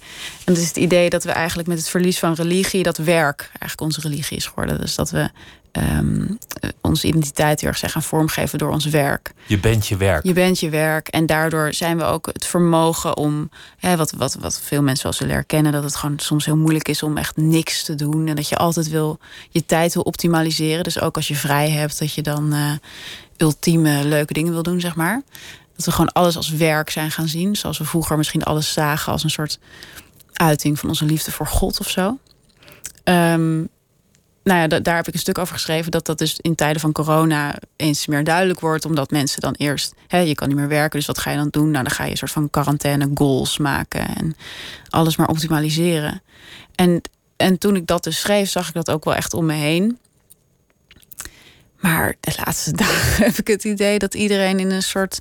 En 0.44 0.54
dat 0.54 0.56
is 0.56 0.68
het 0.68 0.76
idee 0.76 1.10
dat 1.10 1.24
we 1.24 1.30
eigenlijk 1.30 1.68
met 1.68 1.78
het 1.78 1.88
verlies 1.88 2.18
van 2.18 2.34
religie, 2.34 2.82
dat 2.82 2.96
werk 2.96 3.40
eigenlijk 3.40 3.80
onze 3.80 4.00
religie 4.00 4.36
is 4.36 4.46
geworden. 4.46 4.80
Dus 4.80 4.94
dat 4.94 5.10
we 5.10 5.30
ehm, 5.72 6.22
eh, 6.60 6.70
onze 6.80 7.06
identiteit 7.06 7.60
heel 7.60 7.68
erg 7.68 7.78
zijn 7.78 7.90
gaan 7.90 8.02
vormgeven 8.02 8.58
door 8.58 8.70
ons 8.70 8.84
werk. 8.84 9.32
Je 9.46 9.58
bent 9.58 9.86
je 9.86 9.96
werk. 9.96 10.24
Je 10.24 10.32
bent 10.32 10.60
je 10.60 10.68
werk 10.68 11.08
en 11.08 11.26
daardoor 11.26 11.72
zijn 11.72 11.98
we 11.98 12.04
ook 12.04 12.26
het 12.26 12.46
vermogen 12.46 13.16
om, 13.16 13.50
hè, 13.78 13.96
wat, 13.96 14.10
wat, 14.10 14.34
wat 14.34 14.60
veel 14.60 14.82
mensen 14.82 15.04
wel 15.04 15.12
zullen 15.12 15.34
herkennen, 15.34 15.72
dat 15.72 15.84
het 15.84 15.96
gewoon 15.96 16.18
soms 16.18 16.44
heel 16.44 16.56
moeilijk 16.56 16.88
is 16.88 17.02
om 17.02 17.16
echt 17.16 17.36
niks 17.36 17.84
te 17.84 17.94
doen. 17.94 18.26
En 18.26 18.36
dat 18.36 18.48
je 18.48 18.56
altijd 18.56 18.88
wil, 18.88 19.18
je 19.50 19.66
tijd 19.66 19.94
wil 19.94 20.02
optimaliseren. 20.02 20.84
Dus 20.84 21.00
ook 21.00 21.16
als 21.16 21.28
je 21.28 21.36
vrij 21.36 21.70
hebt, 21.70 21.98
dat 21.98 22.14
je 22.14 22.22
dan 22.22 22.54
ultieme 23.36 24.04
leuke 24.04 24.32
dingen 24.32 24.52
wil 24.52 24.62
doen, 24.62 24.80
zeg 24.80 24.94
maar. 24.96 25.22
Dat 25.76 25.84
we 25.84 25.90
gewoon 25.92 26.12
alles 26.12 26.36
als 26.36 26.48
werk 26.50 26.90
zijn 26.90 27.10
gaan 27.10 27.28
zien. 27.28 27.56
Zoals 27.56 27.78
we 27.78 27.84
vroeger 27.84 28.16
misschien 28.16 28.42
alles 28.42 28.72
zagen 28.72 29.12
als 29.12 29.24
een 29.24 29.30
soort 29.30 29.58
uiting 30.32 30.78
van 30.78 30.88
onze 30.88 31.04
liefde 31.04 31.30
voor 31.32 31.46
God 31.46 31.80
of 31.80 31.90
zo. 31.90 32.18
Ehm, 33.04 33.56
nou 34.42 34.58
ja, 34.60 34.66
da- 34.66 34.80
daar 34.80 34.96
heb 34.96 35.08
ik 35.08 35.14
een 35.14 35.20
stuk 35.20 35.38
over 35.38 35.54
geschreven 35.54 35.90
dat 35.90 36.06
dat 36.06 36.18
dus 36.18 36.38
in 36.40 36.54
tijden 36.54 36.80
van 36.80 36.92
corona 36.92 37.54
eens 37.76 38.06
meer 38.06 38.24
duidelijk 38.24 38.60
wordt, 38.60 38.84
omdat 38.84 39.10
mensen 39.10 39.40
dan 39.40 39.54
eerst, 39.54 39.94
hè, 40.06 40.18
je 40.18 40.34
kan 40.34 40.48
niet 40.48 40.56
meer 40.56 40.68
werken, 40.68 40.98
dus 40.98 41.06
wat 41.06 41.18
ga 41.18 41.30
je 41.30 41.36
dan 41.36 41.48
doen? 41.48 41.70
Nou, 41.70 41.84
dan 41.84 41.92
ga 41.92 42.04
je 42.04 42.10
een 42.10 42.16
soort 42.16 42.30
van 42.30 42.50
quarantaine 42.50 43.10
goals 43.14 43.58
maken 43.58 44.16
en 44.16 44.36
alles 44.88 45.16
maar 45.16 45.28
optimaliseren. 45.28 46.22
En, 46.74 47.00
en 47.36 47.58
toen 47.58 47.76
ik 47.76 47.86
dat 47.86 48.04
dus 48.04 48.20
schreef, 48.20 48.50
zag 48.50 48.68
ik 48.68 48.74
dat 48.74 48.90
ook 48.90 49.04
wel 49.04 49.14
echt 49.14 49.34
om 49.34 49.46
me 49.46 49.52
heen. 49.52 49.98
Maar 51.84 52.14
de 52.20 52.34
laatste 52.44 52.72
dagen 52.82 53.24
heb 53.24 53.36
ik 53.36 53.46
het 53.46 53.64
idee 53.64 53.98
dat 53.98 54.14
iedereen 54.14 54.58
in 54.58 54.70
een 54.70 54.82
soort 54.82 55.20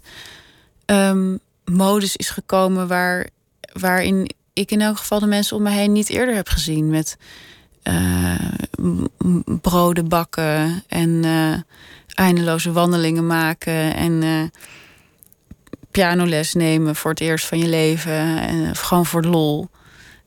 ehm, 0.86 1.38
modus 1.66 2.16
is 2.16 2.30
gekomen 2.30 2.88
waar, 2.88 3.28
waarin 3.74 4.30
ik 4.54 4.72
in 4.72 4.82
elk 4.82 4.98
geval 4.98 5.20
de 5.20 5.26
mensen 5.26 5.58
om 5.58 5.64
me 5.64 5.70
heen 5.70 5.92
niet 5.92 6.10
eerder 6.10 6.36
heb 6.36 6.48
gezien. 6.48 6.90
Met 6.90 7.18
uh, 7.84 8.36
broden 9.62 10.08
bakken 10.08 10.84
en 10.88 11.10
uh, 11.10 11.56
eindeloze 12.14 12.72
wandelingen 12.72 13.28
maken 13.28 13.96
en 13.96 14.22
uh, 14.22 14.44
pianoles 15.92 16.54
nemen 16.54 16.96
voor 16.96 17.12
het 17.12 17.20
eerst 17.20 17.46
van 17.46 17.58
je 17.58 17.68
leven. 17.68 18.40
En 18.40 18.76
gewoon 18.76 19.06
voor 19.06 19.24
lol. 19.24 19.70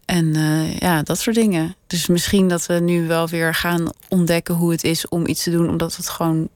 En 0.07 0.35
ja, 0.79 1.03
dat 1.03 1.19
soort 1.19 1.37
dingen. 1.37 1.75
Dus 1.87 2.07
misschien 2.07 2.49
dat 2.49 2.67
we 2.67 2.75
nu 2.75 3.07
wel 3.07 3.29
weer 3.29 3.55
gaan 3.55 3.91
ontdekken 4.09 4.55
hoe 4.55 4.71
het 4.71 4.85
is 4.85 5.09
om 5.09 5.27
iets 5.27 5.43
te 5.43 5.51
doen, 5.51 5.69
omdat 5.69 5.91
we 5.91 5.97
het 5.97 6.11
gewoon 6.11 6.49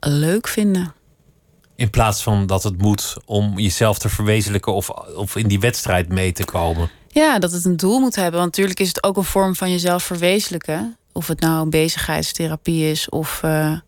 leuk 0.00 0.48
vinden. 0.48 0.94
In 1.76 1.90
plaats 1.90 2.22
van 2.22 2.46
dat 2.46 2.62
het 2.62 2.78
moet 2.78 3.16
om 3.24 3.58
jezelf 3.58 3.98
te 3.98 4.08
verwezenlijken 4.08 4.74
of, 4.74 4.90
of 5.16 5.36
in 5.36 5.48
die 5.48 5.60
wedstrijd 5.60 6.08
mee 6.08 6.32
te 6.32 6.44
komen. 6.44 6.90
Ja, 7.08 7.38
dat 7.38 7.52
het 7.52 7.64
een 7.64 7.76
doel 7.76 8.00
moet 8.00 8.14
hebben. 8.14 8.40
Want 8.40 8.46
natuurlijk 8.46 8.80
is 8.80 8.88
het 8.88 9.02
ook 9.02 9.16
een 9.16 9.24
vorm 9.24 9.54
van 9.54 9.70
jezelf 9.70 10.02
verwezenlijken. 10.02 10.96
Of 11.12 11.26
het 11.26 11.40
nou 11.40 11.62
een 11.62 11.70
bezigheidstherapie 11.70 12.90
is 12.90 13.08
of 13.08 13.40
uh, 13.44 13.78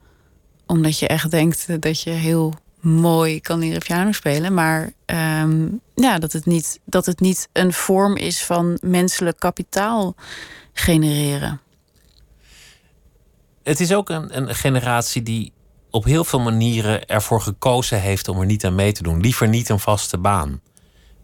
omdat 0.67 0.99
je 0.99 1.07
echt 1.07 1.31
denkt 1.31 1.83
dat 1.83 2.03
je 2.03 2.11
heel 2.11 2.55
mooi 2.81 3.41
kan 3.41 3.59
leren 3.59 3.81
piano 3.81 4.13
spelen. 4.13 4.55
Maar 4.55 4.93
um, 5.07 5.81
ja, 5.95 6.19
dat 6.19 6.33
het, 6.33 6.47
niet, 6.47 6.81
dat 6.85 7.07
het 7.07 7.21
niet 7.21 7.49
een 7.53 7.73
vorm 7.73 8.17
is 8.17 8.45
van 8.45 8.79
menselijk 8.81 9.39
kapitaal 9.39 10.15
genereren. 10.73 11.61
Het 13.63 13.81
is 13.81 13.93
ook 13.93 14.09
een, 14.09 14.37
een 14.37 14.55
generatie 14.55 15.23
die 15.23 15.53
op 15.91 16.05
heel 16.05 16.25
veel 16.25 16.41
manieren 16.41 17.07
ervoor 17.07 17.41
gekozen 17.41 18.01
heeft 18.01 18.29
om 18.29 18.41
er 18.41 18.47
niet 18.47 18.65
aan 18.65 18.75
mee 18.75 18.93
te 18.93 19.03
doen. 19.03 19.21
Liever 19.21 19.49
niet 19.49 19.69
een 19.69 19.79
vaste 19.79 20.19
baan. 20.19 20.61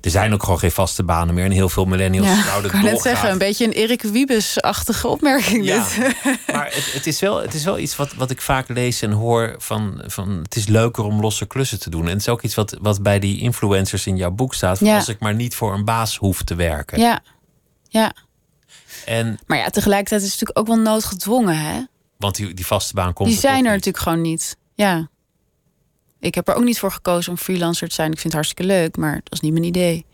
Er 0.04 0.10
zijn 0.10 0.32
ook 0.32 0.42
gewoon 0.42 0.58
geen 0.58 0.70
vaste 0.70 1.02
banen 1.02 1.34
meer. 1.34 1.44
En 1.44 1.50
heel 1.50 1.68
veel 1.68 1.84
millennials 1.84 2.28
ja, 2.28 2.42
zouden 2.42 2.64
Ik 2.64 2.70
kan 2.70 2.90
net 2.90 3.00
zeggen, 3.00 3.30
een 3.30 3.38
beetje 3.38 3.64
een 3.64 3.72
Erik 3.72 4.02
Wiebes-achtige 4.02 5.08
opmerking 5.08 5.64
ja, 5.64 5.84
dit. 5.84 6.14
Maar 6.52 6.64
het, 6.64 6.92
het, 6.92 7.06
is 7.06 7.20
wel, 7.20 7.42
het 7.42 7.54
is 7.54 7.64
wel 7.64 7.78
iets 7.78 7.96
wat, 7.96 8.14
wat 8.14 8.30
ik 8.30 8.40
vaak 8.40 8.68
lees 8.68 9.02
en 9.02 9.10
hoor 9.10 9.54
van, 9.58 10.02
van... 10.06 10.40
het 10.42 10.56
is 10.56 10.66
leuker 10.66 11.04
om 11.04 11.20
losse 11.20 11.46
klussen 11.46 11.80
te 11.80 11.90
doen. 11.90 12.04
En 12.04 12.10
het 12.12 12.20
is 12.20 12.28
ook 12.28 12.42
iets 12.42 12.54
wat, 12.54 12.76
wat 12.80 13.02
bij 13.02 13.18
die 13.18 13.40
influencers 13.40 14.06
in 14.06 14.16
jouw 14.16 14.30
boek 14.30 14.54
staat. 14.54 14.78
Ja. 14.80 14.94
Als 14.94 15.08
ik 15.08 15.20
maar 15.20 15.34
niet 15.34 15.54
voor 15.54 15.74
een 15.74 15.84
baas 15.84 16.16
hoef 16.16 16.42
te 16.42 16.54
werken. 16.54 17.00
Ja, 17.00 17.20
ja. 17.88 18.12
En, 19.04 19.38
maar 19.46 19.58
ja, 19.58 19.68
tegelijkertijd 19.68 20.22
is 20.22 20.30
het 20.30 20.40
natuurlijk 20.40 20.58
ook 20.58 20.76
wel 20.76 20.92
noodgedwongen, 20.92 21.58
hè? 21.58 21.80
Want 22.16 22.34
die, 22.34 22.54
die 22.54 22.66
vaste 22.66 22.94
baan 22.94 23.12
komt 23.12 23.28
Die 23.28 23.38
zijn 23.38 23.54
er 23.54 23.62
niet. 23.62 23.70
natuurlijk 23.70 24.04
gewoon 24.04 24.20
niet. 24.20 24.56
Ja. 24.74 25.08
Ik 26.24 26.34
heb 26.34 26.48
er 26.48 26.54
ook 26.54 26.64
niet 26.64 26.78
voor 26.78 26.92
gekozen 26.92 27.32
om 27.32 27.38
freelancer 27.38 27.88
te 27.88 27.94
zijn. 27.94 28.08
Ik 28.12 28.18
vind 28.18 28.32
het 28.32 28.32
hartstikke 28.32 28.64
leuk, 28.72 28.96
maar 28.96 29.14
dat 29.14 29.32
is 29.32 29.40
niet 29.40 29.52
mijn 29.52 29.64
idee. 29.64 30.04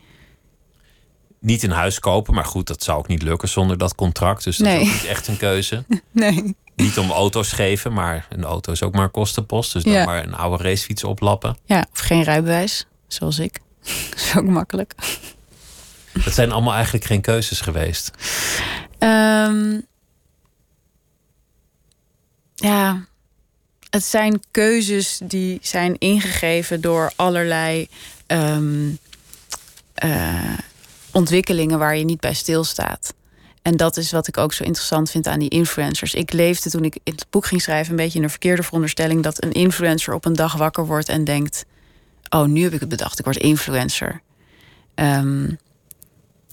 Niet 1.39 1.63
een 1.63 1.71
huis 1.71 1.99
kopen, 1.99 2.33
maar 2.33 2.45
goed, 2.45 2.67
dat 2.67 2.83
zou 2.83 2.97
ook 2.97 3.07
niet 3.07 3.21
lukken 3.21 3.49
zonder 3.49 3.77
dat 3.77 3.95
contract. 3.95 4.43
Dus 4.43 4.57
dat 4.57 4.67
nee. 4.67 4.81
is 4.81 4.87
ook 4.87 4.93
niet 4.93 5.05
echt 5.05 5.27
een 5.27 5.37
keuze. 5.37 5.83
Nee. 6.11 6.55
Niet 6.75 6.97
om 6.97 7.11
auto's 7.11 7.51
geven, 7.51 7.93
maar 7.93 8.27
een 8.29 8.43
auto 8.43 8.71
is 8.71 8.83
ook 8.83 8.93
maar 8.93 9.09
kostenpost. 9.09 9.73
Dus 9.73 9.83
dan 9.83 9.93
Ja. 9.93 10.05
maar 10.05 10.23
een 10.23 10.33
oude 10.33 10.63
racefiets 10.63 11.03
oplappen. 11.03 11.57
Ja, 11.65 11.85
of 11.93 11.99
geen 11.99 12.23
rijbewijs, 12.23 12.85
zoals 13.07 13.39
ik. 13.39 13.59
Dat 14.09 14.19
is 14.19 14.35
ook 14.37 14.45
makkelijk. 14.45 14.93
Dat 16.23 16.33
zijn 16.33 16.51
allemaal 16.51 16.73
eigenlijk 16.73 17.05
geen 17.05 17.21
keuzes 17.21 17.61
geweest. 17.61 18.11
Ehm, 18.97 19.79
ja, 22.55 23.05
het 23.91 24.03
zijn 24.03 24.41
keuzes 24.51 25.19
die 25.23 25.59
zijn 25.61 25.95
ingegeven 25.97 26.81
door 26.81 27.11
allerlei 27.15 27.87
ehm, 28.27 28.89
eh, 29.93 30.57
ontwikkelingen 31.11 31.79
waar 31.79 31.95
je 31.95 32.05
niet 32.05 32.19
bij 32.19 32.33
stilstaat. 32.33 33.13
En 33.61 33.77
dat 33.77 33.97
is 33.97 34.11
wat 34.11 34.27
ik 34.27 34.37
ook 34.37 34.53
zo 34.53 34.63
interessant 34.63 35.11
vind 35.11 35.27
aan 35.27 35.39
die 35.39 35.49
influencers. 35.49 36.13
Ik 36.13 36.33
leefde 36.33 36.69
toen 36.69 36.83
ik 36.83 36.97
het 37.03 37.25
boek 37.29 37.45
ging 37.45 37.61
schrijven 37.61 37.91
een 37.91 37.97
beetje 37.97 38.17
in 38.17 38.23
een 38.23 38.29
verkeerde 38.29 38.63
veronderstelling 38.63 39.23
dat 39.23 39.43
een 39.43 39.51
influencer 39.51 40.13
op 40.13 40.25
een 40.25 40.33
dag 40.33 40.55
wakker 40.55 40.85
wordt 40.85 41.09
en 41.09 41.23
denkt: 41.23 41.65
Oh, 42.29 42.45
nu 42.45 42.63
heb 42.63 42.73
ik 42.73 42.79
het 42.79 42.89
bedacht, 42.89 43.19
ik 43.19 43.25
word 43.25 43.37
influencer. 43.37 44.21
Ehm, 44.95 45.53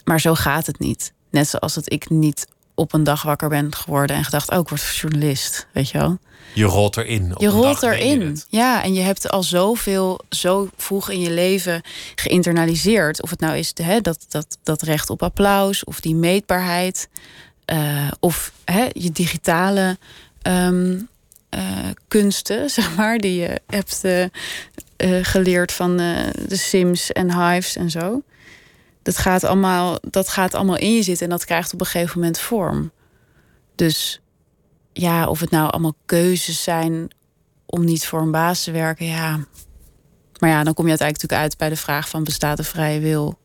maar 0.05 0.21
zo 0.21 0.35
gaat 0.35 0.67
het 0.67 0.79
niet. 0.79 1.13
Net 1.31 1.49
zoals 1.49 1.75
dat 1.75 1.93
ik 1.93 2.11
niet 2.11 2.47
op 2.79 2.93
een 2.93 3.05
dag 3.05 3.23
wakker 3.23 3.49
ben 3.49 3.75
geworden 3.75 4.17
en 4.17 4.25
gedacht: 4.25 4.51
Oh, 4.51 4.59
ik 4.59 4.69
word 4.69 4.97
journalist. 4.97 5.67
Weet 5.73 5.91
je 5.91 5.99
wel? 5.99 6.19
Je 6.53 6.65
rolt 6.65 6.97
erin. 6.97 7.35
Op 7.35 7.41
Je 7.41 7.49
rolt 7.49 7.81
je 7.81 7.95
erin. 7.95 8.43
Ja, 8.49 8.83
en 8.83 8.95
je 8.95 9.01
hebt 9.01 9.31
al 9.31 9.43
zoveel, 9.43 10.21
zo 10.31 10.69
vroeg 10.77 11.11
in 11.11 11.21
je 11.21 11.31
leven 11.31 11.83
geïnternaliseerd. 12.15 13.23
Of 13.23 13.31
het 13.31 13.41
nou 13.41 13.57
is 13.57 13.73
hè, 13.83 14.01
dat, 14.01 14.27
dat, 14.29 14.59
dat 14.63 14.83
recht 14.83 15.11
op 15.11 15.23
applaus, 15.23 15.85
of 15.85 16.01
die 16.01 16.15
meetbaarheid, 16.15 17.09
eh, 17.65 18.11
of 18.21 18.53
hè, 18.65 18.87
je 18.93 19.11
digitale 19.13 19.99
ehm, 20.43 20.97
eh, 21.49 21.63
kunsten, 22.09 22.71
zeg 22.79 22.97
maar, 22.97 23.19
die 23.19 23.41
je 23.41 23.61
hebt 23.67 24.05
eh, 24.05 24.25
geleerd 25.23 25.73
van 25.73 25.97
de 25.97 26.57
Sims 26.57 27.13
en 27.13 27.41
Hives 27.41 27.77
en 27.77 27.91
zo. 27.91 28.23
Dat 29.09 29.19
gaat, 29.19 29.45
allemaal, 29.45 29.99
dat 30.11 30.29
gaat 30.29 30.55
allemaal 30.55 30.77
in 30.77 30.95
je 30.95 31.03
zitten 31.03 31.25
en 31.25 31.31
dat 31.31 31.45
krijgt 31.45 31.73
op 31.73 31.81
een 31.81 31.87
gegeven 31.87 32.19
moment 32.19 32.39
vorm. 32.39 32.91
Dus 33.75 34.21
ja, 34.93 35.27
of 35.29 35.41
het 35.41 35.51
nou 35.51 35.71
allemaal 35.71 35.95
keuzes 36.07 36.63
zijn 36.63 37.09
om 37.67 37.85
niet 37.85 38.07
voor 38.07 38.21
een 38.21 38.31
baas 38.31 38.65
te 38.65 38.71
werken, 38.71 39.07
ja. 39.07 39.39
Maar 40.39 40.51
ja, 40.51 40.65
dan 40.65 40.75
kom 40.75 40.85
je 40.85 40.91
uiteindelijk 40.91 41.23
natuurlijk 41.23 41.41
uit 41.43 41.57
bij 41.57 41.69
de 41.69 41.77
vraag 41.77 42.09
van 42.09 42.25
bestaat 42.25 42.59
er 42.59 42.65
vrije 42.65 43.01
wil? 43.01 43.39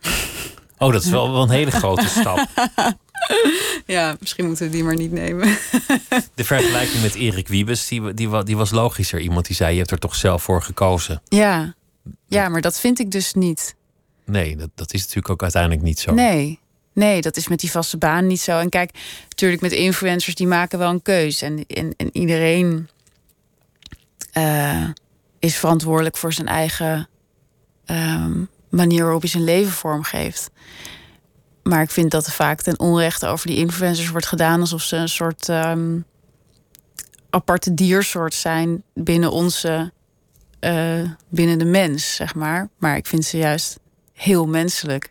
Oh, 0.78 0.92
dat 0.92 1.02
is 1.02 1.10
wel, 1.10 1.32
wel 1.32 1.42
een 1.42 1.50
hele 1.50 1.70
grote 1.70 2.08
stap. 2.08 2.46
Ja, 3.86 4.16
misschien 4.20 4.46
moeten 4.46 4.64
we 4.66 4.72
die 4.72 4.84
maar 4.84 4.96
niet 4.96 5.12
nemen. 5.12 5.48
De 6.34 6.44
vergelijking 6.44 7.02
met 7.02 7.14
Erik 7.14 7.48
Wiebes, 7.48 7.88
die, 7.88 8.14
die, 8.14 8.44
die 8.44 8.56
was 8.56 8.70
logischer. 8.70 9.20
Iemand 9.20 9.46
die 9.46 9.56
zei, 9.56 9.72
je 9.72 9.78
hebt 9.78 9.90
er 9.90 9.98
toch 9.98 10.14
zelf 10.14 10.42
voor 10.42 10.62
gekozen. 10.62 11.22
Ja, 11.24 11.74
ja 12.26 12.48
maar 12.48 12.60
dat 12.60 12.80
vind 12.80 12.98
ik 12.98 13.10
dus 13.10 13.34
niet. 13.34 13.74
Nee, 14.30 14.56
dat, 14.56 14.70
dat 14.74 14.92
is 14.92 15.00
natuurlijk 15.00 15.30
ook 15.30 15.42
uiteindelijk 15.42 15.82
niet 15.82 16.00
zo. 16.00 16.14
Nee. 16.14 16.60
Nee, 16.92 17.20
dat 17.20 17.36
is 17.36 17.48
met 17.48 17.60
die 17.60 17.70
vaste 17.70 17.98
baan 17.98 18.26
niet 18.26 18.40
zo. 18.40 18.58
En 18.58 18.68
kijk, 18.68 18.90
natuurlijk 19.28 19.62
met 19.62 19.72
influencers, 19.72 20.34
die 20.34 20.46
maken 20.46 20.78
wel 20.78 20.90
een 20.90 21.02
keus. 21.02 21.42
En, 21.42 21.66
en, 21.66 21.94
en 21.96 22.10
iedereen 22.12 22.88
eh, 24.32 24.88
is 25.38 25.56
verantwoordelijk 25.56 26.16
voor 26.16 26.32
zijn 26.32 26.48
eigen 26.48 27.08
ehm, 27.84 28.44
manier 28.68 29.02
waarop 29.02 29.20
hij 29.20 29.30
zijn 29.30 29.44
leven 29.44 29.72
vormgeeft. 29.72 30.50
Maar 31.62 31.82
ik 31.82 31.90
vind 31.90 32.10
dat 32.10 32.26
er 32.26 32.32
vaak 32.32 32.62
ten 32.62 32.78
onrechte 32.78 33.26
over 33.26 33.46
die 33.46 33.56
influencers 33.56 34.10
wordt 34.10 34.26
gedaan 34.26 34.60
alsof 34.60 34.82
ze 34.82 34.96
een 34.96 35.08
soort 35.08 35.48
ehm, 35.48 35.98
aparte 37.30 37.74
diersoort 37.74 38.34
zijn 38.34 38.82
binnen 38.94 39.32
onze, 39.32 39.92
eh, 40.60 41.02
binnen 41.28 41.58
de 41.58 41.64
mens, 41.64 42.14
zeg 42.14 42.34
maar. 42.34 42.68
Maar 42.78 42.96
ik 42.96 43.06
vind 43.06 43.24
ze 43.24 43.36
juist 43.36 43.79
heel 44.20 44.46
menselijk. 44.46 45.10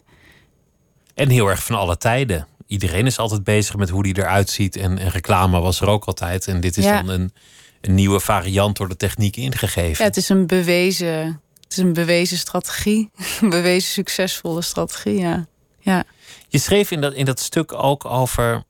En 1.16 1.30
heel 1.30 1.48
erg 1.48 1.64
van 1.64 1.76
alle 1.76 1.98
tijden. 1.98 2.48
Iedereen 2.68 3.06
is 3.06 3.18
altijd 3.18 3.44
bezig 3.44 3.76
met 3.76 3.90
hoe 3.90 4.04
die 4.04 4.18
eruit 4.18 4.50
ziet. 4.50 4.76
En, 4.76 4.98
en 4.98 5.10
reclame 5.10 5.60
was 5.60 5.82
er 5.82 5.88
ook 5.88 6.06
altijd. 6.06 6.48
En 6.48 6.60
dit 6.60 6.78
is 6.78 6.84
Ja. 6.86 7.02
dan 7.02 7.10
een, 7.10 7.34
een 7.82 7.94
nieuwe 7.96 8.20
variant 8.20 8.78
door 8.78 8.90
de 8.90 8.98
techniek 8.98 9.36
ingegeven. 9.36 9.98
Ja, 10.04 10.04
het 10.10 10.18
is 10.18 10.30
een 10.30 10.48
bewezen, 10.48 11.42
het 11.64 11.72
is 11.72 11.78
een 11.78 11.94
bewezen 11.94 12.38
strategie. 12.38 13.10
Een 13.42 13.50
bewezen 13.50 13.90
succesvolle 13.92 14.62
strategie, 14.62 15.20
ja. 15.20 15.48
Ja, 15.80 16.04
Je 16.48 16.58
schreef 16.60 16.92
in 16.92 17.02
dat, 17.02 17.14
in 17.14 17.26
dat 17.26 17.40
stuk 17.40 17.74
ook 17.74 18.06
over 18.06 18.64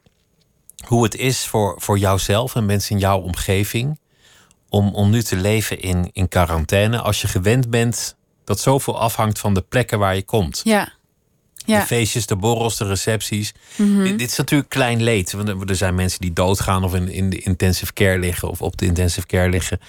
hoe 0.85 1.03
het 1.03 1.15
is 1.15 1.45
voor, 1.45 1.75
voor 1.81 1.97
jouzelf 1.97 2.55
en 2.55 2.65
mensen 2.65 2.91
in 2.91 2.99
jouw 3.01 3.19
omgeving. 3.19 3.99
Om, 4.69 4.93
om 4.95 5.09
nu 5.09 5.23
te 5.23 5.35
leven 5.35 5.79
in, 5.79 6.09
in 6.13 6.27
quarantaine. 6.27 6.99
Als 7.01 7.21
je 7.21 7.27
gewend 7.27 7.69
bent 7.69 8.15
dat 8.49 8.59
zoveel 8.59 8.99
afhangt 8.99 9.39
van 9.39 9.53
de 9.53 9.61
plekken 9.61 9.99
waar 9.99 10.15
je 10.15 10.23
komt. 10.23 10.61
ja. 10.63 10.97
Ja, 11.65 11.75
Mhm. 11.75 11.79
De 11.81 11.87
feestjes, 11.95 12.25
de 12.25 12.35
borrels, 12.35 12.77
de 12.77 12.85
recepties. 12.85 13.53
dit, 13.77 14.17
dit 14.17 14.31
is 14.31 14.37
natuurlijk 14.37 14.69
klein 14.69 15.03
leed. 15.03 15.31
Want 15.31 15.69
er- 15.69 15.75
zijn 15.75 15.95
mensen 15.95 16.19
die 16.21 16.33
doodgaan 16.33 16.83
of 16.83 16.93
in, 16.95 17.09
in 17.11 17.29
de 17.29 17.37
intensive 17.39 17.93
care 17.93 18.19
liggen 18.19 18.49
of 18.49 18.61
op 18.61 18.77
de 18.77 18.85
intensive 18.85 19.27
care 19.27 19.49
liggen. 19.49 19.79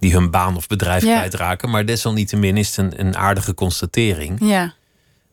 Die 0.00 0.12
hun 0.12 0.30
baan 0.30 0.56
of 0.56 0.66
bedrijf 0.66 1.04
Ja. 1.04 1.16
kwijtraken. 1.16 1.70
Maar 1.70 1.86
desalniettemin 1.86 2.56
is 2.56 2.76
het 2.76 2.76
een, 2.76 3.00
een 3.06 3.16
aardige 3.16 3.54
constatering. 3.54 4.38
ja, 4.42 4.74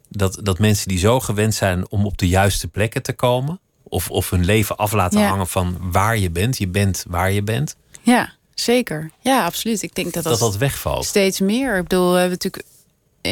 Dat, 0.10 0.40
dat 0.44 0.60
mensen 0.60 0.88
die 0.88 0.98
zo 1.00 1.20
gewend 1.20 1.56
zijn 1.56 1.90
om 1.90 2.06
op 2.06 2.18
de 2.18 2.28
juiste 2.28 2.68
plekken 2.68 3.02
te 3.04 3.14
komen. 3.14 3.60
Of, 3.84 4.10
of 4.10 4.30
hun 4.30 4.46
leven 4.46 4.76
af 4.78 4.92
laten 4.92 5.20
Ja. 5.20 5.28
hangen 5.28 5.48
van 5.48 5.78
waar 5.92 6.18
je 6.18 6.30
bent. 6.32 6.58
Je 6.58 6.68
bent 6.68 7.06
waar 7.08 7.32
je 7.32 7.44
bent. 7.44 7.76
ja, 8.02 8.34
zeker. 8.54 9.12
Ja, 9.22 9.46
absoluut. 9.46 9.82
Ik 9.82 9.96
denk 9.96 10.14
dat 10.14 10.24
dat, 10.24 10.40
Dat 10.40 10.52
dat 10.52 10.58
wegvalt. 10.60 11.06
steeds 11.06 11.40
meer. 11.40 11.76
Ik 11.78 11.84
bedoel, 11.84 12.12
we 12.12 12.20
hebben 12.20 12.38
natuurlijk 12.42 12.64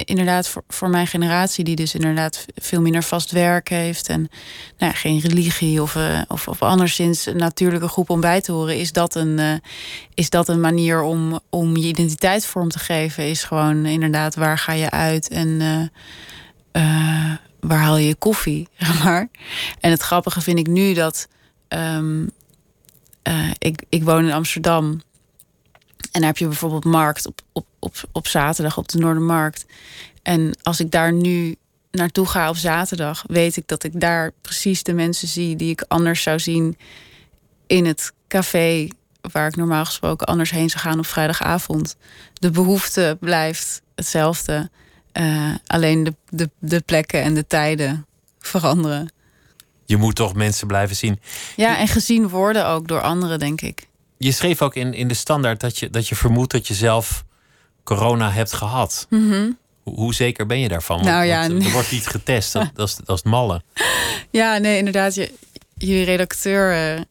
inderdaad 0.03 0.47
voor, 0.47 0.63
voor 0.67 0.89
mijn 0.89 1.07
generatie, 1.07 1.63
die 1.63 1.75
dus 1.75 1.95
inderdaad 1.95 2.45
veel 2.55 2.81
minder 2.81 3.03
vast 3.03 3.31
werk 3.31 3.69
heeft 3.69 4.09
en 4.09 4.19
nou 4.77 4.91
ja, 4.91 4.97
geen 4.97 5.19
religie 5.19 5.81
of, 5.81 5.95
eh, 5.95 6.21
of, 6.27 6.47
of 6.47 6.61
anderszins 6.61 7.25
een 7.25 7.37
natuurlijke 7.37 7.87
groep 7.87 8.09
om 8.09 8.21
bij 8.21 8.41
te 8.41 8.51
horen, 8.51 8.77
is 8.77 8.91
dat 8.91 9.15
een, 9.15 9.39
eh, 9.39 9.53
is 10.13 10.29
dat 10.29 10.47
een 10.47 10.59
manier 10.59 11.01
om, 11.01 11.39
om 11.49 11.77
je 11.77 11.87
identiteit 11.87 12.45
vorm 12.45 12.69
te 12.69 12.79
geven? 12.79 13.29
Is 13.29 13.43
gewoon 13.43 13.85
inderdaad 13.85 14.35
waar 14.35 14.57
ga 14.57 14.71
je 14.73 14.91
uit 14.91 15.27
en 15.27 15.61
eh, 15.61 15.81
eh, 16.71 17.37
waar 17.59 17.79
haal 17.79 17.97
je 17.97 18.15
koffie? 18.15 18.67
Maar. 19.03 19.27
En 19.79 19.91
het 19.91 20.01
grappige 20.01 20.41
vind 20.41 20.59
ik 20.59 20.67
nu 20.67 20.93
dat 20.93 21.27
ehm, 21.67 22.25
eh, 23.25 23.49
ik, 23.57 23.83
ik 23.89 24.03
woon 24.03 24.25
in 24.25 24.31
Amsterdam. 24.31 25.01
En 26.15 26.21
daar 26.21 26.29
heb 26.29 26.39
je 26.39 26.47
bijvoorbeeld 26.47 26.85
markt 26.85 27.27
op, 27.27 27.41
op, 27.51 27.65
op, 27.79 27.95
op 28.11 28.27
zaterdag 28.27 28.77
op 28.77 28.87
de 28.87 28.97
Noordermarkt. 28.97 29.65
En 30.23 30.57
als 30.63 30.79
ik 30.79 30.91
daar 30.91 31.13
nu 31.13 31.55
naartoe 31.91 32.27
ga 32.27 32.49
op 32.49 32.55
zaterdag, 32.55 33.23
weet 33.27 33.57
ik 33.57 33.67
dat 33.67 33.83
ik 33.83 33.99
daar 33.99 34.31
precies 34.41 34.83
de 34.83 34.93
mensen 34.93 35.27
zie 35.27 35.55
die 35.55 35.69
ik 35.69 35.85
anders 35.87 36.23
zou 36.23 36.39
zien 36.39 36.77
in 37.67 37.85
het 37.85 38.11
café 38.27 38.87
waar 39.31 39.47
ik 39.47 39.55
normaal 39.55 39.85
gesproken 39.85 40.27
anders 40.27 40.51
heen 40.51 40.69
zou 40.69 40.83
gaan 40.83 40.99
op 40.99 41.05
vrijdagavond. 41.05 41.95
De 42.33 42.51
behoefte 42.51 43.17
blijft 43.19 43.81
hetzelfde. 43.95 44.69
Uh, 45.13 45.53
alleen 45.67 46.03
de, 46.03 46.13
de, 46.29 46.49
de 46.59 46.81
plekken 46.81 47.21
en 47.21 47.33
de 47.33 47.47
tijden 47.47 48.05
veranderen. 48.39 49.11
Je 49.85 49.97
moet 49.97 50.15
toch 50.15 50.33
mensen 50.33 50.67
blijven 50.67 50.95
zien. 50.95 51.19
Ja, 51.55 51.77
en 51.77 51.87
gezien 51.87 52.29
worden 52.29 52.67
ook 52.67 52.87
door 52.87 53.01
anderen, 53.01 53.39
denk 53.39 53.61
ik. 53.61 53.87
Je 54.17 54.31
schreef 54.31 54.61
ook 54.61 54.75
in, 54.75 54.93
in 54.93 55.07
de 55.07 55.13
standaard 55.13 55.59
dat 55.59 55.79
je, 55.79 55.89
dat 55.89 56.07
je 56.07 56.15
vermoedt 56.15 56.51
dat 56.51 56.67
je 56.67 56.73
zelf 56.73 57.25
corona 57.83 58.31
hebt 58.31 58.53
gehad. 58.53 59.07
Mm 59.09 59.57
hoe, 59.85 59.95
hoe, 59.95 60.13
zeker 60.13 60.45
ben 60.45 60.59
je 60.59 60.67
daarvan? 60.67 61.03
Nou 61.03 61.25
ja, 61.25 61.43
er 61.43 61.71
wordt 61.71 61.91
niet 61.91 62.07
getest, 62.07 62.53
dat, 62.53 62.69
dat, 62.73 62.87
is, 62.87 62.95
dat 62.95 63.15
is 63.17 63.23
het 63.23 63.31
malle. 63.31 63.61
Ja, 64.31 64.57
nee, 64.57 64.77
inderdaad. 64.77 65.15
Je, 65.15 65.31
jullie 65.77 66.03
redacteur 66.03 66.95
uh, 66.95 67.01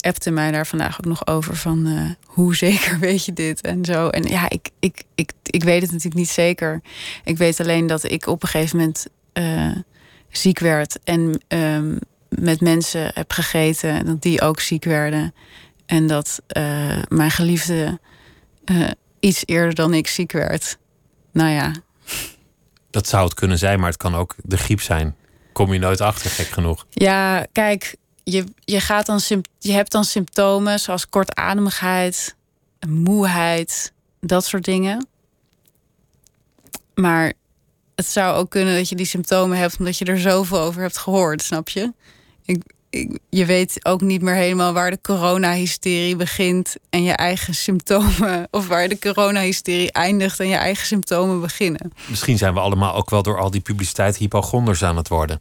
appte 0.00 0.30
mij 0.30 0.50
daar 0.50 0.66
vandaag 0.66 0.98
ook 0.98 1.04
nog 1.04 1.26
over 1.26 1.56
van 1.56 1.86
uh, 1.86 2.10
hoe 2.24 2.56
zeker 2.56 2.98
weet 3.08 3.24
je 3.24 3.32
dit 3.32 3.60
en 3.60 3.84
zo. 3.84 4.08
En 4.08 4.22
ja, 4.22 4.50
ik, 4.50 4.70
ik, 4.80 5.02
ik, 5.14 5.32
ik 5.42 5.64
weet 5.64 5.82
het 5.82 5.90
natuurlijk 5.90 6.20
niet 6.20 6.28
zeker. 6.28 6.80
Ik 7.24 7.36
weet 7.36 7.60
alleen 7.60 7.86
dat 7.86 8.04
ik 8.04 8.26
op 8.26 8.42
een 8.42 8.48
gegeven 8.48 8.78
moment 8.78 9.06
uh, 9.34 9.76
ziek 10.30 10.58
werd 10.58 10.98
en 11.04 11.40
um, 11.48 11.98
met 12.28 12.60
mensen 12.60 13.10
heb 13.14 13.32
gegeten 13.32 14.06
dat 14.06 14.22
die 14.22 14.40
ook 14.40 14.60
ziek 14.60 14.84
werden. 14.84 15.34
En 15.86 16.06
dat 16.06 16.40
uh, 16.56 17.02
mijn 17.08 17.30
geliefde 17.30 18.00
iets 19.20 19.42
eerder 19.44 19.74
dan 19.74 19.94
ik 19.94 20.06
ziek 20.06 20.32
werd. 20.32 20.78
Nou 21.32 21.50
ja. 21.50 21.72
Dat 22.90 23.08
zou 23.08 23.24
het 23.24 23.34
kunnen 23.34 23.58
zijn, 23.58 23.78
maar 23.78 23.88
het 23.88 23.98
kan 23.98 24.14
ook 24.14 24.34
de 24.42 24.56
griep 24.56 24.80
zijn. 24.80 25.16
Kom 25.52 25.72
je 25.72 25.78
nooit 25.78 26.00
achter, 26.00 26.30
gek 26.30 26.46
genoeg. 26.46 26.86
Ja, 26.90 27.46
kijk, 27.52 27.96
je, 28.24 28.44
je, 28.64 28.80
gaat 28.80 29.06
dan, 29.06 29.20
je 29.58 29.72
hebt 29.72 29.92
dan 29.92 30.04
symptomen 30.04 30.80
zoals 30.80 31.08
kortademigheid, 31.08 32.36
moeheid, 32.88 33.92
dat 34.20 34.44
soort 34.44 34.64
dingen. 34.64 35.08
Maar 36.94 37.32
het 37.94 38.06
zou 38.06 38.36
ook 38.36 38.50
kunnen 38.50 38.76
dat 38.76 38.88
je 38.88 38.96
die 38.96 39.06
symptomen 39.06 39.58
hebt 39.58 39.78
omdat 39.78 39.98
je 39.98 40.04
er 40.04 40.20
zoveel 40.20 40.58
over 40.58 40.82
hebt 40.82 40.98
gehoord, 40.98 41.42
snap 41.42 41.68
je? 41.68 41.92
Ik, 42.44 42.62
je 43.28 43.44
weet 43.44 43.84
ook 43.84 44.00
niet 44.00 44.22
meer 44.22 44.34
helemaal 44.34 44.72
waar 44.72 44.90
de 44.90 45.00
coronahysterie 45.02 46.16
begint 46.16 46.76
en 46.90 47.02
je 47.02 47.12
eigen 47.12 47.54
symptomen, 47.54 48.48
of 48.50 48.66
waar 48.66 48.88
de 48.88 48.98
coronahysterie 48.98 49.92
eindigt 49.92 50.40
en 50.40 50.48
je 50.48 50.56
eigen 50.56 50.86
symptomen 50.86 51.40
beginnen. 51.40 51.92
Misschien 52.08 52.38
zijn 52.38 52.54
we 52.54 52.60
allemaal 52.60 52.94
ook 52.94 53.10
wel 53.10 53.22
door 53.22 53.40
al 53.40 53.50
die 53.50 53.60
publiciteit 53.60 54.16
hypochonders 54.16 54.82
aan 54.82 54.96
het 54.96 55.08
worden 55.08 55.40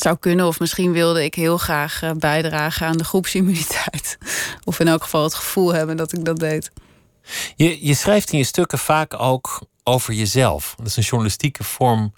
zou 0.00 0.16
kunnen. 0.16 0.46
Of 0.46 0.60
misschien 0.60 0.92
wilde 0.92 1.24
ik 1.24 1.34
heel 1.34 1.58
graag 1.58 2.02
eh, 2.02 2.10
bijdragen 2.10 2.86
aan 2.86 2.96
de 2.96 3.04
groepsimmuniteit. 3.04 4.18
Of 4.64 4.80
in 4.80 4.88
elk 4.88 5.02
geval 5.02 5.22
het 5.22 5.34
gevoel 5.34 5.74
hebben 5.74 5.96
dat 5.96 6.12
ik 6.12 6.24
dat 6.24 6.38
deed. 6.38 6.70
Je, 7.56 7.86
je 7.86 7.94
schrijft 7.94 8.32
in 8.32 8.38
je 8.38 8.44
stukken 8.44 8.78
vaak 8.78 9.20
ook 9.20 9.60
over 9.82 10.14
jezelf. 10.14 10.74
Dat 10.76 10.86
is 10.86 10.96
een 10.96 11.02
journalistieke 11.02 11.64
vorm 11.64 12.12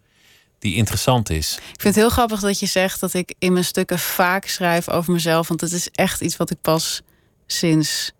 die 0.58 0.74
interessant 0.74 1.30
is. 1.30 1.54
Ik 1.56 1.80
vind 1.80 1.82
het 1.82 1.94
heel 1.94 2.10
grappig 2.10 2.40
dat 2.40 2.60
je 2.60 2.66
zegt 2.66 3.00
dat 3.00 3.14
ik 3.14 3.34
in 3.38 3.52
mijn 3.52 3.64
stukken 3.64 3.98
vaak 3.98 4.46
schrijf 4.46 4.88
over 4.88 5.12
mezelf. 5.12 5.48
Want 5.48 5.60
het 5.60 5.72
is 5.72 5.88
echt 5.90 6.20
iets 6.20 6.36
wat 6.36 6.50
ik 6.50 6.60
pas 6.60 7.02
sinds 7.46 8.12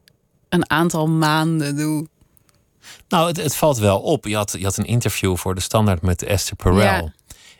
een 0.48 0.70
aantal 0.70 1.08
maanden 1.08 1.76
doe. 1.76 2.06
Nou, 3.08 3.28
het, 3.28 3.36
het 3.36 3.56
valt 3.56 3.78
wel 3.78 4.00
op. 4.00 4.26
Je 4.26 4.36
had, 4.36 4.54
je 4.58 4.64
had 4.64 4.76
een 4.76 4.86
interview 4.86 5.36
voor 5.36 5.54
de 5.54 5.60
Standaard 5.60 6.02
met 6.02 6.22
Esther 6.22 6.56
Perel. 6.56 6.80
Ja. 6.80 7.12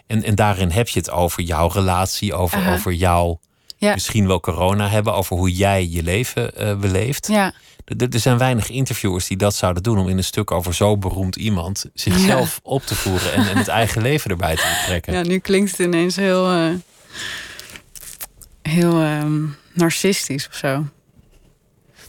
En, 0.07 0.23
en 0.23 0.35
daarin 0.35 0.71
heb 0.71 0.89
je 0.89 0.99
het 0.99 1.11
over 1.11 1.43
jouw 1.43 1.69
relatie, 1.69 2.35
over, 2.35 2.73
over 2.73 2.93
jouw 2.93 3.41
misschien 3.79 4.27
wel 4.27 4.41
corona 4.41 4.89
hebben, 4.89 5.15
over 5.15 5.37
hoe 5.37 5.53
jij 5.53 5.89
je 5.89 6.03
leven 6.03 6.63
uh, 6.63 6.77
beleeft. 6.77 7.29
Ja. 7.29 7.53
Er, 7.97 8.21
zijn 8.21 8.39
weinig 8.39 8.71
interviewers 8.71 9.27
die 9.27 9.37
dat 9.37 9.55
zouden 9.55 9.83
doen 9.83 9.99
om 9.99 10.09
in 10.09 10.17
een 10.17 10.25
stuk 10.25 10.51
over 10.51 10.75
zo 10.75 10.97
beroemd 10.97 11.37
iemand 11.37 11.85
zichzelf 11.95 12.61
op 12.63 12.83
te 12.83 12.95
voeren 12.95 13.33
en, 13.33 13.49
en, 13.49 13.57
het 13.57 13.69
eigen 13.69 14.03
leven 14.03 14.31
erbij 14.31 14.57
te 14.57 14.77
betrekken. 14.81 15.13
Ja, 15.13 15.23
nu 15.23 15.39
klinkt 15.39 15.71
het 15.71 15.81
ineens 15.81 16.17
heel, 16.17 16.55
uh, 16.55 16.75
heel 18.63 19.03
uh, 19.03 19.25
narcistisch 19.73 20.49
of 20.49 20.55
zo. 20.55 20.87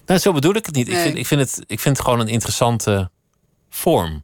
Nou, 0.05 0.19
zo 0.19 0.33
bedoel 0.33 0.55
ik 0.55 0.65
het 0.65 0.75
niet. 0.75 0.87
Ik, 0.87 0.97
vind, 0.97 1.17
ik, 1.17 1.27
vind 1.27 1.41
het, 1.41 1.63
ik 1.67 1.79
vind 1.79 1.97
het 1.97 2.05
gewoon 2.05 2.19
een 2.19 2.27
interessante 2.27 3.09
vorm. 3.69 4.23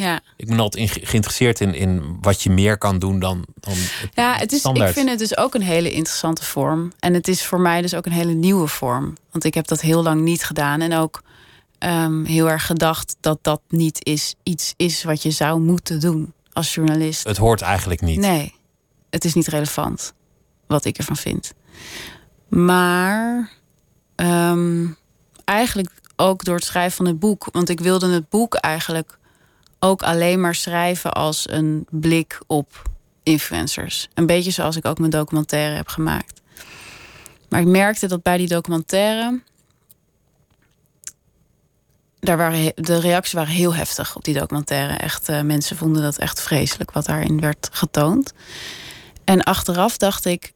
Ja. 0.00 0.20
Ik 0.36 0.46
ben 0.46 0.60
altijd 0.60 0.98
geïnteresseerd 1.02 1.60
in, 1.60 1.74
in 1.74 2.18
wat 2.20 2.42
je 2.42 2.50
meer 2.50 2.78
kan 2.78 2.98
doen 2.98 3.18
dan, 3.18 3.44
dan 3.54 3.72
het 3.72 4.10
Ja, 4.14 4.36
het 4.36 4.52
is, 4.52 4.58
standaard. 4.58 4.88
ik 4.88 4.94
vind 4.94 5.08
het 5.08 5.18
dus 5.18 5.36
ook 5.36 5.54
een 5.54 5.62
hele 5.62 5.90
interessante 5.90 6.44
vorm. 6.44 6.92
En 6.98 7.14
het 7.14 7.28
is 7.28 7.44
voor 7.44 7.60
mij 7.60 7.80
dus 7.80 7.94
ook 7.94 8.06
een 8.06 8.12
hele 8.12 8.32
nieuwe 8.32 8.66
vorm. 8.66 9.16
Want 9.30 9.44
ik 9.44 9.54
heb 9.54 9.66
dat 9.66 9.80
heel 9.80 10.02
lang 10.02 10.20
niet 10.20 10.44
gedaan. 10.44 10.80
En 10.80 10.94
ook 10.94 11.22
um, 11.78 12.24
heel 12.24 12.50
erg 12.50 12.66
gedacht 12.66 13.16
dat 13.20 13.38
dat 13.42 13.60
niet 13.68 14.04
is, 14.04 14.34
iets 14.42 14.74
is 14.76 15.02
wat 15.02 15.22
je 15.22 15.30
zou 15.30 15.60
moeten 15.60 16.00
doen 16.00 16.32
als 16.52 16.74
journalist. 16.74 17.24
Het 17.24 17.36
hoort 17.36 17.60
eigenlijk 17.60 18.00
niet. 18.00 18.18
Nee, 18.18 18.54
het 19.10 19.24
is 19.24 19.34
niet 19.34 19.46
relevant 19.46 20.12
wat 20.66 20.84
ik 20.84 20.98
ervan 20.98 21.16
vind. 21.16 21.52
Maar 22.48 23.50
um, 24.16 24.96
eigenlijk 25.44 25.90
ook 26.16 26.44
door 26.44 26.54
het 26.54 26.64
schrijven 26.64 26.96
van 26.96 27.06
het 27.06 27.18
boek. 27.18 27.48
Want 27.52 27.68
ik 27.68 27.80
wilde 27.80 28.12
het 28.12 28.28
boek 28.28 28.54
eigenlijk 28.54 29.18
ook 29.80 30.02
alleen 30.02 30.40
maar 30.40 30.54
schrijven 30.54 31.12
als 31.12 31.50
een 31.50 31.86
blik 31.90 32.40
op 32.46 32.82
influencers. 33.22 34.08
Een 34.14 34.26
beetje 34.26 34.50
zoals 34.50 34.76
ik 34.76 34.84
ook 34.84 34.98
mijn 34.98 35.10
documentaire 35.10 35.74
heb 35.74 35.88
gemaakt. 35.88 36.40
Maar 37.48 37.60
ik 37.60 37.66
merkte 37.66 38.06
dat 38.06 38.22
bij 38.22 38.36
die 38.36 38.48
documentaire. 38.48 39.40
Daar 42.20 42.36
waren, 42.36 42.72
de 42.74 43.00
reacties 43.00 43.32
waren 43.32 43.52
heel 43.52 43.74
heftig 43.74 44.16
op 44.16 44.24
die 44.24 44.34
documentaire. 44.34 44.94
Echt, 44.94 45.28
uh, 45.28 45.40
mensen 45.40 45.76
vonden 45.76 46.02
dat 46.02 46.18
echt 46.18 46.40
vreselijk 46.40 46.90
wat 46.90 47.06
daarin 47.06 47.40
werd 47.40 47.68
getoond. 47.72 48.32
En 49.24 49.42
achteraf 49.42 49.96
dacht 49.96 50.24
ik, 50.24 50.52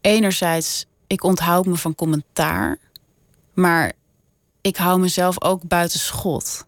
enerzijds, 0.00 0.86
ik 1.06 1.24
onthoud 1.24 1.66
me 1.66 1.76
van 1.76 1.94
commentaar. 1.94 2.78
Maar 3.54 3.92
ik 4.60 4.76
hou 4.76 5.00
mezelf 5.00 5.42
ook 5.42 5.62
buiten 5.62 6.00
schot 6.00 6.66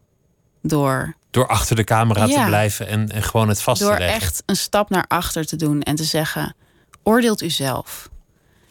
door 0.62 1.16
door 1.38 1.46
achter 1.48 1.76
de 1.76 1.84
camera 1.84 2.26
te 2.26 2.44
blijven 2.46 2.86
en, 2.86 3.08
en 3.08 3.22
gewoon 3.22 3.48
het 3.48 3.62
vast 3.62 3.80
door 3.80 3.92
te 3.92 3.98
leggen. 3.98 4.18
Door 4.18 4.28
echt 4.28 4.42
een 4.46 4.56
stap 4.56 4.90
naar 4.90 5.04
achter 5.08 5.46
te 5.46 5.56
doen 5.56 5.82
en 5.82 5.94
te 5.94 6.04
zeggen: 6.04 6.54
oordeelt 7.02 7.42
u 7.42 7.50
zelf. 7.50 8.08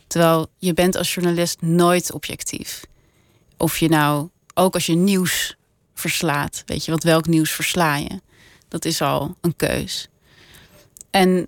Terwijl 0.07 0.47
je 0.57 0.74
bent 0.74 0.95
als 0.95 1.13
journalist 1.13 1.61
nooit 1.61 2.11
objectief. 2.11 2.86
Of 3.57 3.78
je 3.78 3.89
nou, 3.89 4.30
ook 4.53 4.74
als 4.74 4.86
je 4.86 4.95
nieuws 4.95 5.55
verslaat, 5.93 6.63
weet 6.65 6.86
je, 6.86 6.91
want 6.91 7.03
welk 7.03 7.28
nieuws 7.28 7.51
versla 7.51 7.95
je? 7.95 8.22
Dat 8.68 8.86
is 8.86 9.01
al 9.01 9.36
een 9.41 9.55
keus. 9.55 10.07
En 11.09 11.47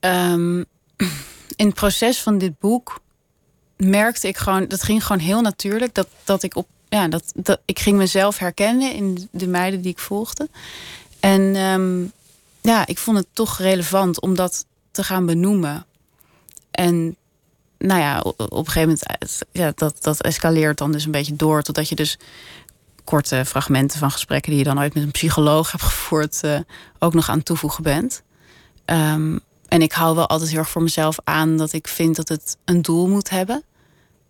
um, 0.00 0.64
in 1.60 1.66
het 1.66 1.74
proces 1.74 2.20
van 2.20 2.38
dit 2.38 2.58
boek 2.58 3.00
merkte 3.76 4.28
ik 4.28 4.36
gewoon, 4.36 4.68
dat 4.68 4.82
ging 4.82 5.04
gewoon 5.06 5.22
heel 5.22 5.40
natuurlijk, 5.40 5.94
dat, 5.94 6.08
dat 6.24 6.42
ik 6.42 6.56
op 6.56 6.68
ja, 6.88 7.08
dat, 7.08 7.32
dat, 7.34 7.60
ik 7.64 7.78
ging 7.78 7.96
mezelf 7.96 8.38
herkennen 8.38 8.92
in 8.92 9.28
de 9.30 9.46
meiden 9.46 9.80
die 9.80 9.90
ik 9.90 9.98
volgde. 9.98 10.48
En 11.20 11.56
um, 11.56 12.12
ja, 12.60 12.86
ik 12.86 12.98
vond 12.98 13.16
het 13.16 13.26
toch 13.32 13.58
relevant 13.58 14.20
om 14.20 14.34
dat 14.34 14.66
te 14.90 15.04
gaan 15.04 15.26
benoemen. 15.26 15.86
En 16.70 17.16
nou 17.78 18.00
ja, 18.00 18.20
op, 18.20 18.38
een 18.38 18.66
gegeven 18.66 18.80
moment, 18.80 19.42
ja, 19.52 19.72
dat, 19.74 19.96
dat 20.00 20.22
escaleert 20.22 20.78
dan 20.78 20.92
dus 20.92 21.04
een 21.04 21.10
beetje 21.10 21.36
door. 21.36 21.62
Totdat 21.62 21.88
je 21.88 21.94
dus 21.94 22.18
korte 23.04 23.44
fragmenten 23.44 23.98
van 23.98 24.10
gesprekken 24.10 24.50
die 24.50 24.58
je 24.58 24.66
dan 24.66 24.78
ooit 24.78 24.94
met 24.94 25.02
een 25.02 25.10
psycholoog 25.10 25.70
hebt 25.70 25.82
gevoerd, 25.84 26.40
uh, 26.44 26.58
ook 26.98 27.14
nog 27.14 27.28
aan 27.28 27.42
toevoegen 27.42 27.82
bent. 27.82 28.22
Um, 28.84 29.40
en 29.68 29.82
ik 29.82 29.92
hou 29.92 30.14
wel 30.14 30.28
altijd 30.28 30.50
heel 30.50 30.58
erg 30.58 30.68
voor 30.68 30.82
mezelf 30.82 31.18
aan 31.24 31.56
dat 31.56 31.72
ik 31.72 31.88
vind 31.88 32.16
dat 32.16 32.28
het 32.28 32.56
een 32.64 32.82
doel 32.82 33.08
moet 33.08 33.30
hebben. 33.30 33.62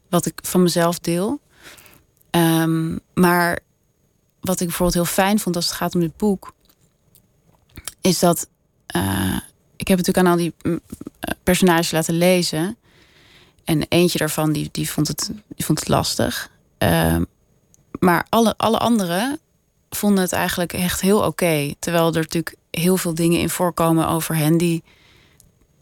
Wat 0.09 0.27
ik 0.27 0.39
van 0.43 0.63
mezelf 0.63 0.99
deel. 0.99 1.41
Um, 2.31 3.01
maar 3.15 3.59
wat 4.41 4.61
ik 4.61 4.67
bijvoorbeeld 4.67 4.95
heel 4.95 5.15
fijn 5.25 5.39
vond 5.39 5.57
als 5.57 5.67
het 5.67 5.75
gaat 5.75 5.95
om 5.95 6.01
dit 6.01 6.17
boek, 6.17 6.53
is 8.01 8.19
dat 8.19 8.49
uh, 8.97 9.37
ik 9.77 9.89
heb 9.89 9.99
natuurlijk 9.99 10.27
aan 10.27 10.33
al 10.33 10.39
die 10.39 10.55
mm, 10.63 10.81
eh, 11.21 11.35
personages 11.43 11.91
laten 11.91 12.15
lezen. 12.15 12.77
En 13.65 13.87
eentje 13.89 14.19
daarvan 14.19 14.53
die, 14.53 14.69
die, 14.73 14.91
vond, 14.91 15.09
het, 15.09 15.31
die 15.49 15.65
vond 15.65 15.79
het 15.79 15.89
lastig. 15.89 16.51
Uh, 16.79 17.17
maar 17.99 18.27
alle, 18.29 18.55
alle 18.57 18.79
anderen 18.79 19.39
vonden 19.91 20.23
het 20.23 20.33
eigenlijk 20.33 20.73
echt 20.73 21.01
heel 21.01 21.17
oké. 21.17 21.27
Okay, 21.27 21.77
terwijl 21.79 22.07
er 22.07 22.21
natuurlijk 22.21 22.57
heel 22.71 22.97
veel 22.97 23.15
dingen 23.15 23.41
in 23.41 23.51
voorkomen 23.51 24.09
over 24.09 24.37
hen 24.37 24.59
die. 24.59 24.83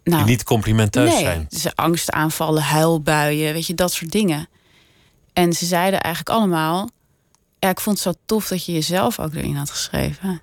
Nou, 0.05 0.25
Die 0.25 0.31
niet 0.31 0.45
complimenteus 0.45 1.11
nee, 1.11 1.19
zijn. 1.19 1.47
Dus 1.49 1.75
angstaanvallen, 1.75 2.63
huilbuien, 2.63 3.53
weet 3.53 3.67
je, 3.67 3.75
dat 3.75 3.93
soort 3.93 4.13
dingen. 4.13 4.49
En 5.37 5.53
ze 5.53 5.67
zeiden 5.67 6.01
eigenlijk 6.01 6.37
allemaal... 6.37 6.89
Ja, 7.59 7.69
ik 7.69 7.81
vond 7.81 8.05
het 8.05 8.15
zo 8.15 8.21
tof 8.27 8.49
dat 8.49 8.65
je 8.65 8.73
jezelf 8.73 9.19
ook 9.19 9.35
erin 9.35 9.57
had 9.57 9.71
geschreven. 9.71 10.43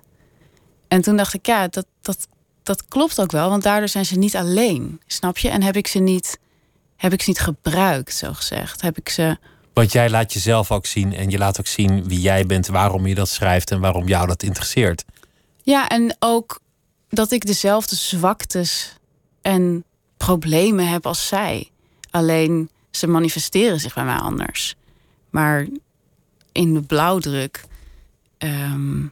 En 0.88 1.02
toen 1.02 1.16
dacht 1.16 1.34
ik, 1.34 1.46
ja, 1.46 1.68
dat, 1.68 1.86
dat, 2.00 2.28
dat 2.62 2.88
klopt 2.88 3.20
ook 3.20 3.30
wel. 3.30 3.48
Want 3.48 3.62
daardoor 3.62 3.88
zijn 3.88 4.04
ze 4.06 4.18
niet 4.18 4.36
alleen, 4.36 5.00
snap 5.06 5.38
je? 5.38 5.48
En 5.48 5.62
heb 5.62 5.76
ik 5.76 5.86
ze 5.86 5.98
niet, 5.98 6.38
heb 6.96 7.12
ik 7.12 7.22
ze 7.22 7.28
niet 7.28 7.40
gebruikt, 7.40 8.14
zo 8.14 8.32
gezegd. 8.32 8.80
Heb 8.80 8.98
ik 8.98 9.08
ze... 9.08 9.36
Want 9.72 9.92
jij 9.92 10.10
laat 10.10 10.32
jezelf 10.32 10.70
ook 10.70 10.86
zien 10.86 11.14
en 11.14 11.30
je 11.30 11.38
laat 11.38 11.60
ook 11.60 11.66
zien 11.66 12.08
wie 12.08 12.20
jij 12.20 12.46
bent, 12.46 12.66
waarom 12.66 13.06
je 13.06 13.14
dat 13.14 13.28
schrijft 13.28 13.70
en 13.70 13.80
waarom 13.80 14.08
jou 14.08 14.26
dat 14.26 14.42
interesseert. 14.42 15.04
Ja, 15.62 15.88
en 15.88 16.16
ook 16.18 16.60
dat 17.08 17.30
ik 17.30 17.46
dezelfde 17.46 17.96
zwaktes 17.96 18.96
en 19.42 19.84
problemen 20.16 20.88
heb 20.88 21.06
als 21.06 21.26
zij. 21.26 21.70
Alleen 22.10 22.70
ze 22.90 23.06
manifesteren 23.06 23.80
zich 23.80 23.94
bij 23.94 24.04
mij 24.04 24.18
anders. 24.18 24.74
Maar 25.34 25.66
in 26.52 26.74
de 26.74 26.82
blauwdruk 26.82 27.64
ehm, 28.38 29.02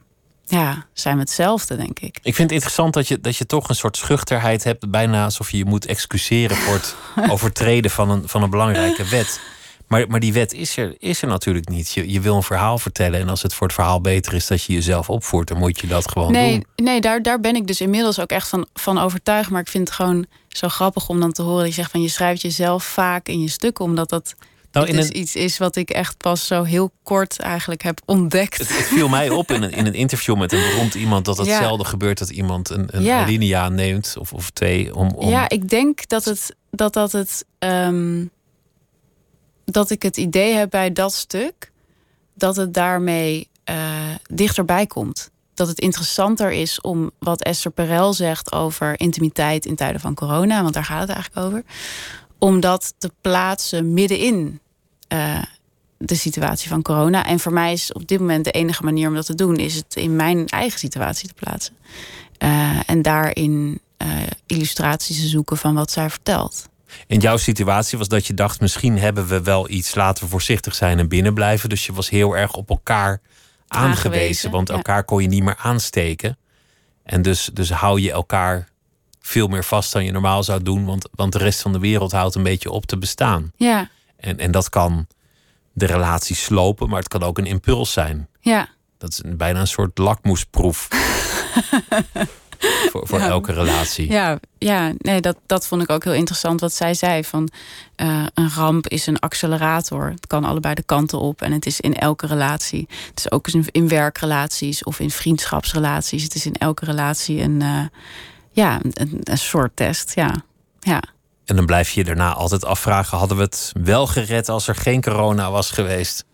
ja, 0.45 0.85
zijn 0.93 1.15
we 1.15 1.21
hetzelfde, 1.21 1.75
denk 1.75 1.99
ik. 1.99 2.17
Ik 2.23 2.35
vind 2.35 2.37
het 2.37 2.51
interessant 2.51 2.93
dat 2.93 3.07
je, 3.07 3.19
dat 3.19 3.37
je 3.37 3.45
toch 3.45 3.69
een 3.69 3.75
soort 3.75 3.97
schuchterheid 3.97 4.63
hebt, 4.63 4.89
bijna 4.91 5.23
alsof 5.23 5.51
je 5.51 5.57
je 5.57 5.65
moet 5.65 5.85
excuseren 5.85 6.57
voor 6.57 6.73
het 6.73 6.95
overtreden 7.33 7.91
van 7.91 8.09
een, 8.09 8.27
van 8.27 8.43
een 8.43 8.49
belangrijke 8.49 9.05
wet. 9.05 9.39
Maar, 9.87 10.07
maar 10.07 10.19
die 10.19 10.33
wet 10.33 10.53
is 10.53 10.77
er, 10.77 10.95
is 10.97 11.21
er 11.21 11.27
natuurlijk 11.27 11.69
niet. 11.69 11.91
Je, 11.91 12.11
je 12.11 12.19
wil 12.21 12.35
een 12.35 12.43
verhaal 12.43 12.77
vertellen 12.77 13.19
en 13.19 13.29
als 13.29 13.41
het 13.41 13.53
voor 13.53 13.67
het 13.67 13.75
verhaal 13.75 14.01
beter 14.01 14.33
is 14.33 14.47
dat 14.47 14.63
je 14.63 14.73
jezelf 14.73 15.09
opvoert, 15.09 15.47
dan 15.47 15.57
moet 15.57 15.79
je 15.79 15.87
dat 15.87 16.11
gewoon 16.11 16.31
Nee, 16.31 16.51
doen. 16.51 16.85
nee 16.85 17.01
daar, 17.01 17.21
daar 17.21 17.39
ben 17.39 17.55
ik 17.55 17.67
dus 17.67 17.81
inmiddels 17.81 18.19
ook 18.19 18.29
echt 18.29 18.47
van, 18.47 18.67
van 18.73 18.97
overtuigd. 18.97 19.49
Maar 19.49 19.61
ik 19.61 19.67
vind 19.67 19.87
het 19.87 19.97
gewoon 19.97 20.25
zo 20.47 20.67
grappig 20.67 21.09
om 21.09 21.19
dan 21.19 21.31
te 21.31 21.41
horen. 21.41 21.59
dat 21.59 21.67
Je 21.67 21.73
zegt 21.73 21.91
van 21.91 22.01
je 22.01 22.09
schrijft 22.09 22.41
jezelf 22.41 22.83
vaak 22.83 23.27
in 23.27 23.41
je 23.41 23.49
stukken, 23.49 23.85
omdat 23.85 24.09
dat 24.09 24.35
Nou, 24.73 24.87
in 24.87 24.95
dus 24.95 25.05
een- 25.07 25.17
iets 25.17 25.35
is 25.35 25.57
wat 25.57 25.75
ik 25.75 25.89
echt 25.89 26.17
pas 26.17 26.47
zo 26.47 26.63
heel 26.63 26.91
kort 27.03 27.39
eigenlijk 27.39 27.81
heb 27.83 28.01
ontdekt. 28.05 28.57
Het, 28.57 28.77
het 28.77 28.85
viel 28.87 29.07
mij 29.09 29.29
op 29.29 29.51
in 29.51 29.61
een, 29.63 29.71
in 29.71 29.85
een 29.85 29.93
interview 29.93 30.37
met 30.37 30.51
een 30.53 30.59
beroemd 30.69 30.93
iemand 30.93 31.25
dat 31.25 31.37
het 31.37 31.47
Ja. 31.47 31.59
zelden 31.59 31.85
gebeurt 31.85 32.17
dat 32.17 32.29
iemand 32.29 32.69
een, 32.69 32.87
een 32.97 33.03
Ja. 33.03 33.21
alinea 33.23 33.69
neemt 33.69 34.15
of, 34.19 34.33
of 34.33 34.49
twee 34.49 34.95
om, 34.95 35.09
om 35.11 35.29
Ja, 35.29 35.49
ik 35.49 35.69
denk 35.69 36.07
dat 36.07 36.25
het 36.25 36.55
dat 36.71 36.93
dat 36.93 37.11
het 37.11 37.45
ehm, 37.59 38.25
dat 39.65 39.89
ik 39.89 40.03
het 40.03 40.17
idee 40.17 40.53
heb 40.53 40.69
bij 40.69 40.91
dat 40.93 41.13
stuk 41.13 41.71
dat 42.35 42.55
het 42.55 42.73
daarmee 42.73 43.49
eh, 43.63 43.75
dichterbij 44.23 44.85
komt. 44.87 45.29
Dat 45.53 45.67
het 45.67 45.79
interessanter 45.79 46.51
is 46.51 46.81
om 46.81 47.11
wat 47.19 47.43
Esther 47.43 47.71
Perel 47.71 48.13
zegt 48.13 48.51
over 48.51 48.99
intimiteit 48.99 49.65
in 49.65 49.75
tijden 49.75 50.01
van 50.01 50.13
corona, 50.13 50.61
want 50.61 50.73
daar 50.73 50.85
gaat 50.85 51.01
het 51.01 51.09
eigenlijk 51.09 51.45
over, 51.47 51.63
om 52.39 52.59
dat 52.59 52.93
te 52.97 53.11
plaatsen 53.21 53.93
middenin 53.93 54.59
eh, 55.07 55.41
de 55.97 56.15
situatie 56.15 56.69
van 56.69 56.81
corona. 56.81 57.25
En 57.25 57.39
voor 57.39 57.53
mij 57.53 57.73
is 57.73 57.93
op 57.93 58.07
dit 58.07 58.19
moment 58.19 58.45
de 58.45 58.51
enige 58.51 58.83
manier 58.83 59.07
om 59.07 59.15
dat 59.15 59.25
te 59.25 59.35
doen, 59.35 59.55
is 59.55 59.75
het 59.75 59.95
in 59.95 60.15
mijn 60.15 60.47
eigen 60.47 60.79
situatie 60.79 61.27
te 61.27 61.33
plaatsen. 61.33 61.73
Eh, 62.37 62.79
en 62.85 63.01
daarin 63.01 63.79
eh, 63.97 64.07
illustraties 64.45 65.21
te 65.21 65.27
zoeken 65.27 65.57
van 65.57 65.73
wat 65.73 65.91
zij 65.91 66.09
vertelt. 66.09 66.69
In 67.07 67.19
jouw 67.19 67.37
situatie 67.37 67.97
was 67.97 68.07
dat 68.07 68.27
je 68.27 68.33
dacht, 68.33 68.61
misschien 68.61 68.97
hebben 68.97 69.27
we 69.27 69.41
wel 69.41 69.69
iets, 69.69 69.95
laten 69.95 70.23
we 70.23 70.29
voorzichtig 70.29 70.75
zijn 70.75 70.99
en 70.99 71.07
binnen 71.07 71.33
blijven. 71.33 71.69
Dus 71.69 71.85
je 71.85 71.93
was 71.93 72.09
heel 72.09 72.37
erg 72.37 72.53
op 72.53 72.69
elkaar 72.69 73.21
aangewezen, 73.67 74.05
Aangewezen, 74.11 74.51
want 74.51 74.67
ja. 74.67 74.73
elkaar 74.75 75.03
kon 75.03 75.21
je 75.21 75.27
niet 75.27 75.43
meer 75.43 75.57
aansteken. 75.57 76.37
En 77.03 77.21
dus, 77.21 77.49
dus 77.53 77.71
hou 77.71 78.01
je 78.01 78.11
elkaar 78.11 78.67
veel 79.21 79.47
meer 79.47 79.63
vast 79.63 79.93
dan 79.93 80.05
je 80.05 80.11
normaal 80.11 80.43
zou 80.43 80.63
doen, 80.63 80.85
want, 80.85 81.09
want 81.15 81.31
de 81.31 81.37
rest 81.37 81.61
van 81.61 81.71
de 81.71 81.79
wereld 81.79 82.11
houdt 82.11 82.35
een 82.35 82.43
beetje 82.43 82.71
op 82.71 82.85
te 82.85 82.97
bestaan. 82.97 83.51
Ja, 83.55 83.89
En, 84.23 84.37
en 84.37 84.51
dat 84.51 84.69
kan 84.69 85.07
de 85.73 85.85
relatie 85.85 86.35
slopen, 86.35 86.89
maar 86.89 86.99
het 86.99 87.07
kan 87.07 87.23
ook 87.23 87.37
een 87.37 87.45
impuls 87.45 87.91
zijn. 87.91 88.27
ja, 88.39 88.67
Dat 88.97 89.09
is 89.09 89.23
een, 89.23 89.37
bijna 89.37 89.59
een 89.59 89.67
soort 89.67 89.97
lakmoesproef 89.97 90.87
voor, 92.91 93.07
voor 93.07 93.19
Ja. 93.19 93.27
elke 93.27 93.51
relatie. 93.51 94.11
ja, 94.11 94.39
ja. 94.57 94.91
Nee, 94.97 95.21
dat, 95.21 95.37
dat 95.45 95.67
vond 95.67 95.81
ik 95.81 95.89
ook 95.89 96.03
heel 96.03 96.13
interessant 96.13 96.59
wat 96.59 96.73
zij 96.73 96.93
zei. 96.93 97.23
Van 97.23 97.49
eh, 97.95 98.25
een 98.33 98.49
ramp 98.49 98.87
is 98.87 99.07
een 99.07 99.19
accelerator. 99.19 100.09
Het 100.09 100.27
kan 100.27 100.43
allebei 100.43 100.73
de 100.73 100.83
kanten 100.83 101.19
op 101.19 101.41
en 101.41 101.51
het 101.51 101.65
is 101.65 101.79
in 101.79 101.95
elke 101.95 102.27
relatie. 102.27 102.87
Het 103.09 103.19
is 103.19 103.31
ook 103.31 103.47
in, 103.47 103.65
in 103.71 103.87
werkrelaties 103.87 104.83
of 104.83 104.99
in 104.99 105.09
vriendschapsrelaties. 105.11 106.23
Het 106.23 106.35
is 106.35 106.45
in 106.45 106.53
elke 106.55 106.85
relatie 106.85 107.41
een, 107.41 107.61
eh, 107.61 107.85
ja, 108.51 108.79
een, 108.91 109.19
een 109.23 109.37
soort 109.37 109.75
test. 109.75 110.15
Ja, 110.15 110.33
ja. 110.79 111.01
En 111.45 111.55
dan 111.55 111.65
blijf 111.65 111.89
je 111.89 111.99
je 111.99 112.05
daarna 112.05 112.33
altijd 112.33 112.65
afvragen: 112.65 113.17
hadden 113.17 113.37
we 113.37 113.43
het 113.43 113.71
wel 113.83 114.07
gered 114.07 114.49
als 114.49 114.67
er 114.67 114.75
geen 114.75 115.01
corona 115.01 115.51
was 115.51 115.71
geweest? 115.71 116.25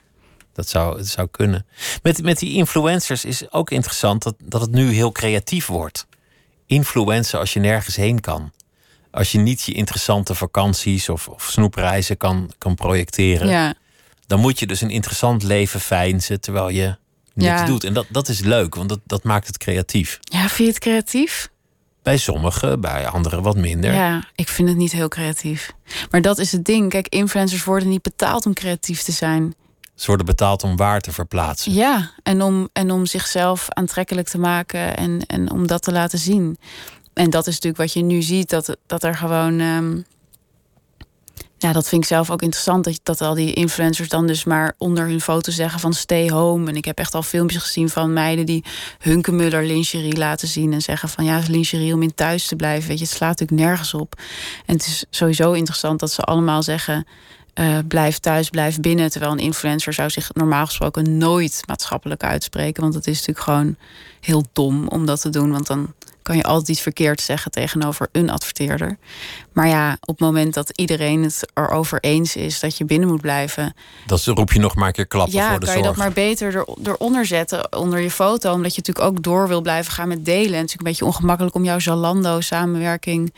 Dat 0.54 0.70
zou, 0.70 0.98
het 0.98 1.08
zou 1.08 1.28
kunnen. 1.32 1.66
Met, 2.04 2.24
met 2.24 2.40
die 2.40 2.54
influencers 2.54 3.26
is 3.26 3.52
ook 3.52 3.70
interessant 3.72 4.24
dat, 4.24 4.36
dat 4.44 4.62
het 4.62 4.72
nu 4.72 4.92
heel 4.92 5.12
creatief 5.12 5.68
wordt. 5.68 6.08
Influencer 6.66 7.40
als 7.40 7.54
je 7.54 7.60
nergens 7.60 7.96
heen 7.96 8.20
kan. 8.20 8.52
Als 9.12 9.32
je 9.32 9.38
niet 9.38 9.62
je 9.62 9.72
interessante 9.74 10.36
vakanties 10.36 11.10
of, 11.10 11.28
of 11.28 11.44
snoepreizen 11.52 12.18
kan, 12.18 12.52
kan 12.58 12.76
projecteren, 12.76 13.48
ja. 13.48 13.74
dan 14.28 14.40
moet 14.40 14.60
je 14.60 14.68
dus 14.68 14.82
een 14.82 14.90
interessant 14.90 15.44
leven 15.44 15.80
feinzen 15.80 16.42
terwijl 16.42 16.70
je 16.70 16.96
niks 17.34 17.60
Ja. 17.60 17.66
doet. 17.66 17.84
En 17.84 17.94
dat, 17.94 18.06
dat 18.10 18.28
is 18.28 18.40
leuk, 18.40 18.76
want 18.76 18.90
dat, 18.90 19.00
dat 19.06 19.24
maakt 19.24 19.48
het 19.48 19.58
creatief. 19.58 20.20
ja 20.22 20.40
vind 20.40 20.58
je 20.58 20.66
het 20.66 20.80
creatief? 20.80 21.50
Bij 22.04 22.18
sommigen, 22.18 22.82
bij 22.82 23.08
anderen 23.08 23.42
wat 23.42 23.56
minder. 23.56 23.94
Ja, 23.94 24.24
ik 24.36 24.48
vind 24.48 24.68
het 24.68 24.78
niet 24.78 24.92
heel 24.92 25.08
creatief. 25.08 25.72
Maar 26.12 26.22
dat 26.22 26.38
is 26.38 26.52
het 26.52 26.66
ding. 26.66 26.90
Kijk, 26.90 27.08
influencers 27.08 27.64
worden 27.64 27.90
niet 27.90 28.02
betaald 28.02 28.46
om 28.46 28.54
creatief 28.54 29.02
te 29.02 29.12
zijn. 29.12 29.54
Ze 29.96 30.08
worden 30.08 30.26
betaald 30.26 30.64
om 30.64 30.76
waar 30.76 31.02
te 31.02 31.12
verplaatsen. 31.12 31.74
Ja, 31.74 32.12
en 32.24 32.42
om, 32.42 32.70
en 32.74 32.92
om 32.92 33.06
zichzelf 33.06 33.66
aantrekkelijk 33.70 34.28
te 34.28 34.38
maken 34.38 34.98
en, 34.98 35.22
en 35.28 35.52
om 35.52 35.68
dat 35.68 35.82
te 35.82 35.92
laten 35.92 36.20
zien. 36.20 36.58
En 37.14 37.30
dat 37.30 37.48
is 37.48 37.54
natuurlijk 37.54 37.82
wat 37.82 37.94
je 37.94 38.02
nu 38.02 38.22
ziet, 38.22 38.50
dat, 38.50 38.78
dat 38.86 39.04
er 39.04 39.16
gewoon. 39.16 39.60
ehm, 39.60 39.98
ja, 41.60 41.74
dat 41.74 41.88
vind 41.88 42.02
ik 42.02 42.08
zelf 42.08 42.32
ook 42.32 42.42
interessant. 42.42 42.84
Dat, 42.84 43.00
dat 43.04 43.22
al 43.22 43.34
die 43.34 43.54
influencers 43.54 44.10
dan 44.10 44.28
dus 44.28 44.44
maar 44.44 44.74
onder 44.78 45.08
hun 45.08 45.22
foto 45.22 45.52
zeggen 45.52 45.80
van 45.80 45.94
stay 45.94 46.30
home. 46.30 46.70
En 46.70 46.76
ik 46.76 46.86
heb 46.86 46.98
echt 46.98 47.14
al 47.14 47.24
filmpjes 47.24 47.62
gezien 47.62 47.90
van 47.90 48.14
meiden 48.14 48.46
die 48.46 48.64
Hunkemuller 49.00 49.64
lingerie 49.66 50.18
laten 50.18 50.48
zien. 50.48 50.74
En 50.74 50.82
zeggen 50.82 51.10
van 51.10 51.26
ja, 51.26 51.42
lingerie 51.48 51.94
om 51.94 52.02
in 52.02 52.14
thuis 52.14 52.48
te 52.48 52.56
blijven. 52.56 52.88
Weet 52.88 53.00
je, 53.00 53.04
het 53.04 53.14
slaat 53.14 53.40
natuurlijk 53.40 53.68
nergens 53.68 53.94
op. 53.94 54.20
En 54.66 54.74
het 54.74 54.86
is 54.86 55.06
sowieso 55.10 55.52
interessant 55.52 56.00
dat 56.00 56.12
ze 56.12 56.22
allemaal 56.22 56.64
zeggen. 56.64 57.06
Eh, 57.60 57.78
blijf 57.88 58.20
thuis, 58.20 58.50
blijf 58.50 58.80
binnen. 58.80 59.12
Terwijl 59.12 59.32
een 59.32 59.40
influencer 59.40 59.94
zou 59.94 60.10
zich 60.10 60.34
normaal 60.34 60.66
gesproken 60.66 61.18
nooit 61.18 61.62
maatschappelijk 61.66 62.24
uitspreken. 62.24 62.82
Want 62.82 62.94
het 62.94 63.08
is 63.08 63.18
natuurlijk 63.18 63.46
gewoon 63.46 63.76
heel 64.22 64.44
dom 64.54 64.88
om 64.88 65.06
dat 65.06 65.22
te 65.22 65.30
doen. 65.30 65.52
Want 65.52 65.68
dan 65.68 65.94
kan 66.22 66.36
je 66.36 66.44
altijd 66.44 66.70
iets 66.70 66.82
verkeerd 66.82 67.22
zeggen 67.22 67.52
tegenover 67.52 68.08
een 68.12 68.30
adverteerder. 68.30 68.98
Maar 69.54 69.68
ja, 69.68 69.98
op 70.02 70.08
het 70.08 70.20
moment 70.20 70.54
dat 70.54 70.72
iedereen 70.76 71.24
het 71.24 71.52
erover 71.54 72.00
eens 72.00 72.36
is 72.36 72.60
dat 72.60 72.78
je 72.78 72.86
binnen 72.86 73.10
moet 73.10 73.22
blijven. 73.22 73.74
Dat 74.06 74.24
roep 74.24 74.52
je 74.52 74.60
nog 74.60 74.76
maar 74.76 74.88
een 74.88 74.94
keer 74.94 75.08
klappen 75.08 75.34
Ja, 75.34 75.50
voor 75.50 75.60
de 75.60 75.66
kan 75.66 75.78
je 75.78 75.84
zorg. 75.84 75.96
dat 75.96 76.06
maar 76.06 76.14
beter 76.14 76.56
er, 76.56 76.66
eronder 76.84 77.26
zetten, 77.26 77.78
onder 77.78 78.00
je 78.00 78.12
foto. 78.12 78.54
Omdat 78.54 78.76
je 78.76 78.82
natuurlijk 78.86 79.08
ook 79.16 79.24
door 79.24 79.48
wil 79.48 79.62
blijven 79.62 79.92
gaan 79.94 80.08
met 80.08 80.26
delen. 80.26 80.38
En 80.38 80.44
het 80.44 80.54
is 80.54 80.60
natuurlijk 80.60 80.80
een 80.80 80.92
beetje 80.92 81.06
ongemakkelijk 81.06 81.56
om 81.56 81.64
jouw 81.64 81.80
Zalando-samenwerking 81.80 83.34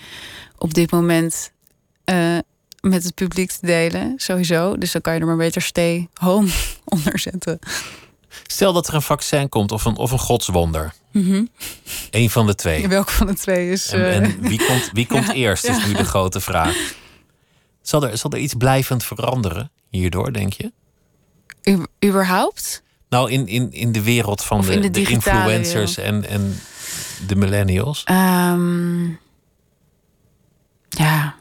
op 0.58 0.74
dit 0.74 0.92
moment 0.92 1.52
eh, 2.04 2.38
met 2.82 3.04
het 3.04 3.14
publiek 3.16 3.52
te 3.52 3.66
delen. 3.66 4.14
Sowieso. 4.18 4.78
Dus 4.78 4.92
dan 4.92 5.02
kan 5.02 5.14
je 5.14 5.20
er 5.20 5.26
maar 5.26 5.36
beter 5.38 5.62
stay 5.62 6.10
home 6.14 6.50
onder 6.86 7.20
zetten. 7.20 7.60
Stel 8.48 8.74
dat 8.74 8.88
er 8.88 8.94
een 8.94 9.02
vaccin 9.02 9.50
komt 9.50 9.72
of 9.72 9.86
een, 9.86 9.98
of 9.98 10.12
een 10.12 10.20
godswonder. 10.20 10.94
Mhm. 11.12 11.46
Eén 12.10 12.30
van 12.30 12.46
de 12.46 12.56
twee. 12.56 12.88
Welke 12.88 13.12
van 13.12 13.28
de 13.28 13.34
twee 13.34 13.70
is. 13.72 13.90
En, 13.92 14.00
eh, 14.06 14.16
en 14.16 14.42
wie 14.42 14.66
komt, 14.66 14.90
wie 14.94 15.08
komt 15.08 15.26
Ja, 15.32 15.34
eerst, 15.34 15.66
is 15.66 15.78
ja. 15.78 15.86
nu 15.88 15.94
de 15.94 16.06
grote 16.06 16.40
vraag. 16.40 16.76
Zal 17.82 18.04
er, 18.04 18.18
zal 18.18 18.32
er 18.32 18.38
iets 18.40 18.54
blijvend 18.54 19.04
veranderen 19.04 19.72
hierdoor, 19.90 20.34
denk 20.34 20.54
je? 20.54 20.72
u- 21.64 21.86
überhaupt? 22.06 22.84
Nou, 23.10 23.32
in, 23.32 23.48
in, 23.48 23.72
in 23.72 23.92
de 23.92 24.02
wereld 24.02 24.44
van 24.44 24.62
de, 24.62 24.74
in 24.74 24.92
de 24.92 25.02
influencers 25.10 25.98
en, 25.98 26.28
en 26.28 26.60
de 27.28 27.36
millennials. 27.36 28.04
Ehm, 28.04 29.06
ja. 30.90 31.36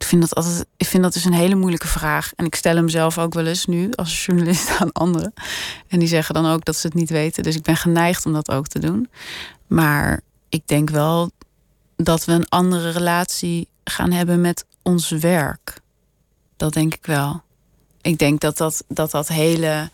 Ik 0.00 0.06
vind, 0.06 0.20
dat 0.20 0.34
altijd, 0.34 0.66
ik 0.76 0.86
vind 0.86 1.02
dat 1.02 1.12
dus 1.12 1.24
een 1.24 1.32
hele 1.32 1.54
moeilijke 1.54 1.88
vraag. 1.88 2.32
En 2.36 2.46
ik 2.46 2.54
stel 2.54 2.76
hem 2.76 2.88
zelf 2.88 3.18
ook 3.18 3.34
wel 3.34 3.46
eens 3.46 3.66
nu 3.66 3.92
als 3.94 4.24
journalist 4.24 4.70
aan 4.80 4.92
anderen. 4.92 5.32
En 5.88 5.98
die 5.98 6.08
zeggen 6.08 6.34
dan 6.34 6.46
ook 6.46 6.64
dat 6.64 6.76
ze 6.76 6.86
het 6.86 6.96
niet 6.96 7.10
weten. 7.10 7.42
Dus 7.42 7.56
ik 7.56 7.62
ben 7.62 7.76
geneigd 7.76 8.26
om 8.26 8.32
dat 8.32 8.50
ook 8.50 8.66
te 8.66 8.78
doen. 8.78 9.08
Maar 9.66 10.20
ik 10.48 10.62
denk 10.66 10.90
wel 10.90 11.30
dat 11.96 12.24
we 12.24 12.32
een 12.32 12.48
andere 12.48 12.90
relatie 12.90 13.68
gaan 13.84 14.12
hebben 14.12 14.40
met 14.40 14.64
ons 14.82 15.10
werk. 15.10 15.80
Dat 16.56 16.72
denk 16.72 16.94
ik 16.94 17.06
wel. 17.06 17.42
Ik 18.00 18.18
denk 18.18 18.40
dat 18.40 18.56
dat, 18.56 18.84
dat, 18.88 19.10
dat 19.10 19.28
hele 19.28 19.90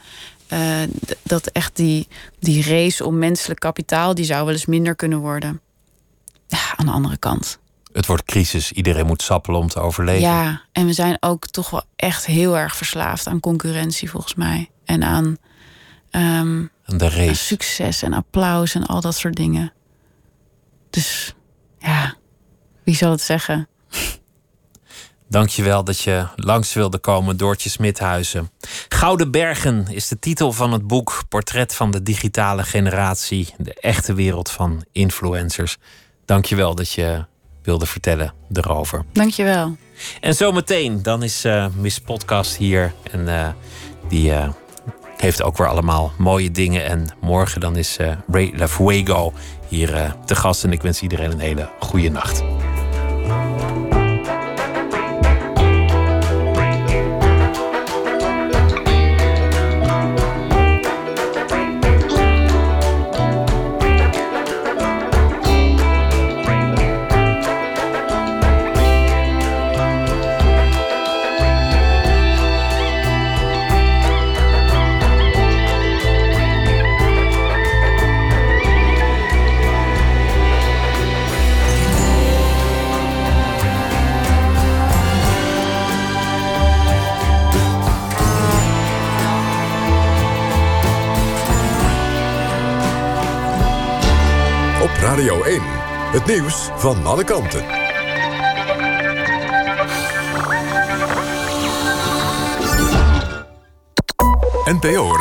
eh, 0.46 0.82
dat 1.22 1.46
echt 1.46 1.76
die, 1.76 2.08
die 2.38 2.62
race 2.62 3.04
om 3.04 3.18
menselijk 3.18 3.60
kapitaal, 3.60 4.14
die 4.14 4.24
zou 4.24 4.44
wel 4.44 4.54
eens 4.54 4.66
minder 4.66 4.94
kunnen 4.94 5.18
worden. 5.18 5.60
Ja, 6.46 6.76
aan 6.76 6.86
de 6.86 6.92
andere 6.92 7.16
kant. 7.16 7.58
Het 7.96 8.06
wordt 8.06 8.24
crisis. 8.24 8.72
Iedereen 8.72 9.06
moet 9.06 9.22
sappelen 9.22 9.60
om 9.60 9.68
te 9.68 9.80
overleven. 9.80 10.20
Ja, 10.20 10.62
en 10.72 10.86
we 10.86 10.92
zijn 10.92 11.16
ook 11.20 11.46
toch 11.46 11.70
wel 11.70 11.82
echt 11.96 12.26
heel 12.26 12.58
erg 12.58 12.76
verslaafd 12.76 13.26
aan 13.26 13.40
concurrentie, 13.40 14.10
volgens 14.10 14.34
mij. 14.34 14.70
En 14.84 15.02
aan, 15.04 15.36
ehm, 16.10 16.64
En 16.84 16.98
de 16.98 17.04
aan 17.04 17.10
race. 17.10 17.34
succes 17.34 18.02
en 18.02 18.12
applaus 18.12 18.74
en 18.74 18.86
al 18.86 19.00
dat 19.00 19.16
soort 19.16 19.36
dingen. 19.36 19.72
Dus 20.90 21.34
ja, 21.78 22.14
wie 22.84 22.96
zal 22.96 23.10
het 23.10 23.20
zeggen? 23.20 23.68
Dankjewel 25.28 25.84
dat 25.84 26.00
je 26.00 26.26
langs 26.36 26.72
wilde 26.72 26.98
komen, 26.98 27.36
Doortje 27.36 27.70
Smithuizen. 27.70 28.50
Gouden 28.88 29.30
Bergen 29.30 29.86
is 29.88 30.08
de 30.08 30.18
titel 30.18 30.52
van 30.52 30.72
het 30.72 30.86
boek 30.86 31.22
Portret 31.28 31.74
van 31.74 31.90
de 31.90 32.02
digitale 32.02 32.62
generatie. 32.62 33.54
De 33.58 33.74
echte 33.74 34.14
wereld 34.14 34.50
van 34.50 34.84
influencers. 34.92 35.76
Dankjewel 36.24 36.74
dat 36.74 36.92
je 36.92 37.24
wilde 37.66 37.86
vertellen 37.86 38.32
erover. 38.52 39.04
Dankjewel. 39.12 39.76
En 40.20 40.34
zometeen, 40.34 41.02
dan 41.02 41.22
is 41.22 41.44
eh, 41.44 41.66
Miss 41.74 41.98
Podcast 41.98 42.56
hier. 42.56 42.92
En 43.10 43.28
eh, 43.28 43.48
die 44.08 44.32
eh, 44.32 44.48
heeft 45.16 45.42
ook 45.42 45.56
weer 45.56 45.68
allemaal 45.68 46.12
mooie 46.18 46.50
dingen. 46.50 46.84
En 46.84 47.06
morgen 47.20 47.60
dan 47.60 47.76
is 47.76 47.96
Ray 48.30 48.52
Lafuego 48.56 49.32
hier 49.68 49.94
eh, 49.94 50.10
te 50.24 50.34
gast. 50.34 50.64
En 50.64 50.72
ik 50.72 50.82
wens 50.82 51.02
iedereen 51.02 51.30
een 51.30 51.38
hele 51.38 51.68
goede 51.80 52.08
nacht. 52.08 52.42
Radio 95.16 95.42
1. 95.42 95.60
Het 96.12 96.26
nieuws 96.26 96.68
van 96.76 97.06
alle 97.06 97.24
kanten. 97.24 97.64
NPO 104.64 105.16